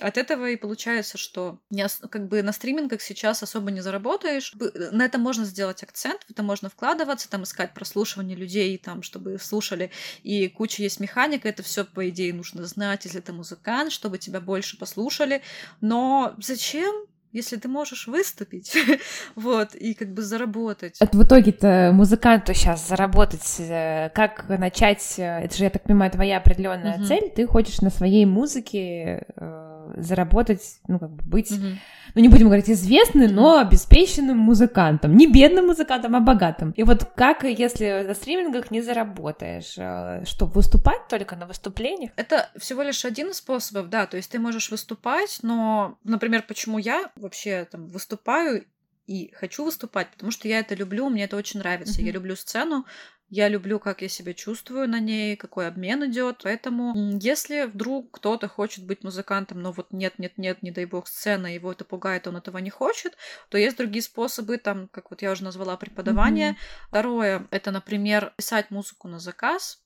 От 0.00 0.18
этого 0.18 0.50
и 0.50 0.56
получается, 0.56 1.18
что 1.18 1.58
не, 1.70 1.86
как 2.08 2.28
бы 2.28 2.42
на 2.42 2.52
стримингах 2.52 3.00
сейчас 3.00 3.42
особо 3.42 3.70
не 3.70 3.80
заработаешь. 3.80 4.54
На 4.92 5.04
это 5.04 5.18
можно 5.18 5.44
сделать 5.44 5.82
акцент, 5.82 6.22
в 6.24 6.30
это 6.30 6.42
можно 6.42 6.68
вкладываться, 6.68 7.30
там 7.30 7.42
искать 7.44 7.74
прослушивание 7.74 8.36
людей, 8.36 8.76
там, 8.78 9.02
чтобы 9.02 9.38
слушали, 9.38 9.90
и 10.22 10.48
куча 10.48 10.82
есть 10.82 11.00
механика, 11.00 11.48
это 11.48 11.62
все 11.62 11.84
по 11.84 12.08
идее 12.08 12.34
нужно 12.34 12.64
знать, 12.64 13.04
если 13.04 13.20
ты 13.20 13.32
музыкант, 13.32 13.92
чтобы 13.92 14.18
тебя 14.18 14.40
больше 14.40 14.78
послушали. 14.78 15.42
Но 15.80 16.34
зачем 16.38 16.79
зачем, 16.80 16.94
если 17.32 17.56
ты 17.56 17.68
можешь 17.68 18.06
выступить, 18.06 18.76
вот, 19.36 19.74
и 19.74 19.94
как 19.94 20.12
бы 20.12 20.22
заработать. 20.22 20.96
Это 21.00 21.16
в 21.16 21.22
итоге-то 21.22 21.90
музыканту 21.94 22.54
сейчас 22.54 22.88
заработать, 22.88 23.56
э, 23.58 24.10
как 24.14 24.48
начать, 24.48 25.14
э, 25.18 25.44
это 25.44 25.56
же, 25.56 25.64
я 25.64 25.70
так 25.70 25.82
понимаю, 25.82 26.10
твоя 26.10 26.38
определенная 26.38 26.98
uh-huh. 26.98 27.06
цель, 27.06 27.30
ты 27.30 27.46
хочешь 27.46 27.80
на 27.80 27.90
своей 27.90 28.24
музыке 28.26 29.26
э, 29.36 29.94
заработать, 29.96 30.80
ну, 30.88 30.98
как 30.98 31.10
бы 31.10 31.22
быть... 31.24 31.52
Uh-huh 31.52 31.76
ну 32.14 32.20
не 32.20 32.28
будем 32.28 32.46
говорить 32.46 32.70
известный, 32.70 33.28
но 33.28 33.58
обеспеченным 33.58 34.38
музыкантом. 34.38 35.16
Не 35.16 35.26
бедным 35.26 35.66
музыкантом, 35.66 36.16
а 36.16 36.20
богатым. 36.20 36.72
И 36.72 36.82
вот 36.82 37.04
как, 37.16 37.44
если 37.44 38.04
на 38.06 38.14
стримингах 38.14 38.70
не 38.70 38.80
заработаешь, 38.80 39.74
э, 39.76 40.24
что, 40.24 40.46
выступать 40.46 41.08
только 41.08 41.36
на 41.36 41.46
выступлениях? 41.46 42.12
Это 42.16 42.50
всего 42.56 42.82
лишь 42.82 43.04
один 43.04 43.30
из 43.30 43.36
способов, 43.36 43.88
да, 43.88 44.06
то 44.06 44.16
есть 44.16 44.30
ты 44.30 44.38
можешь 44.38 44.70
выступать, 44.70 45.38
но, 45.42 45.98
например, 46.04 46.44
почему 46.46 46.78
я 46.78 47.10
вообще 47.16 47.66
там 47.70 47.88
выступаю 47.88 48.64
и 49.06 49.32
хочу 49.34 49.64
выступать, 49.64 50.08
потому 50.12 50.30
что 50.30 50.46
я 50.46 50.60
это 50.60 50.76
люблю, 50.76 51.08
мне 51.08 51.24
это 51.24 51.36
очень 51.36 51.58
нравится. 51.58 52.00
Mm-hmm. 52.00 52.04
Я 52.04 52.12
люблю 52.12 52.36
сцену, 52.36 52.86
я 53.30 53.48
люблю, 53.48 53.78
как 53.78 54.02
я 54.02 54.08
себя 54.08 54.34
чувствую 54.34 54.88
на 54.88 54.98
ней, 54.98 55.36
какой 55.36 55.68
обмен 55.68 56.04
идет. 56.06 56.40
Поэтому, 56.42 56.92
если 57.20 57.66
вдруг 57.66 58.10
кто-то 58.10 58.48
хочет 58.48 58.84
быть 58.84 59.04
музыкантом, 59.04 59.62
но 59.62 59.72
вот 59.72 59.92
нет, 59.92 60.18
нет, 60.18 60.36
нет, 60.36 60.62
не 60.62 60.72
дай 60.72 60.84
бог, 60.84 61.06
сцена, 61.06 61.54
его 61.54 61.70
это 61.72 61.84
пугает, 61.84 62.26
он 62.26 62.36
этого 62.36 62.58
не 62.58 62.70
хочет, 62.70 63.16
то 63.48 63.56
есть 63.56 63.76
другие 63.76 64.02
способы, 64.02 64.58
там, 64.58 64.88
как 64.88 65.10
вот 65.10 65.22
я 65.22 65.30
уже 65.30 65.44
назвала, 65.44 65.76
преподавание. 65.76 66.50
Mm-hmm. 66.50 66.88
Второе, 66.88 67.48
это, 67.50 67.70
например, 67.70 68.32
писать 68.36 68.70
музыку 68.70 69.08
на 69.08 69.20
заказ. 69.20 69.80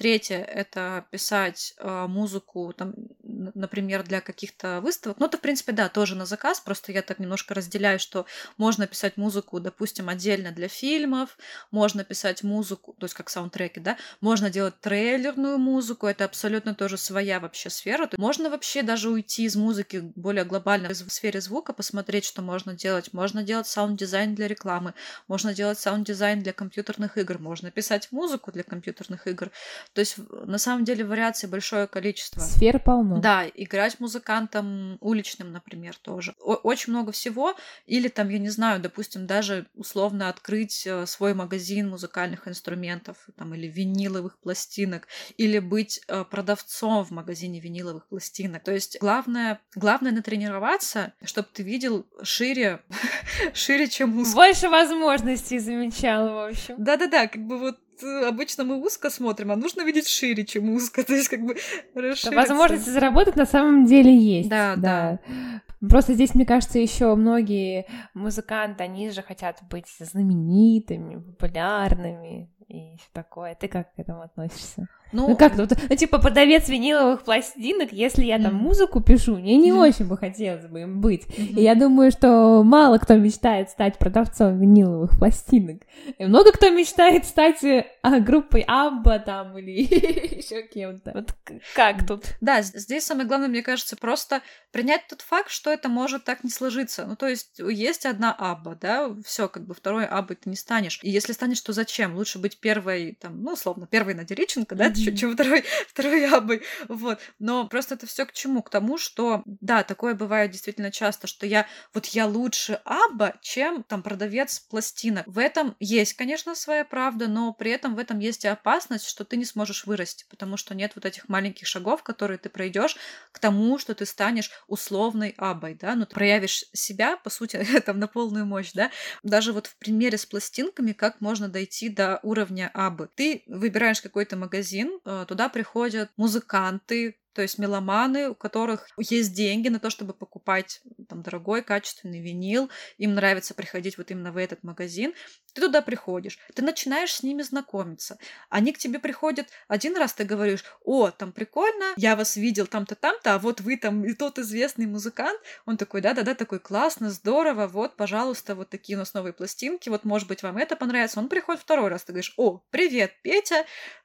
Третье— 0.00 0.38
это 0.54 1.04
писать 1.10 1.74
э, 1.76 2.06
музыку, 2.08 2.72
там, 2.72 2.94
например, 3.22 4.02
для 4.02 4.22
каких-то 4.22 4.80
выставок. 4.80 5.18
Ну, 5.18 5.26
это, 5.26 5.36
в 5.36 5.42
принципе, 5.42 5.72
да, 5.72 5.90
тоже 5.90 6.14
на 6.14 6.24
заказ, 6.24 6.58
просто 6.58 6.90
я 6.90 7.02
так 7.02 7.18
немножко 7.18 7.52
разделяю, 7.52 7.98
что 7.98 8.24
можно 8.56 8.86
писать 8.86 9.18
музыку, 9.18 9.60
допустим, 9.60 10.08
отдельно 10.08 10.52
для 10.52 10.68
фильмов, 10.68 11.36
можно 11.70 12.02
писать 12.02 12.42
музыку, 12.42 12.96
то 12.98 13.04
есть 13.04 13.14
как 13.14 13.28
саундтреки, 13.28 13.78
да, 13.78 13.98
можно 14.22 14.48
делать 14.48 14.80
трейлерную 14.80 15.58
музыку, 15.58 16.06
это 16.06 16.24
абсолютно 16.24 16.74
тоже 16.74 16.96
своя 16.96 17.38
вообще 17.38 17.68
сфера. 17.68 18.08
Можно 18.16 18.48
вообще 18.48 18.82
даже 18.82 19.10
уйти 19.10 19.44
из 19.44 19.54
музыки 19.54 19.98
более 20.16 20.46
глобально 20.46 20.88
в 20.88 21.12
сфере 21.12 21.42
звука, 21.42 21.74
посмотреть, 21.74 22.24
что 22.24 22.40
можно 22.40 22.72
делать. 22.72 23.12
Можно 23.12 23.42
делать 23.42 23.66
саунд-дизайн 23.66 24.34
для 24.34 24.48
рекламы, 24.48 24.94
можно 25.28 25.52
делать 25.52 25.78
саунд-дизайн 25.78 26.42
для 26.42 26.54
компьютерных 26.54 27.18
игр, 27.18 27.38
можно 27.38 27.70
писать 27.70 28.08
музыку 28.12 28.50
для 28.50 28.62
компьютерных 28.62 29.26
игр. 29.26 29.50
То 29.92 30.00
есть, 30.00 30.16
на 30.30 30.58
самом 30.58 30.84
деле, 30.84 31.04
вариаций 31.04 31.48
большое 31.48 31.86
количество. 31.86 32.40
Сфер 32.40 32.78
полно. 32.78 33.18
Да, 33.18 33.46
играть 33.54 33.98
музыкантом 33.98 34.98
уличным, 35.00 35.50
например, 35.52 35.96
тоже. 35.96 36.34
О- 36.40 36.54
очень 36.54 36.92
много 36.92 37.10
всего. 37.10 37.54
Или 37.86 38.08
там, 38.08 38.28
я 38.28 38.38
не 38.38 38.50
знаю, 38.50 38.80
допустим, 38.80 39.26
даже 39.26 39.66
условно 39.74 40.28
открыть 40.28 40.86
э, 40.86 41.06
свой 41.06 41.34
магазин 41.34 41.90
музыкальных 41.90 42.46
инструментов, 42.46 43.16
там, 43.36 43.54
или 43.54 43.66
виниловых 43.66 44.38
пластинок, 44.38 45.08
или 45.36 45.58
быть 45.58 46.00
э, 46.06 46.24
продавцом 46.24 47.04
в 47.04 47.10
магазине 47.10 47.58
виниловых 47.60 48.06
пластинок. 48.06 48.62
То 48.62 48.72
есть, 48.72 48.98
главное, 49.00 49.60
главное 49.74 50.12
натренироваться, 50.12 51.14
чтобы 51.24 51.48
ты 51.52 51.64
видел 51.64 52.06
шире, 52.22 52.80
шире, 53.54 53.88
чем 53.88 54.16
узко. 54.18 54.36
Больше 54.36 54.68
возможностей 54.68 55.58
замечал, 55.58 56.28
в 56.32 56.48
общем. 56.50 56.76
Да-да-да, 56.78 57.26
как 57.26 57.44
бы 57.44 57.58
вот 57.58 57.78
Э, 58.02 58.26
обычно 58.28 58.64
мы 58.64 58.80
узко 58.80 59.10
смотрим, 59.10 59.52
а 59.52 59.56
нужно 59.56 59.82
видеть 59.82 60.08
шире, 60.08 60.44
чем 60.44 60.70
узко, 60.70 61.04
то 61.06 61.14
есть 61.14 61.28
как 61.28 61.40
бы 61.40 61.56
расшириться. 61.94 62.32
Возможности 62.32 62.90
заработать 62.90 63.36
на 63.36 63.46
самом 63.46 63.86
деле 63.86 64.14
есть. 64.16 64.48
Да, 64.48 64.76
да. 64.76 65.18
да. 65.28 65.88
Просто 65.88 66.12
здесь, 66.12 66.34
мне 66.34 66.44
кажется, 66.44 66.78
еще 66.78 67.14
многие 67.14 67.86
музыканты, 68.12 68.84
они 68.84 69.10
же 69.10 69.22
хотят 69.22 69.60
быть 69.70 69.86
знаменитыми, 69.98 71.20
популярными 71.20 72.50
и 72.68 72.96
все 72.98 73.08
такое. 73.12 73.54
Ты 73.54 73.68
как 73.68 73.94
к 73.94 73.98
этому 73.98 74.22
относишься? 74.22 74.88
Ну, 75.12 75.28
ну 75.28 75.36
как 75.36 75.56
тут, 75.56 75.72
ну 75.88 75.96
типа 75.96 76.18
продавец 76.18 76.68
виниловых 76.68 77.22
пластинок, 77.22 77.92
если 77.92 78.24
я 78.24 78.38
там 78.38 78.54
музыку 78.54 79.00
пишу, 79.00 79.36
мне 79.36 79.56
не 79.56 79.72
очень 79.72 80.06
бы 80.06 80.16
хотелось 80.16 80.66
бы 80.66 80.82
им 80.82 81.00
быть. 81.00 81.26
И 81.36 81.62
я 81.62 81.74
думаю, 81.74 82.10
что 82.10 82.62
мало 82.62 82.98
кто 82.98 83.16
мечтает 83.16 83.70
стать 83.70 83.98
продавцом 83.98 84.58
виниловых 84.58 85.18
пластинок. 85.18 85.82
И 86.18 86.24
много 86.24 86.52
кто 86.52 86.70
мечтает 86.70 87.24
стать 87.24 87.62
э, 87.64 87.86
а, 88.02 88.20
группой 88.20 88.64
Абба 88.66 89.18
там 89.18 89.58
или 89.58 89.82
еще 90.36 90.62
кем-то. 90.62 91.12
Вот 91.14 91.34
как 91.74 92.06
тут? 92.06 92.24
Да, 92.40 92.62
здесь 92.62 93.04
самое 93.04 93.26
главное, 93.26 93.48
мне 93.48 93.62
кажется, 93.62 93.96
просто 93.96 94.42
принять 94.72 95.06
тот 95.08 95.22
факт, 95.22 95.50
что 95.50 95.70
это 95.70 95.88
может 95.88 96.24
так 96.24 96.44
не 96.44 96.50
сложиться. 96.50 97.06
Ну, 97.06 97.16
то 97.16 97.26
есть 97.26 97.58
есть 97.58 98.06
одна 98.06 98.32
Абба, 98.32 98.76
да, 98.80 99.10
все, 99.24 99.48
как 99.48 99.66
бы 99.66 99.74
второй 99.74 100.06
Аббой 100.06 100.36
ты 100.36 100.48
не 100.48 100.56
станешь. 100.56 101.00
И 101.02 101.10
если 101.10 101.32
станешь, 101.32 101.60
то 101.60 101.72
зачем? 101.72 102.14
Лучше 102.16 102.38
быть 102.38 102.58
первой, 102.60 103.16
там, 103.20 103.42
ну, 103.42 103.52
условно, 103.52 103.86
первой 103.86 104.14
Надериченко, 104.14 104.74
да, 104.74 104.90
mm-hmm. 105.08 105.16
чем 105.16 105.34
второй, 105.34 105.64
второй 105.88 106.28
Аббой. 106.28 106.62
Вот. 106.88 107.18
Но 107.38 107.66
просто 107.68 107.94
это 107.94 108.06
все 108.06 108.26
к 108.26 108.32
чему? 108.32 108.62
К 108.62 108.70
тому, 108.70 108.98
что, 108.98 109.42
да, 109.46 109.82
такое 109.82 110.14
бывает 110.14 110.50
действительно 110.50 110.90
часто, 110.90 111.26
что 111.26 111.46
я, 111.46 111.66
вот 111.94 112.06
я 112.06 112.26
лучше 112.26 112.80
Абба, 112.84 113.34
чем 113.40 113.82
там 113.82 114.02
продавец 114.02 114.60
пластинок. 114.60 115.26
В 115.26 115.38
этом 115.38 115.76
есть, 115.80 116.14
конечно, 116.14 116.54
своя 116.54 116.84
правда, 116.84 117.28
но 117.28 117.52
при 117.52 117.70
этом 117.70 117.94
в 117.94 117.98
этом 117.98 118.18
есть 118.18 118.44
и 118.44 118.48
опасность, 118.48 119.06
что 119.06 119.24
ты 119.24 119.36
не 119.36 119.44
сможешь 119.44 119.86
вырасти, 119.86 120.24
потому 120.28 120.56
что 120.56 120.74
нет 120.74 120.92
вот 120.94 121.04
этих 121.04 121.28
маленьких 121.28 121.66
шагов, 121.66 122.02
которые 122.02 122.38
ты 122.38 122.48
пройдешь 122.48 122.96
к 123.32 123.38
тому, 123.38 123.78
что 123.78 123.94
ты 123.94 124.06
станешь 124.06 124.50
условной 124.66 125.34
Аббой, 125.36 125.74
да, 125.74 125.94
ну 125.94 126.06
ты 126.06 126.14
проявишь 126.14 126.64
себя, 126.72 127.16
по 127.16 127.30
сути, 127.30 127.64
там 127.86 127.98
на 127.98 128.06
полную 128.06 128.46
мощь, 128.46 128.72
да, 128.72 128.90
даже 129.22 129.52
вот 129.52 129.66
в 129.66 129.76
примере 129.76 130.18
с 130.18 130.26
пластинками, 130.26 130.92
как 130.92 131.20
можно 131.20 131.48
дойти 131.48 131.88
до 131.88 132.20
уровня 132.22 132.70
Абы. 132.74 133.08
Ты 133.14 133.42
выбираешь 133.46 134.00
какой-то 134.00 134.36
магазин, 134.36 134.89
э, 135.04 135.24
туда 135.28 135.48
приходят 135.48 136.10
музыканты, 136.16 137.16
то 137.32 137.42
есть 137.42 137.58
меломаны, 137.58 138.30
у 138.30 138.34
которых 138.34 138.88
есть 138.98 139.32
деньги 139.32 139.68
на 139.68 139.78
то, 139.78 139.88
чтобы 139.90 140.14
покупать 140.14 140.82
там 141.08 141.22
дорогой, 141.22 141.62
качественный 141.62 142.20
винил, 142.20 142.70
им 142.98 143.14
нравится 143.14 143.54
приходить 143.54 143.98
вот 143.98 144.10
именно 144.10 144.32
в 144.32 144.36
этот 144.36 144.62
магазин, 144.64 145.14
ты 145.52 145.62
туда 145.62 145.82
приходишь, 145.82 146.38
ты 146.54 146.62
начинаешь 146.62 147.14
с 147.14 147.22
ними 147.22 147.42
знакомиться. 147.42 148.18
Они 148.48 148.72
к 148.72 148.78
тебе 148.78 148.98
приходят 148.98 149.48
один 149.68 149.96
раз, 149.96 150.12
ты 150.12 150.24
говоришь, 150.24 150.64
о, 150.84 151.10
там 151.10 151.32
прикольно, 151.32 151.92
я 151.96 152.16
вас 152.16 152.36
видел 152.36 152.66
там-то, 152.66 152.94
там-то, 152.94 153.34
а 153.34 153.38
вот 153.38 153.60
вы 153.60 153.76
там 153.76 154.04
и 154.04 154.12
тот 154.12 154.38
известный 154.38 154.86
музыкант. 154.86 155.40
Он 155.66 155.76
такой, 155.76 156.00
да-да-да, 156.00 156.34
такой 156.34 156.58
классно, 156.58 157.10
здорово, 157.10 157.66
вот, 157.68 157.96
пожалуйста, 157.96 158.54
вот 158.54 158.70
такие 158.70 158.96
у 158.96 158.98
нас 158.98 159.14
новые 159.14 159.32
пластинки, 159.32 159.88
вот, 159.88 160.04
может 160.04 160.26
быть, 160.28 160.42
вам 160.42 160.56
это 160.56 160.76
понравится. 160.76 161.20
Он 161.20 161.28
приходит 161.28 161.62
второй 161.62 161.88
раз, 161.88 162.04
ты 162.04 162.12
говоришь, 162.12 162.34
о, 162.36 162.62
привет, 162.70 163.12
Петя, 163.22 163.64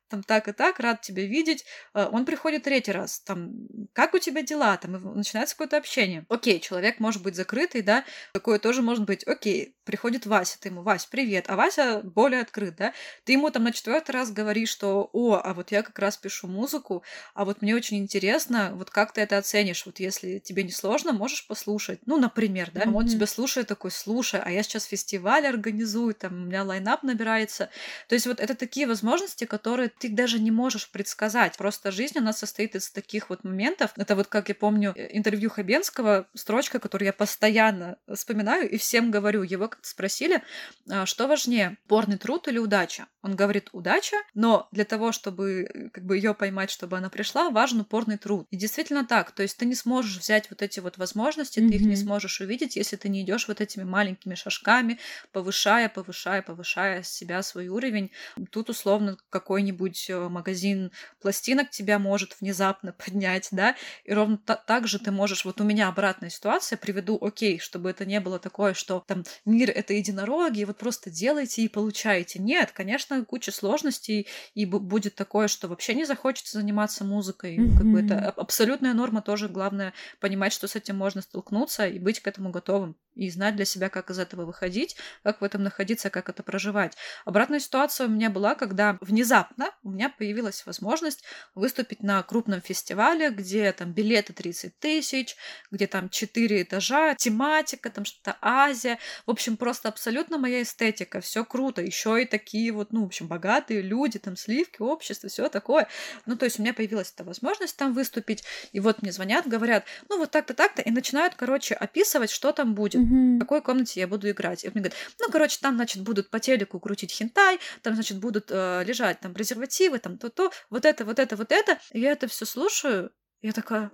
там 0.10 0.24
так 0.24 0.47
и 0.47 0.51
так, 0.51 0.80
рад 0.80 1.01
тебя 1.01 1.26
видеть. 1.26 1.66
Э, 1.93 2.08
он 2.12 2.26
приходит 2.26 2.64
третий 2.64 2.91
раз, 2.91 3.20
там, 3.20 3.51
как 3.93 4.14
у 4.14 4.20
тебя 4.20 4.41
дела, 4.41 4.78
там, 4.78 4.93
начинается 5.16 5.56
какое-то 5.56 5.78
общение. 5.78 6.26
Окей, 6.30 6.60
человек 6.60 6.99
может 6.99 7.22
быть 7.22 7.36
закрытый, 7.36 7.82
да, 7.82 8.06
такое 8.34 8.60
тоже 8.60 8.82
может 8.82 9.06
быть. 9.06 9.26
Окей, 9.28 9.74
приходит 9.86 10.25
Вася, 10.25 10.57
ты 10.59 10.69
ему, 10.69 10.81
Вась, 10.81 11.05
привет, 11.05 11.45
а 11.47 11.55
Вася 11.55 12.01
более 12.03 12.41
открыт, 12.41 12.75
да, 12.75 12.93
ты 13.23 13.33
ему 13.33 13.49
там 13.51 13.63
на 13.63 13.71
четвертый 13.71 14.11
раз 14.11 14.31
говоришь, 14.31 14.69
что, 14.69 15.09
о, 15.13 15.39
а 15.43 15.53
вот 15.53 15.71
я 15.71 15.83
как 15.83 15.97
раз 15.99 16.17
пишу 16.17 16.47
музыку, 16.47 17.03
а 17.33 17.45
вот 17.45 17.61
мне 17.61 17.75
очень 17.75 17.97
интересно, 17.97 18.71
вот 18.75 18.89
как 18.89 19.13
ты 19.13 19.21
это 19.21 19.38
оценишь, 19.38 19.86
вот 19.86 19.99
если 19.99 20.39
тебе 20.39 20.63
не 20.63 20.71
сложно, 20.71 21.13
можешь 21.13 21.47
послушать, 21.47 21.99
ну, 22.05 22.17
например, 22.17 22.71
да, 22.73 22.81
mm-hmm. 22.81 22.93
он 22.93 23.07
тебя 23.07 23.27
слушает 23.27 23.67
такой, 23.67 23.91
слушай, 23.91 24.41
а 24.43 24.51
я 24.51 24.63
сейчас 24.63 24.86
фестиваль 24.86 25.47
организую, 25.47 26.13
там, 26.15 26.33
у 26.33 26.45
меня 26.45 26.63
лайнап 26.63 27.03
набирается, 27.03 27.69
то 28.07 28.15
есть 28.15 28.27
вот 28.27 28.39
это 28.39 28.55
такие 28.55 28.88
возможности, 28.88 29.45
которые 29.45 29.89
ты 29.89 30.09
даже 30.09 30.39
не 30.39 30.51
можешь 30.51 30.89
предсказать. 30.89 31.57
Просто 31.57 31.91
жизнь 31.91 32.17
у 32.19 32.21
нас 32.21 32.39
состоит 32.39 32.75
из 32.75 32.89
таких 32.89 33.29
вот 33.29 33.43
моментов. 33.43 33.91
Это 33.95 34.15
вот, 34.15 34.27
как 34.27 34.49
я 34.49 34.55
помню, 34.55 34.93
э, 34.95 35.09
интервью 35.17 35.49
Хабенского, 35.49 36.27
строчка, 36.33 36.79
которую 36.79 37.07
я 37.07 37.13
постоянно 37.13 37.97
вспоминаю 38.11 38.69
и 38.69 38.77
всем 38.77 39.11
говорю. 39.11 39.43
Его 39.43 39.67
как-то 39.76 39.88
спросили, 39.88 40.43
«А 40.89 41.05
что 41.05 41.28
важнее, 41.28 41.78
порный 41.88 42.17
труд 42.17 42.47
или 42.47 42.57
удача? 42.57 43.07
Он 43.21 43.36
говорит, 43.36 43.69
удача, 43.71 44.17
но 44.34 44.67
для 44.71 44.86
того, 44.86 45.11
чтобы 45.11 45.89
как 45.93 46.05
бы 46.05 46.15
ее 46.15 46.34
поймать, 46.34 46.69
чтобы 46.69 46.97
она 46.97 47.09
пришла, 47.09 47.49
важен 47.49 47.82
упорный 47.82 48.17
труд. 48.17 48.45
И 48.51 48.55
действительно 48.55 49.05
так. 49.05 49.32
То 49.32 49.41
есть 49.41 49.57
ты 49.57 49.65
не 49.65 49.73
сможешь 49.73 50.17
взять 50.17 50.49
вот 50.49 50.61
эти 50.61 50.80
вот 50.80 50.97
возможности, 50.97 51.59
mm-hmm. 51.59 51.69
ты 51.69 51.76
их 51.76 51.82
не 51.82 51.95
сможешь 51.95 52.39
увидеть, 52.39 52.76
если 52.76 52.95
ты 52.95 53.09
не 53.09 53.23
идешь 53.23 53.47
вот 53.47 53.61
этими 53.61 53.84
маленькими 53.84 54.36
шажками, 54.36 54.99
повышая, 55.32 55.89
повышая, 55.89 56.41
повышая 56.41 57.01
себя, 57.03 57.41
свой 57.41 57.67
уровень. 57.67 58.11
Тут 58.51 58.69
условно 58.69 59.17
какой-нибудь 59.30 60.09
э, 60.09 60.30
магазин 60.30 60.91
пластинок 61.19 61.71
тебя 61.71 61.97
может 61.99 62.39
внезапно 62.39 62.93
поднять, 63.05 63.47
да, 63.51 63.76
и 64.03 64.13
ровно 64.13 64.38
так 64.38 64.88
же 64.88 64.99
ты 64.99 65.11
можешь, 65.11 65.45
вот 65.45 65.59
у 65.59 65.63
меня 65.63 65.88
обратная 65.88 66.30
ситуация, 66.30 66.78
приведу, 66.78 67.17
окей, 67.19 67.57
чтобы 67.59 67.89
это 67.89 68.05
не 68.05 68.19
было 68.19 68.38
такое, 68.38 68.73
что 68.73 69.03
там 69.07 69.23
мир— 69.66 69.74
это 69.76 69.93
единороги, 69.93 70.61
и 70.61 70.66
вот 70.66 70.78
просто 70.78 71.09
делайте 71.09 71.63
и 71.63 71.68
получаете. 71.68 72.39
Нет, 72.39 72.72
конечно, 72.72 73.24
куча 73.26 73.51
сложностей, 73.51 74.28
и 74.53 74.66
будет 74.66 75.16
такое, 75.16 75.47
что 75.47 75.68
вообще 75.68 75.93
не 75.95 76.05
захочется 76.05 76.59
заниматься 76.59 77.03
музыкой. 77.03 77.57
Mm-hmm. 77.57 77.78
Как 77.78 77.86
бы 77.86 77.99
это 77.99 78.30
абсолютная 78.30 78.93
норма 78.93 79.22
тоже, 79.22 79.49
главное 79.49 79.93
понимать, 80.20 80.53
что 80.53 80.68
с 80.68 80.76
этим 80.76 80.97
можно 80.97 81.22
столкнуться 81.22 81.88
и 81.88 81.99
быть 81.99 82.20
к 82.20 82.28
этому 82.28 82.51
готовым. 82.51 82.95
И 83.16 83.30
знать 83.30 83.55
для 83.55 83.66
себя, 83.66 83.89
как 83.89 84.09
из 84.09 84.20
этого 84.20 84.45
выходить, 84.45 84.95
как 85.24 85.41
в 85.41 85.43
этом 85.43 85.63
находиться, 85.63 86.09
как 86.09 86.30
это 86.30 86.43
проживать. 86.43 86.95
Обратная 87.26 87.59
ситуация 87.59 88.07
у 88.07 88.09
меня 88.09 88.30
была, 88.30 88.55
когда 88.55 88.97
внезапно 89.01 89.72
у 89.84 89.89
меня 89.89 90.09
появилась 90.09 90.66
возможность 90.66 91.24
выступить 91.55 92.03
на 92.03 92.22
крупном 92.24 92.61
фестивале, 92.61 93.30
где 93.30 93.72
там 93.72 93.93
билеты 93.93 94.34
30 94.34 94.78
тысяч, 94.80 95.36
где 95.72 95.88
там 95.88 96.09
4 96.09 96.61
этажа, 96.61 97.16
тематика, 97.16 97.89
там 97.89 98.05
что-то 98.05 98.38
Азия. 98.41 98.99
В 99.26 99.32
общем, 99.32 99.57
просто 99.57 99.89
абсолютно 99.89 100.38
моя 100.38 100.61
эстетика, 100.61 101.22
все 101.22 101.45
круто. 101.45 101.82
Еще 101.82 102.24
и 102.24 102.26
такие 102.26 102.72
вот, 102.72 102.91
ну, 102.91 103.03
в 103.03 103.05
общем, 103.05 103.28
богатые 103.28 103.82
люди, 103.82 104.20
там 104.20 104.36
сливки, 104.36 104.82
общество, 104.82 105.30
все 105.30 105.49
такое. 105.49 105.88
Ну, 106.26 106.36
то 106.36 106.45
есть 106.45 106.59
у 106.59 106.61
меня 106.61 106.74
появилась 106.74 107.11
эта 107.13 107.24
возможность 107.24 107.78
там 107.78 107.93
выступить, 107.93 108.43
и 108.72 108.80
вот 108.80 109.01
мне 109.01 109.11
звонят, 109.11 109.47
говорят, 109.47 109.86
ну, 110.09 110.18
вот 110.18 110.32
так-то, 110.32 110.53
так-то, 110.53 110.82
и 110.82 110.91
начинают, 110.91 111.36
короче, 111.36 111.76
описывать, 111.76 112.32
что 112.32 112.51
там 112.51 112.76
будет 112.76 113.05
в 113.06 113.39
какой 113.39 113.62
комнате 113.62 113.99
я 113.99 114.08
буду 114.08 114.30
играть. 114.30 114.64
И 114.64 114.68
он 114.68 114.74
мне 114.74 114.82
говорит, 114.82 114.97
ну, 115.20 115.28
короче, 115.32 115.58
там, 115.62 115.76
значит, 115.76 116.03
будут 116.03 116.30
по 116.30 116.39
телеку 116.39 116.80
крутить 116.80 117.12
хентай, 117.12 117.60
там, 117.82 117.95
значит, 117.95 118.20
будут 118.20 118.47
э, 118.49 118.84
лежать 118.86 119.20
там 119.20 119.34
презервативы, 119.34 119.99
там 119.99 120.18
то-то, 120.18 120.51
вот 120.70 120.86
это, 120.86 121.06
вот 121.06 121.20
это, 121.20 121.36
вот 121.36 121.51
это. 121.51 121.80
И 121.91 121.99
я 121.99 122.12
это 122.12 122.28
все 122.28 122.45
слушаю, 122.45 123.12
я 123.41 123.51
такая, 123.51 123.91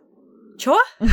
Чё? 0.58 0.78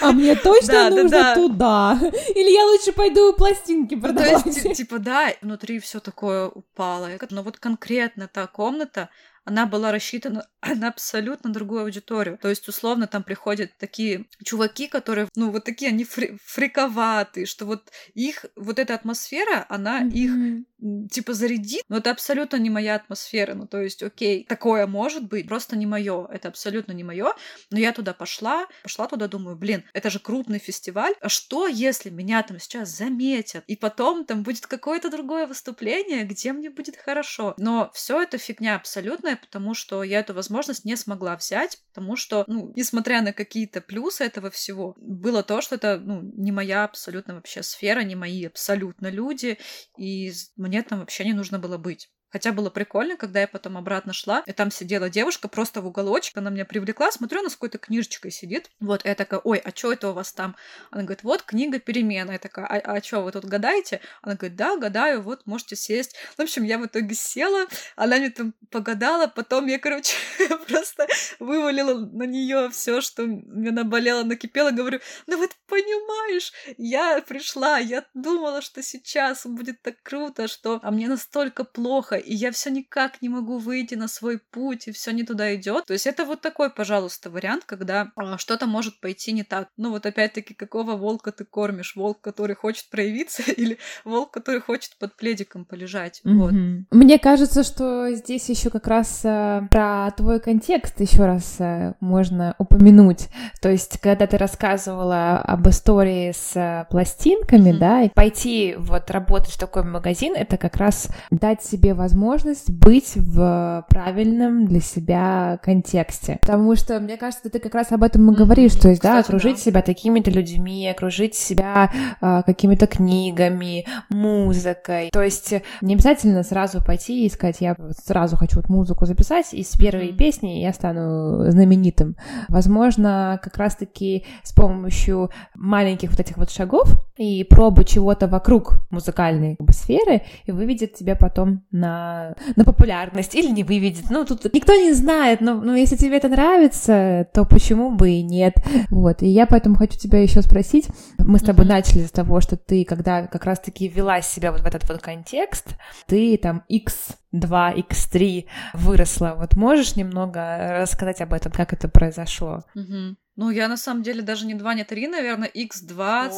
А 0.00 0.12
мне 0.12 0.36
точно 0.36 0.90
нужно 0.90 1.34
туда? 1.34 1.98
Или 2.34 2.50
я 2.50 2.64
лучше 2.66 2.92
пойду 2.92 3.32
пластинки 3.32 3.94
продавать? 3.94 4.42
То 4.42 4.50
есть, 4.50 4.76
типа, 4.76 4.98
да, 4.98 5.32
внутри 5.40 5.78
все 5.78 5.98
такое 6.00 6.46
упало. 6.46 7.08
Но 7.30 7.42
вот 7.42 7.58
конкретно 7.58 8.28
та 8.28 8.46
комната, 8.46 9.08
она 9.44 9.66
была 9.66 9.92
рассчитана 9.92 10.46
на 10.76 10.88
абсолютно 10.88 11.52
другую 11.52 11.82
аудиторию. 11.82 12.38
То 12.40 12.48
есть, 12.48 12.68
условно, 12.68 13.06
там 13.06 13.22
приходят 13.22 13.70
такие 13.78 14.26
чуваки, 14.44 14.88
которые, 14.88 15.28
ну, 15.36 15.50
вот 15.50 15.64
такие, 15.64 15.90
они 15.90 16.04
фри 16.04 16.36
фриковатые, 16.44 17.46
что 17.46 17.66
вот 17.66 17.90
их, 18.14 18.46
вот 18.56 18.78
эта 18.78 18.94
атмосфера, 18.94 19.66
она 19.68 20.02
mm-hmm. 20.02 20.10
их, 20.12 21.10
типа, 21.10 21.34
зарядит, 21.34 21.82
но 21.88 21.98
это 21.98 22.10
абсолютно 22.10 22.56
не 22.56 22.70
моя 22.70 22.94
атмосфера. 22.94 23.54
Ну, 23.54 23.66
то 23.66 23.80
есть, 23.80 24.02
окей, 24.02 24.44
такое 24.44 24.86
может 24.86 25.24
быть, 25.24 25.48
просто 25.48 25.76
не 25.76 25.86
мое, 25.86 26.26
это 26.30 26.48
абсолютно 26.48 26.92
не 26.92 27.04
мое. 27.04 27.32
Но 27.70 27.78
я 27.78 27.92
туда 27.92 28.14
пошла, 28.14 28.66
пошла 28.82 29.06
туда, 29.08 29.28
думаю, 29.28 29.56
блин, 29.56 29.84
это 29.92 30.10
же 30.10 30.18
крупный 30.18 30.58
фестиваль, 30.58 31.14
а 31.20 31.28
что, 31.28 31.66
если 31.66 32.10
меня 32.10 32.42
там 32.42 32.58
сейчас 32.58 32.90
заметят, 32.90 33.64
и 33.66 33.76
потом 33.76 34.24
там 34.24 34.42
будет 34.42 34.66
какое-то 34.66 35.10
другое 35.10 35.46
выступление, 35.46 36.24
где 36.24 36.52
мне 36.52 36.70
будет 36.70 36.96
хорошо. 36.96 37.54
Но 37.56 37.90
все 37.94 38.22
это 38.22 38.38
фигня 38.38 38.76
абсолютно 38.76 39.31
огромное, 39.32 39.36
потому 39.36 39.74
что 39.74 40.02
я 40.02 40.20
эту 40.20 40.34
возможность 40.34 40.84
не 40.84 40.96
смогла 40.96 41.36
взять, 41.36 41.78
потому 41.92 42.16
что, 42.16 42.44
ну, 42.46 42.72
несмотря 42.76 43.22
на 43.22 43.32
какие-то 43.32 43.80
плюсы 43.80 44.24
этого 44.24 44.50
всего, 44.50 44.94
было 44.98 45.42
то, 45.42 45.60
что 45.60 45.76
это, 45.76 45.98
ну, 45.98 46.22
не 46.22 46.52
моя 46.52 46.84
абсолютно 46.84 47.34
вообще 47.34 47.62
сфера, 47.62 48.02
не 48.04 48.16
мои 48.16 48.46
абсолютно 48.46 49.10
люди, 49.10 49.58
и 49.98 50.32
мне 50.56 50.82
там 50.82 51.00
вообще 51.00 51.24
не 51.24 51.32
нужно 51.32 51.58
было 51.58 51.78
быть. 51.78 52.10
Хотя 52.32 52.52
было 52.52 52.70
прикольно, 52.70 53.16
когда 53.16 53.40
я 53.40 53.48
потом 53.48 53.76
обратно 53.76 54.12
шла, 54.12 54.42
и 54.46 54.52
там 54.52 54.70
сидела 54.70 55.10
девушка 55.10 55.48
просто 55.48 55.82
в 55.82 55.86
уголочке, 55.86 56.40
она 56.40 56.50
меня 56.50 56.64
привлекла, 56.64 57.12
смотрю, 57.12 57.40
она 57.40 57.50
с 57.50 57.54
какой-то 57.54 57.78
книжечкой 57.78 58.30
сидит. 58.30 58.70
Вот, 58.80 59.04
я 59.04 59.14
такая, 59.14 59.40
ой, 59.44 59.58
а 59.58 59.70
что 59.74 59.92
это 59.92 60.10
у 60.10 60.12
вас 60.12 60.32
там? 60.32 60.56
Она 60.90 61.02
говорит, 61.02 61.22
вот 61.22 61.42
книга 61.42 61.78
перемена. 61.78 62.32
Я 62.32 62.38
такая, 62.38 62.66
а, 62.66 62.96
а 62.96 63.02
что, 63.02 63.20
вы 63.20 63.32
тут 63.32 63.44
гадаете? 63.44 64.00
Она 64.22 64.34
говорит, 64.34 64.56
да, 64.56 64.76
гадаю, 64.76 65.22
вот, 65.22 65.46
можете 65.46 65.76
сесть. 65.76 66.16
В 66.36 66.40
общем, 66.40 66.62
я 66.64 66.78
в 66.78 66.86
итоге 66.86 67.14
села, 67.14 67.66
она 67.96 68.16
мне 68.16 68.30
там 68.30 68.54
погадала, 68.70 69.26
потом 69.26 69.66
я, 69.66 69.78
короче, 69.78 70.16
просто 70.68 71.06
вывалила 71.38 71.98
на 71.98 72.24
нее 72.24 72.70
все, 72.70 73.00
что 73.00 73.24
мне 73.24 73.70
наболело, 73.70 74.22
накипело, 74.22 74.70
говорю, 74.70 75.00
ну 75.26 75.36
вот 75.36 75.50
понимаешь, 75.66 76.52
я 76.78 77.20
пришла, 77.20 77.78
я 77.78 78.04
думала, 78.14 78.62
что 78.62 78.82
сейчас 78.82 79.46
будет 79.46 79.82
так 79.82 80.02
круто, 80.02 80.48
что 80.48 80.80
а 80.82 80.90
мне 80.90 81.08
настолько 81.08 81.64
плохо, 81.64 82.16
и 82.22 82.34
я 82.34 82.50
все 82.50 82.70
никак 82.70 83.20
не 83.22 83.28
могу 83.28 83.58
выйти 83.58 83.94
на 83.94 84.08
свой 84.08 84.38
путь, 84.38 84.88
и 84.88 84.92
все 84.92 85.12
не 85.12 85.24
туда 85.24 85.54
идет. 85.54 85.86
То 85.86 85.92
есть 85.92 86.06
это 86.06 86.24
вот 86.24 86.40
такой, 86.40 86.70
пожалуйста, 86.70 87.30
вариант, 87.30 87.64
когда 87.66 88.10
а, 88.16 88.38
что-то 88.38 88.66
может 88.66 89.00
пойти 89.00 89.32
не 89.32 89.42
так. 89.42 89.68
Ну 89.76 89.90
вот 89.90 90.06
опять-таки, 90.06 90.54
какого 90.54 90.96
волка 90.96 91.32
ты 91.32 91.44
кормишь? 91.44 91.96
Волк, 91.96 92.20
который 92.20 92.56
хочет 92.56 92.88
проявиться, 92.90 93.42
или 93.56 93.78
волк, 94.04 94.30
который 94.30 94.60
хочет 94.60 94.96
под 94.98 95.16
пледиком 95.16 95.64
полежать? 95.64 96.20
Mm-hmm. 96.24 96.34
Вот. 96.34 96.52
Мне 96.90 97.18
кажется, 97.18 97.62
что 97.62 98.10
здесь 98.12 98.48
еще 98.48 98.70
как 98.70 98.86
раз 98.86 99.20
э, 99.24 99.66
про 99.70 100.10
твой 100.16 100.40
контекст 100.40 101.00
еще 101.00 101.26
раз 101.26 101.56
э, 101.58 101.94
можно 102.00 102.54
упомянуть. 102.58 103.28
То 103.60 103.70
есть, 103.70 103.98
когда 104.00 104.26
ты 104.26 104.38
рассказывала 104.38 105.38
об 105.38 105.68
истории 105.68 106.32
с 106.32 106.56
э, 106.56 106.86
пластинками, 106.90 107.70
mm-hmm. 107.70 107.78
да, 107.78 108.02
и 108.02 108.08
пойти 108.08 108.74
вот 108.78 109.10
работать 109.10 109.52
в 109.52 109.58
такой 109.58 109.84
магазин, 109.84 110.34
это 110.34 110.56
как 110.56 110.76
раз 110.76 111.08
дать 111.30 111.62
себе 111.62 111.94
возможность 111.94 112.11
возможность 112.12 112.70
быть 112.70 113.12
в 113.16 113.86
правильном 113.88 114.66
для 114.66 114.80
себя 114.80 115.58
контексте. 115.62 116.38
Потому 116.42 116.76
что, 116.76 117.00
мне 117.00 117.16
кажется, 117.16 117.48
ты 117.48 117.58
как 117.58 117.74
раз 117.74 117.90
об 117.90 118.02
этом 118.02 118.30
и 118.30 118.34
говоришь, 118.34 118.74
то 118.74 118.88
есть, 118.88 119.00
Кстати, 119.00 119.14
да, 119.14 119.20
окружить 119.20 119.56
да. 119.56 119.62
себя 119.62 119.82
такими-то 119.82 120.30
людьми, 120.30 120.86
окружить 120.88 121.34
себя 121.34 121.90
э, 122.20 122.42
какими-то 122.44 122.86
книгами, 122.86 123.86
музыкой. 124.10 125.08
То 125.10 125.22
есть 125.22 125.54
не 125.80 125.94
обязательно 125.94 126.42
сразу 126.42 126.84
пойти 126.84 127.24
и 127.24 127.30
сказать, 127.30 127.56
я 127.60 127.76
сразу 128.04 128.36
хочу 128.36 128.56
вот 128.56 128.68
музыку 128.68 129.06
записать, 129.06 129.54
и 129.54 129.62
с 129.62 129.70
первой 129.70 130.08
mm-hmm. 130.08 130.16
песни 130.16 130.60
я 130.60 130.74
стану 130.74 131.50
знаменитым. 131.50 132.16
Возможно, 132.48 133.40
как 133.42 133.56
раз-таки 133.56 134.26
с 134.42 134.52
помощью 134.52 135.30
маленьких 135.54 136.10
вот 136.10 136.20
этих 136.20 136.36
вот 136.36 136.50
шагов 136.50 136.90
и 137.22 137.44
пробы 137.44 137.84
чего-то 137.84 138.26
вокруг 138.26 138.86
музыкальной 138.90 139.56
сферы 139.70 140.22
и 140.44 140.52
выведет 140.52 140.94
тебя 140.94 141.16
потом 141.16 141.64
на 141.70 142.34
на, 142.56 142.64
популярность 142.64 143.34
или 143.34 143.50
не 143.50 143.64
выведет. 143.64 144.10
Ну, 144.10 144.24
тут 144.24 144.52
никто 144.52 144.74
не 144.74 144.92
знает, 144.92 145.40
но, 145.40 145.54
но 145.54 145.76
если 145.76 145.96
тебе 145.96 146.16
это 146.16 146.28
нравится, 146.28 147.26
то 147.32 147.44
почему 147.44 147.92
бы 147.92 148.10
и 148.10 148.22
нет. 148.22 148.54
Вот, 148.90 149.22
и 149.22 149.28
я 149.28 149.46
поэтому 149.46 149.76
хочу 149.76 149.98
тебя 149.98 150.22
еще 150.22 150.42
спросить. 150.42 150.88
Мы 151.18 151.38
с 151.38 151.42
тобой 151.42 151.64
mm-hmm. 151.64 151.68
начали 151.68 152.04
с 152.04 152.10
того, 152.10 152.40
что 152.40 152.56
ты, 152.56 152.84
когда 152.84 153.26
как 153.26 153.44
раз-таки 153.44 153.88
ввела 153.88 154.20
себя 154.20 154.52
вот 154.52 154.60
в 154.60 154.66
этот 154.66 154.88
вот 154.88 155.00
контекст, 155.00 155.76
ты 156.06 156.36
там 156.36 156.64
X2, 156.70 157.86
X3 157.88 158.46
выросла. 158.74 159.34
Вот 159.38 159.56
можешь 159.56 159.96
немного 159.96 160.80
рассказать 160.80 161.20
об 161.20 161.32
этом, 161.32 161.52
как 161.52 161.72
это 161.72 161.88
произошло? 161.88 162.62
Mm-hmm. 162.76 163.14
Ну, 163.36 163.50
я 163.50 163.68
на 163.68 163.76
самом 163.76 164.02
деле 164.02 164.22
даже 164.22 164.46
не 164.46 164.54
2, 164.54 164.74
не 164.74 164.84
3, 164.84 165.08
наверное, 165.08 165.48
x20, 165.48 166.30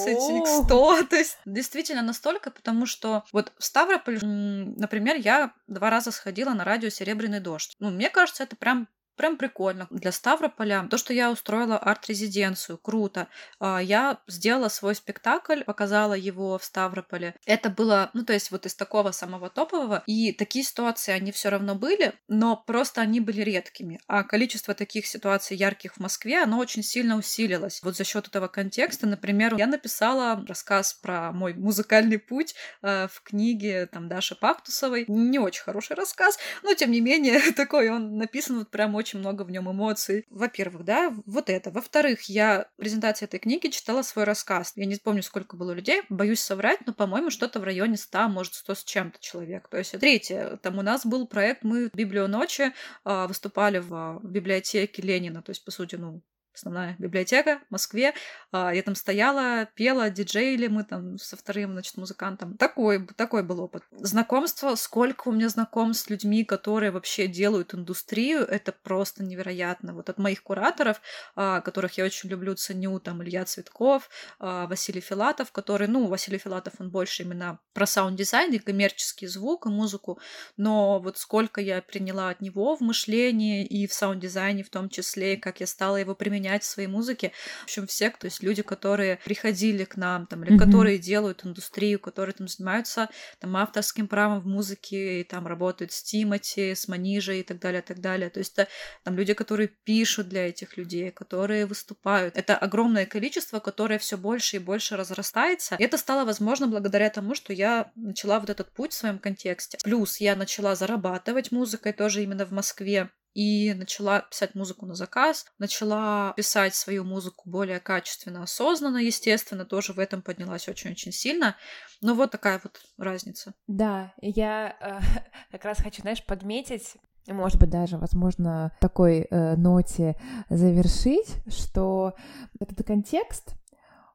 x100. 0.43 1.07
То 1.09 1.17
есть 1.17 1.39
действительно 1.45 2.03
настолько, 2.03 2.51
потому 2.51 2.87
что 2.87 3.25
вот 3.33 3.53
в 3.59 3.65
Ставрополь, 3.65 4.19
например, 4.23 5.17
я 5.17 5.53
два 5.67 5.91
раза 5.91 6.13
сходила 6.13 6.51
на 6.51 6.65
радио 6.65 6.89
«Серебряный 6.89 7.41
дождь». 7.41 7.75
Ну, 7.81 7.91
мне 7.91 8.11
кажется, 8.11 8.45
это 8.45 8.57
прям 8.57 8.89
Прям 9.17 9.37
прикольно. 9.37 9.87
Для 9.91 10.12
Ставрополя 10.12 10.89
то, 10.91 10.99
что 10.99 11.12
я 11.12 11.31
устроила 11.31 11.79
арт-резиденцию, 11.79 12.79
круто. 12.79 13.29
А, 13.61 13.81
я 13.81 14.19
сделала 14.27 14.69
свой 14.69 14.95
спектакль, 14.95 15.62
показала 15.62 16.15
его 16.15 16.59
в 16.59 16.65
Ставрополе. 16.65 17.35
Это 17.47 17.71
было, 17.71 18.11
ну, 18.12 18.25
то 18.25 18.33
есть 18.33 18.51
вот 18.51 18.67
из 18.67 18.75
такого 18.75 19.12
самого 19.12 19.51
топового. 19.51 20.03
И 20.07 20.33
такие 20.33 20.65
ситуации, 20.65 21.12
они 21.12 21.31
все 21.31 21.49
равно 21.49 21.75
были, 21.75 22.15
но 22.29 22.57
просто 22.57 23.01
они 23.03 23.21
были 23.21 23.43
редкими. 23.43 24.01
А 24.09 24.25
количество 24.25 24.75
таких 24.75 25.07
ситуаций 25.07 25.57
ярких 25.57 25.95
в 25.95 26.01
Москве, 26.01 26.43
оно 26.43 26.59
очень 26.59 26.83
сильно 26.83 27.17
усилилось. 27.17 27.81
Вот 27.83 27.97
за 27.97 28.05
счет 28.05 28.27
этого 28.27 28.49
контекста, 28.49 29.07
например, 29.07 29.55
я 29.57 29.67
написала 29.67 30.45
рассказ 30.49 30.95
про 30.95 31.31
мой 31.33 31.55
музыкальный 31.55 32.19
путь 32.19 32.55
э, 32.83 33.07
в 33.09 33.23
книге 33.23 33.87
там 33.87 34.09
Даши 34.09 34.35
Пактусовой. 34.35 35.05
Не 35.07 35.39
очень 35.39 35.62
хороший 35.62 35.95
рассказ, 35.95 36.39
но 36.62 36.75
тем 36.75 36.91
не 36.91 37.01
менее 37.01 37.41
такой 37.57 37.91
он 37.91 38.17
написан 38.17 38.59
вот 38.59 38.71
прям 38.71 38.95
очень 38.95 39.04
очень 39.05 39.19
много 39.19 39.43
в 39.43 39.51
нем 39.51 39.71
эмоций. 39.71 40.25
Во-первых, 40.31 40.85
да, 40.85 41.15
вот 41.27 41.51
это. 41.51 41.71
Во-вторых, 41.71 42.23
я 42.23 42.71
презентации 42.77 43.27
этой 43.27 43.39
книги 43.39 43.67
читала 43.69 44.01
свой 44.01 44.25
рассказ. 44.25 44.73
Я 44.77 44.87
не 44.87 44.97
помню, 44.97 45.23
сколько 45.23 45.57
было 45.57 45.73
людей, 45.73 46.03
боюсь 46.09 46.41
соврать, 46.41 46.81
но, 46.87 46.95
по-моему, 46.95 47.29
что-то 47.29 47.61
в 47.61 47.65
районе 47.65 47.99
100, 47.99 48.29
может, 48.29 48.55
100 48.55 48.75
с 48.75 48.85
чем-то 48.85 49.21
человек. 49.21 49.69
То 49.69 49.77
есть, 49.77 49.93
третье, 50.01 50.59
там 50.63 50.79
у 50.79 50.83
нас 50.83 51.05
был 51.05 51.27
проект, 51.27 51.65
мы 51.65 51.91
в 51.91 51.95
Библию 51.95 52.29
ночи 52.29 52.73
э, 53.05 53.27
выступали 53.27 53.79
в, 53.79 54.21
в 54.23 54.31
библиотеке 54.31 55.03
Ленина, 55.03 55.43
то 55.43 55.51
есть, 55.51 55.65
по 55.65 55.71
сути, 55.71 55.97
ну, 55.97 56.23
основная 56.55 56.97
библиотека 56.99 57.61
в 57.69 57.73
Москве. 57.73 58.15
А, 58.53 58.73
я 58.73 58.83
там 58.83 58.95
стояла, 58.95 59.67
пела, 59.75 60.11
диджейли 60.11 60.69
мы 60.69 60.85
там 60.85 61.19
со 61.19 61.37
вторым, 61.37 61.73
значит, 61.73 61.97
музыкантом. 61.97 62.57
Такой, 62.57 63.07
такой 63.17 63.43
был 63.43 63.61
опыт. 63.61 63.83
Знакомство, 63.93 64.75
сколько 64.77 65.29
у 65.29 65.33
меня 65.33 65.49
знакомств 65.49 66.07
с 66.07 66.11
людьми, 66.11 66.45
которые 66.45 66.91
вообще 66.91 67.27
делают 67.27 67.75
индустрию, 67.75 68.41
это 68.41 68.73
просто 68.73 69.23
невероятно. 69.23 69.93
Вот 69.95 70.09
от 70.09 70.19
моих 70.19 70.43
кураторов, 70.43 71.01
а, 71.35 71.61
которых 71.61 71.99
я 71.99 72.05
очень 72.05 72.29
люблю, 72.29 72.55
ценю, 72.55 73.01
там 73.01 73.23
Илья 73.23 73.45
Цветков, 73.45 74.09
а, 74.39 74.67
Василий 74.67 75.01
Филатов, 75.01 75.53
который, 75.53 75.89
ну, 75.89 76.07
Василий 76.07 76.39
Филатов, 76.39 76.75
он 76.79 76.91
больше 76.91 77.25
именно 77.25 77.59
про 77.73 77.87
саунд-дизайн 77.87 78.53
и 78.53 78.59
коммерческий 78.59 79.27
звук 79.27 79.67
и 79.67 79.69
музыку, 79.69 80.19
но 80.57 81.01
вот 81.01 81.19
сколько 81.19 81.61
я 81.61 81.83
приняла 81.83 82.31
от 82.31 82.41
него 82.41 82.77
в 82.77 82.81
мышлении 82.81 83.65
и 83.65 83.87
в 83.87 83.93
саунд-дизайне 83.93 84.63
в 84.63 84.71
том 84.71 84.89
числе, 84.89 85.37
как 85.37 85.61
я 85.61 85.67
стала 85.67 85.97
его 85.97 86.15
применять 86.15 86.44
применять 86.45 86.63
в 86.63 86.67
своей 86.67 86.89
музыке. 86.89 87.33
В 87.61 87.65
общем, 87.65 87.87
все, 87.87 88.11
то 88.11 88.27
есть 88.27 88.43
люди, 88.43 88.63
которые 88.63 89.19
приходили 89.25 89.85
к 89.85 89.97
нам, 89.97 90.27
там, 90.27 90.45
или 90.45 90.55
mm-hmm. 90.55 90.59
которые 90.59 90.99
делают 90.99 91.45
индустрию, 91.45 91.99
которые 91.99 92.35
там 92.35 92.49
занимаются 92.49 93.09
там 93.41 93.57
авторским 93.57 94.09
правом 94.09 94.41
в 94.41 94.47
музыке, 94.47 95.21
и 95.21 95.25
там 95.25 95.47
работают 95.47 95.93
с 95.93 96.03
Тимати, 96.03 96.75
с 96.75 96.89
Манижей 96.89 97.41
и 97.41 97.43
так 97.43 97.59
далее, 97.59 97.81
и 97.81 97.85
так 97.85 98.01
далее. 98.01 98.31
То 98.31 98.41
есть 98.41 98.53
это 98.59 98.69
там 99.05 99.17
люди, 99.17 99.35
которые 99.35 99.69
пишут 99.69 100.29
для 100.29 100.49
этих 100.49 100.77
людей, 100.77 101.11
которые 101.11 101.67
выступают. 101.67 102.37
Это 102.37 102.57
огромное 102.57 103.07
количество, 103.07 103.61
которое 103.61 103.99
все 103.99 104.17
больше 104.17 104.57
и 104.57 104.59
больше 104.59 104.97
разрастается. 104.97 105.77
И 105.77 105.85
это 105.85 105.99
стало 105.99 106.25
возможно 106.25 106.67
благодаря 106.67 107.11
тому, 107.11 107.35
что 107.35 107.53
я 107.53 107.91
начала 107.97 108.39
вот 108.41 108.51
этот 108.51 108.71
путь 108.73 108.93
в 108.93 108.97
своем 108.97 109.19
контексте. 109.19 109.79
Плюс 109.83 110.21
я 110.21 110.37
начала 110.37 110.75
зарабатывать 110.75 111.53
музыкой 111.53 111.93
тоже 111.93 112.23
именно 112.23 112.45
в 112.45 112.53
Москве 112.53 113.11
и 113.35 113.74
начала 113.74 114.20
писать 114.20 114.55
музыку 114.55 114.87
на 114.87 114.95
заказ, 114.95 115.47
начала 115.59 116.32
писать 116.37 116.74
свою 116.74 117.05
музыку 117.05 117.51
более 117.51 117.80
качественно, 117.80 118.45
осознанно, 118.45 118.99
естественно, 118.99 119.64
тоже 119.64 119.93
в 119.93 119.99
этом 119.99 120.22
поднялась 120.22 120.68
очень-очень 120.68 121.12
сильно. 121.12 121.57
Но 122.01 122.14
вот 122.14 122.30
такая 122.30 122.61
вот 122.62 122.80
разница. 122.97 123.55
Да, 123.66 124.14
я 124.22 124.76
э, 124.80 125.01
как 125.51 125.64
раз 125.64 125.78
хочу, 125.78 126.03
знаешь, 126.03 126.24
подметить, 126.24 126.95
может 127.26 127.59
быть, 127.59 127.70
даже, 127.70 127.97
возможно, 127.97 128.72
такой 128.80 129.26
э, 129.30 129.57
ноте 129.57 130.16
завершить, 130.51 131.37
что 131.49 132.14
этот 132.61 132.87
контекст, 132.87 133.55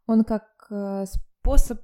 он 0.06 0.24
как 0.24 0.46
э, 0.70 1.06
способ, 1.42 1.82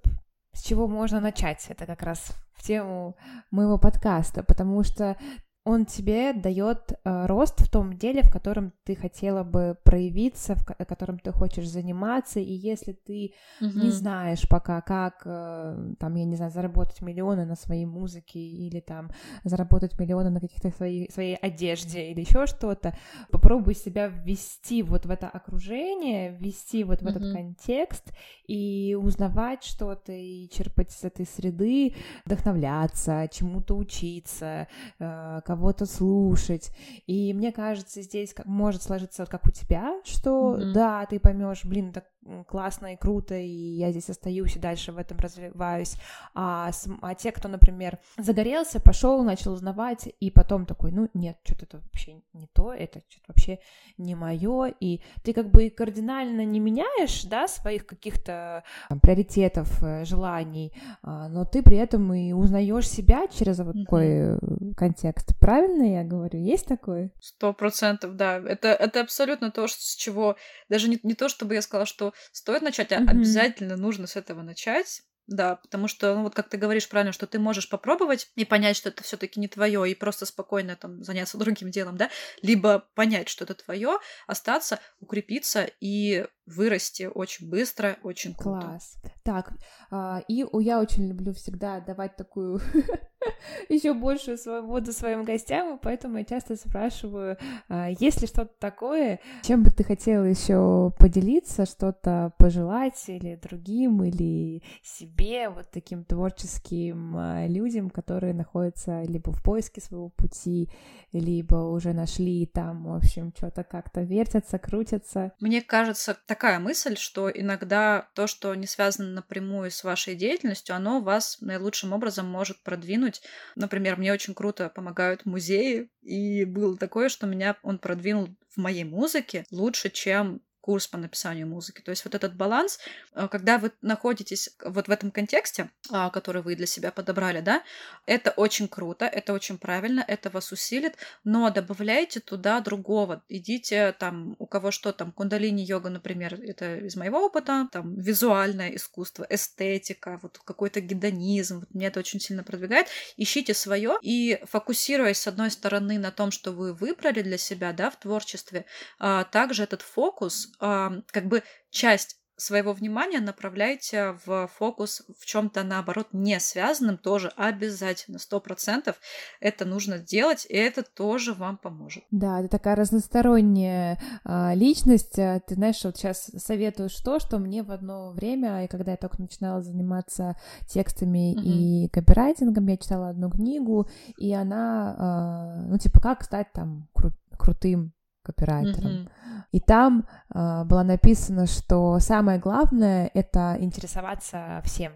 с 0.53 0.61
чего 0.61 0.87
можно 0.87 1.19
начать. 1.19 1.65
Это 1.67 1.85
как 1.85 2.03
раз 2.03 2.31
в 2.53 2.63
тему 2.63 3.17
моего 3.51 3.77
подкаста, 3.77 4.43
потому 4.43 4.83
что 4.83 5.17
он 5.65 5.85
тебе 5.85 6.31
дает 6.33 6.93
э, 7.03 7.25
рост 7.25 7.59
в 7.59 7.69
том 7.71 7.97
деле, 7.97 8.21
в 8.21 8.31
котором 8.31 8.71
ты 8.83 8.95
хотела 8.95 9.43
бы 9.43 9.75
проявиться, 9.83 10.55
в 10.55 10.63
котором 10.63 11.17
ты 11.17 11.31
хочешь 11.31 11.67
заниматься, 11.67 12.39
и 12.39 12.53
если 12.53 12.93
ты 12.93 13.33
угу. 13.59 13.79
не 13.79 13.89
знаешь 13.89 14.47
пока, 14.47 14.81
как, 14.81 15.23
э, 15.25 15.93
там, 15.99 16.15
я 16.15 16.25
не 16.25 16.35
знаю, 16.35 16.51
заработать 16.51 17.01
миллионы 17.01 17.45
на 17.45 17.55
своей 17.55 17.87
музыке 17.87 18.39
или 18.39 18.79
там 18.79 19.09
заработать 19.43 19.99
миллионы 19.99 20.29
на 20.29 20.39
каких-то 20.39 20.69
своей, 20.69 21.11
своей 21.11 21.35
одежде 21.35 22.11
или 22.11 22.21
еще 22.21 22.45
что-то, 22.45 22.95
попробуй 23.31 23.73
себя 23.73 24.07
ввести 24.07 24.83
вот 24.83 25.07
в 25.07 25.09
это 25.09 25.27
окружение, 25.27 26.37
ввести 26.37 26.83
вот 26.83 27.01
в 27.01 27.05
угу. 27.05 27.09
этот 27.09 27.33
контекст 27.33 28.13
и 28.45 28.95
узнавать 29.01 29.63
что-то 29.63 30.11
и 30.11 30.47
черпать 30.49 30.93
из 30.93 31.03
этой 31.03 31.25
среды, 31.25 31.95
вдохновляться, 32.23 33.27
чему-то 33.31 33.75
учиться, 33.75 34.67
э, 34.99 35.41
кого-то 35.55 35.85
слушать. 35.85 36.71
И 37.07 37.33
мне 37.33 37.51
кажется, 37.51 38.01
здесь 38.01 38.33
как, 38.33 38.45
может 38.45 38.83
сложиться 38.83 39.23
вот 39.23 39.29
как 39.29 39.47
у 39.47 39.51
тебя, 39.51 40.01
что 40.03 40.55
mm-hmm. 40.55 40.73
да, 40.73 41.05
ты 41.05 41.19
поймешь, 41.19 41.63
блин, 41.63 41.93
так 41.93 42.05
классно 42.47 42.93
и 42.93 42.97
круто, 42.97 43.35
и 43.35 43.47
я 43.47 43.91
здесь 43.91 44.09
остаюсь 44.09 44.55
и 44.55 44.59
дальше 44.59 44.91
в 44.91 44.97
этом 44.97 45.17
развиваюсь. 45.19 45.95
А, 46.33 46.71
а 47.01 47.15
те, 47.15 47.31
кто, 47.31 47.47
например, 47.47 47.99
загорелся, 48.17 48.79
пошел, 48.79 49.23
начал 49.23 49.53
узнавать, 49.53 50.09
и 50.19 50.31
потом 50.31 50.65
такой, 50.65 50.91
ну 50.91 51.09
нет, 51.13 51.37
что-то 51.43 51.65
это 51.65 51.77
вообще 51.77 52.21
не 52.33 52.47
то, 52.47 52.73
это 52.73 53.01
что-то 53.09 53.25
вообще 53.27 53.59
не 53.97 54.15
мое, 54.15 54.73
и 54.79 55.01
ты 55.23 55.33
как 55.33 55.51
бы 55.51 55.69
кардинально 55.69 56.45
не 56.45 56.59
меняешь, 56.59 57.23
да, 57.25 57.47
своих 57.47 57.85
каких-то 57.85 58.63
приоритетов, 59.01 59.83
э, 59.83 60.05
желаний, 60.05 60.73
а, 61.01 61.27
но 61.29 61.45
ты 61.45 61.61
при 61.61 61.77
этом 61.77 62.13
и 62.13 62.31
узнаешь 62.33 62.89
себя 62.89 63.27
через 63.27 63.59
вот 63.59 63.75
такой 63.83 64.07
mm-hmm. 64.07 64.75
контекст. 64.75 65.37
Правильно 65.39 65.83
я 65.83 66.03
говорю? 66.03 66.39
Есть 66.39 66.65
такое? 66.65 67.11
Сто 67.19 67.53
процентов, 67.53 68.15
да. 68.15 68.37
Это, 68.37 68.69
это 68.69 69.01
абсолютно 69.01 69.51
то, 69.51 69.67
с 69.67 69.95
чего... 69.95 70.35
Даже 70.69 70.89
не, 70.89 70.99
не 71.03 71.13
то, 71.13 71.29
чтобы 71.29 71.53
я 71.53 71.61
сказала, 71.61 71.85
что 71.85 72.13
стоит 72.31 72.61
начать, 72.61 72.91
mm-hmm. 72.91 73.09
обязательно 73.09 73.77
нужно 73.77 74.07
с 74.07 74.15
этого 74.15 74.41
начать. 74.41 75.03
Да, 75.27 75.55
потому 75.55 75.87
что, 75.87 76.13
ну, 76.13 76.23
вот 76.23 76.35
как 76.35 76.49
ты 76.49 76.57
говоришь 76.57 76.87
правильно, 76.87 77.11
что 77.11 77.25
ты 77.25 77.39
можешь 77.39 77.67
попробовать 77.67 78.29
и 78.35 78.45
понять, 78.45 78.75
что 78.75 78.89
это 78.89 79.01
все-таки 79.03 79.39
не 79.39 79.47
твое, 79.47 79.89
и 79.89 79.95
просто 79.95 80.25
спокойно 80.27 80.75
там 80.75 81.03
заняться 81.03 81.37
другим 81.39 81.71
делом, 81.71 81.97
да, 81.97 82.09
либо 82.41 82.87
понять, 82.93 83.27
что 83.27 83.43
это 83.43 83.55
твое, 83.55 83.97
остаться, 84.27 84.79
укрепиться 84.99 85.67
и 85.79 86.27
вырасти 86.45 87.09
очень 87.11 87.49
быстро, 87.49 87.97
очень 88.03 88.35
круто. 88.35 88.67
Класс. 88.67 88.97
Так, 89.23 89.51
а, 89.89 90.21
и 90.27 90.45
я 90.59 90.79
очень 90.79 91.07
люблю 91.07 91.33
всегда 91.33 91.79
давать 91.79 92.15
такую 92.15 92.61
еще 93.69 93.93
большую 93.93 94.37
свободу 94.37 94.91
своим 94.91 95.23
гостям, 95.23 95.75
и 95.75 95.79
поэтому 95.81 96.17
я 96.17 96.25
часто 96.25 96.55
спрашиваю, 96.55 97.37
а, 97.69 97.89
есть 97.89 98.21
ли 98.21 98.27
что-то 98.27 98.53
такое, 98.59 99.19
чем 99.43 99.63
бы 99.63 99.71
ты 99.71 99.83
хотела 99.83 100.23
еще 100.23 100.91
поделиться, 100.99 101.65
что-то 101.65 102.33
пожелать 102.37 103.03
или 103.07 103.35
другим, 103.35 104.03
или 104.03 104.63
себе, 104.83 105.49
вот 105.49 105.69
таким 105.71 106.03
творческим 106.03 107.15
а, 107.17 107.47
людям, 107.47 107.89
которые 107.89 108.33
находятся 108.33 109.03
либо 109.03 109.31
в 109.31 109.41
поиске 109.43 109.81
своего 109.81 110.09
пути, 110.09 110.69
либо 111.11 111.55
уже 111.55 111.93
нашли 111.93 112.45
там, 112.45 112.85
в 112.85 112.95
общем, 112.95 113.33
что-то 113.35 113.63
как-то 113.63 114.01
вертятся, 114.01 114.59
крутятся. 114.59 115.31
Мне 115.39 115.61
кажется, 115.61 116.17
такая 116.25 116.59
мысль, 116.59 116.97
что 116.97 117.29
иногда 117.29 118.09
то, 118.13 118.27
что 118.27 118.53
не 118.55 118.67
связано 118.67 119.09
напрямую 119.09 119.71
с 119.71 119.83
вашей 119.83 120.15
деятельностью, 120.15 120.75
оно 120.75 120.99
вас 120.99 121.37
наилучшим 121.41 121.93
образом 121.93 122.27
может 122.27 122.61
продвинуть. 122.63 123.14
Например, 123.55 123.97
мне 123.97 124.13
очень 124.13 124.33
круто 124.33 124.69
помогают 124.69 125.25
музеи, 125.25 125.89
и 126.01 126.45
было 126.45 126.77
такое, 126.77 127.09
что 127.09 127.27
меня 127.27 127.57
он 127.63 127.79
продвинул 127.79 128.35
в 128.49 128.57
моей 128.57 128.83
музыке 128.83 129.45
лучше, 129.51 129.89
чем 129.89 130.41
курс 130.65 130.87
по 130.87 130.97
написанию 130.97 131.45
музыки. 131.45 131.81
То 131.81 131.91
есть 131.91 132.03
вот 132.05 132.15
этот 132.15 132.35
баланс, 132.35 132.79
э, 133.13 133.27
когда 133.29 133.59
вы 133.59 133.71
находитесь 133.83 134.49
вот 134.63 134.87
в 134.87 134.91
этом 134.91 135.11
контексте, 135.11 135.69
а, 135.91 136.09
который 136.09 136.41
вы 136.41 136.55
для 136.55 136.65
себя 136.65 136.91
подобрали, 136.91 137.39
да, 137.39 137.61
это 138.07 138.31
очень 138.31 138.67
круто, 138.67 139.05
это 139.05 139.33
очень 139.33 139.59
правильно, 139.59 140.03
это 140.07 140.31
вас 140.31 140.51
усилит, 140.51 140.95
но 141.23 141.51
добавляйте 141.51 142.19
туда 142.19 142.61
другого. 142.61 143.21
Идите 143.29 143.91
там, 143.99 144.35
у 144.39 144.47
кого 144.47 144.71
что 144.71 144.91
там, 144.91 145.11
кундалини-йога, 145.11 145.91
например, 145.91 146.33
это 146.41 146.77
из 146.77 146.95
моего 146.95 147.23
опыта, 147.23 147.69
там 147.71 147.93
визуальное 147.99 148.75
искусство, 148.75 149.27
эстетика, 149.29 150.19
вот 150.23 150.39
какой-то 150.43 150.81
гедонизм, 150.81 151.59
вот 151.59 151.75
мне 151.75 151.87
это 151.87 151.99
очень 151.99 152.19
сильно 152.19 152.43
продвигает. 152.43 152.87
Ищите 153.17 153.53
свое 153.53 153.97
и 154.01 154.39
фокусируясь 154.45 155.19
с 155.19 155.27
одной 155.27 155.51
стороны 155.51 155.99
на 155.99 156.09
том, 156.09 156.31
что 156.31 156.51
вы 156.51 156.73
выбрали 156.73 157.21
для 157.21 157.37
себя, 157.37 157.71
да, 157.71 157.91
в 157.91 157.99
творчестве, 157.99 158.65
а 158.97 159.25
также 159.25 159.61
этот 159.61 159.83
фокус 159.83 160.54
как 160.59 161.25
бы 161.27 161.43
часть 161.69 162.17
своего 162.37 162.73
внимания 162.73 163.19
направляйте 163.19 164.17
в 164.25 164.47
фокус 164.47 165.03
в 165.17 165.25
чем-то 165.25 165.63
наоборот 165.63 166.07
не 166.11 166.39
связанным 166.39 166.97
тоже 166.97 167.31
обязательно 167.37 168.19
сто 168.19 168.41
процентов 168.41 168.99
это 169.39 169.65
нужно 169.65 169.99
делать 169.99 170.45
и 170.49 170.55
это 170.55 170.83
тоже 170.83 171.33
вам 171.33 171.57
поможет 171.57 172.03
да 172.11 172.39
это 172.39 172.49
такая 172.49 172.75
разносторонняя 172.75 173.99
а, 174.25 174.53
личность 174.53 175.17
а, 175.17 175.39
ты 175.39 175.55
знаешь 175.55 175.81
вот 175.83 175.95
сейчас 175.97 176.29
советуешь 176.37 176.95
то 176.95 177.19
что 177.19 177.37
мне 177.37 177.63
в 177.63 177.71
одно 177.71 178.11
время 178.11 178.65
и 178.65 178.67
когда 178.67 178.91
я 178.91 178.97
только 178.97 179.21
начинала 179.21 179.61
заниматься 179.61 180.35
текстами 180.67 181.33
mm-hmm. 181.33 181.43
и 181.43 181.89
копирайтингом 181.89 182.67
я 182.67 182.77
читала 182.77 183.09
одну 183.09 183.29
книгу 183.29 183.87
и 184.17 184.33
она 184.33 184.95
а, 184.97 185.65
ну 185.67 185.77
типа 185.77 186.01
как 186.01 186.23
стать 186.23 186.51
там 186.51 186.89
кру- 186.93 187.13
крутым 187.37 187.95
копирайтером. 188.25 188.91
Mm-hmm. 188.91 189.09
И 189.51 189.59
там 189.59 190.07
э, 190.33 190.63
было 190.65 190.83
написано, 190.83 191.47
что 191.47 191.99
самое 191.99 192.39
главное 192.39 193.09
это 193.13 193.55
интересоваться 193.59 194.61
всем. 194.63 194.93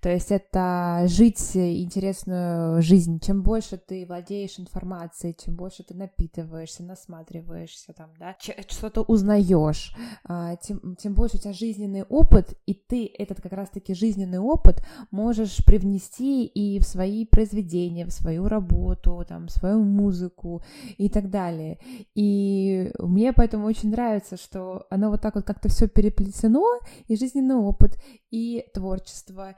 То 0.00 0.08
есть 0.10 0.30
это 0.30 1.04
жить 1.06 1.56
интересную 1.56 2.82
жизнь. 2.82 3.20
Чем 3.20 3.42
больше 3.42 3.76
ты 3.76 4.06
владеешь 4.06 4.58
информацией, 4.58 5.36
чем 5.42 5.56
больше 5.56 5.82
ты 5.82 5.94
напитываешься, 5.94 6.82
насматриваешься, 6.82 7.92
там, 7.92 8.10
да, 8.18 8.36
что-то 8.68 9.02
узнаешь, 9.02 9.94
а, 10.24 10.56
тем, 10.56 10.96
тем 10.96 11.14
больше 11.14 11.36
у 11.36 11.40
тебя 11.40 11.52
жизненный 11.52 12.02
опыт, 12.02 12.58
и 12.66 12.74
ты 12.74 13.10
этот 13.18 13.40
как 13.40 13.52
раз-таки 13.52 13.94
жизненный 13.94 14.38
опыт 14.38 14.82
можешь 15.10 15.64
привнести 15.64 16.46
и 16.46 16.78
в 16.78 16.84
свои 16.84 17.24
произведения, 17.26 18.06
в 18.06 18.12
свою 18.12 18.48
работу, 18.48 19.24
там, 19.28 19.46
в 19.46 19.50
свою 19.50 19.82
музыку 19.82 20.62
и 20.98 21.08
так 21.08 21.30
далее. 21.30 21.78
И 22.14 22.92
мне 22.98 23.32
поэтому 23.32 23.66
очень 23.66 23.90
нравится, 23.90 24.36
что 24.36 24.86
оно 24.90 25.10
вот 25.10 25.20
так 25.20 25.34
вот 25.34 25.44
как-то 25.44 25.68
все 25.68 25.88
переплетено, 25.88 26.64
и 27.08 27.16
жизненный 27.16 27.56
опыт, 27.56 27.98
и 28.30 28.64
творчество, 28.74 29.56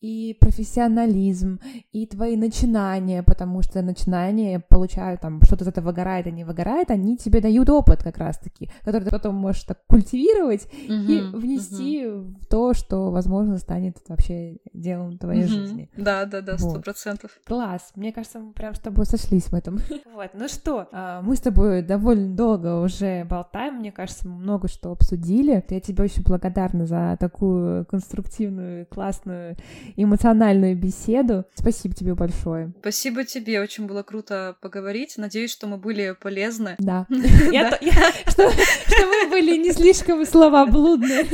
и 0.00 0.36
профессионализм, 0.40 1.60
и 1.92 2.06
твои 2.06 2.36
начинания, 2.36 3.22
потому 3.22 3.62
что 3.62 3.82
начинания 3.82 4.60
получают 4.60 5.20
там 5.20 5.42
что-то 5.42 5.64
из 5.64 5.68
этого 5.68 5.86
выгорает, 5.86 6.26
а 6.26 6.30
не 6.30 6.44
выгорает, 6.44 6.90
они 6.90 7.16
тебе 7.16 7.40
дают 7.40 7.68
опыт 7.68 8.02
как 8.02 8.16
раз-таки, 8.18 8.70
который 8.82 9.04
ты 9.04 9.10
потом 9.10 9.34
можешь 9.34 9.64
так 9.64 9.84
культивировать 9.86 10.66
uh-huh, 10.66 11.06
и 11.06 11.36
внести 11.36 12.04
uh-huh. 12.04 12.34
в 12.40 12.46
то, 12.46 12.72
что, 12.72 13.10
возможно, 13.10 13.58
станет 13.58 13.98
вообще 14.08 14.58
делом 14.72 15.18
твоей 15.18 15.42
uh-huh. 15.42 15.48
жизни. 15.48 15.90
Да, 15.96 16.24
да, 16.24 16.40
да, 16.40 16.56
сто 16.56 16.80
процентов. 16.80 17.32
Вот. 17.36 17.46
Класс. 17.46 17.92
Мне 17.94 18.12
кажется, 18.12 18.38
мы 18.38 18.52
прям 18.52 18.74
с 18.74 18.80
тобой 18.80 19.04
сошлись 19.04 19.46
в 19.46 19.54
этом. 19.54 19.80
вот, 20.14 20.30
ну 20.34 20.48
что, 20.48 20.88
а, 20.92 21.20
мы 21.22 21.36
с 21.36 21.40
тобой 21.40 21.82
довольно 21.82 22.34
долго 22.34 22.80
уже 22.80 23.24
болтаем, 23.24 23.76
мне 23.76 23.92
кажется, 23.92 24.26
мы 24.26 24.36
много 24.36 24.68
что 24.68 24.92
обсудили. 24.92 25.64
Я 25.68 25.80
тебе 25.80 26.04
очень 26.04 26.22
благодарна 26.22 26.86
за 26.86 27.16
такую 27.20 27.84
конструктивную, 27.86 28.86
классную 28.86 29.56
эмоциональную 29.96 30.76
беседу. 30.76 31.44
Спасибо 31.54 31.94
тебе 31.94 32.14
большое. 32.14 32.72
Спасибо 32.80 33.24
тебе, 33.24 33.60
очень 33.60 33.86
было 33.86 34.02
круто 34.02 34.56
поговорить. 34.60 35.14
Надеюсь, 35.16 35.50
что 35.50 35.66
мы 35.66 35.76
были 35.76 36.16
полезны. 36.20 36.76
Да. 36.78 37.06
Что 37.10 39.06
мы 39.06 39.30
были 39.30 39.56
не 39.56 39.72
слишком 39.72 40.24
словоблудны. 40.24 41.24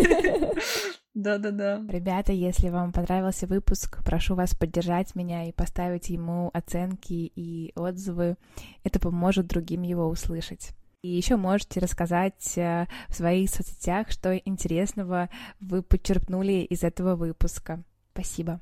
Да-да-да. 1.16 1.82
Ребята, 1.88 2.32
если 2.32 2.68
вам 2.68 2.92
понравился 2.92 3.46
выпуск, 3.46 4.04
прошу 4.04 4.34
вас 4.34 4.54
поддержать 4.54 5.14
меня 5.14 5.48
и 5.48 5.52
поставить 5.52 6.10
ему 6.10 6.50
оценки 6.52 7.32
и 7.34 7.72
отзывы. 7.74 8.36
Это 8.84 9.00
поможет 9.00 9.46
другим 9.46 9.80
его 9.80 10.08
услышать. 10.08 10.72
И 11.02 11.08
еще 11.08 11.36
можете 11.36 11.80
рассказать 11.80 12.58
э, 12.58 12.86
в 13.08 13.14
своих 13.14 13.48
соцсетях, 13.48 14.10
что 14.10 14.36
интересного 14.36 15.30
вы 15.60 15.82
подчерпнули 15.82 16.64
из 16.64 16.82
этого 16.82 17.16
выпуска. 17.16 17.82
Спасибо. 18.16 18.60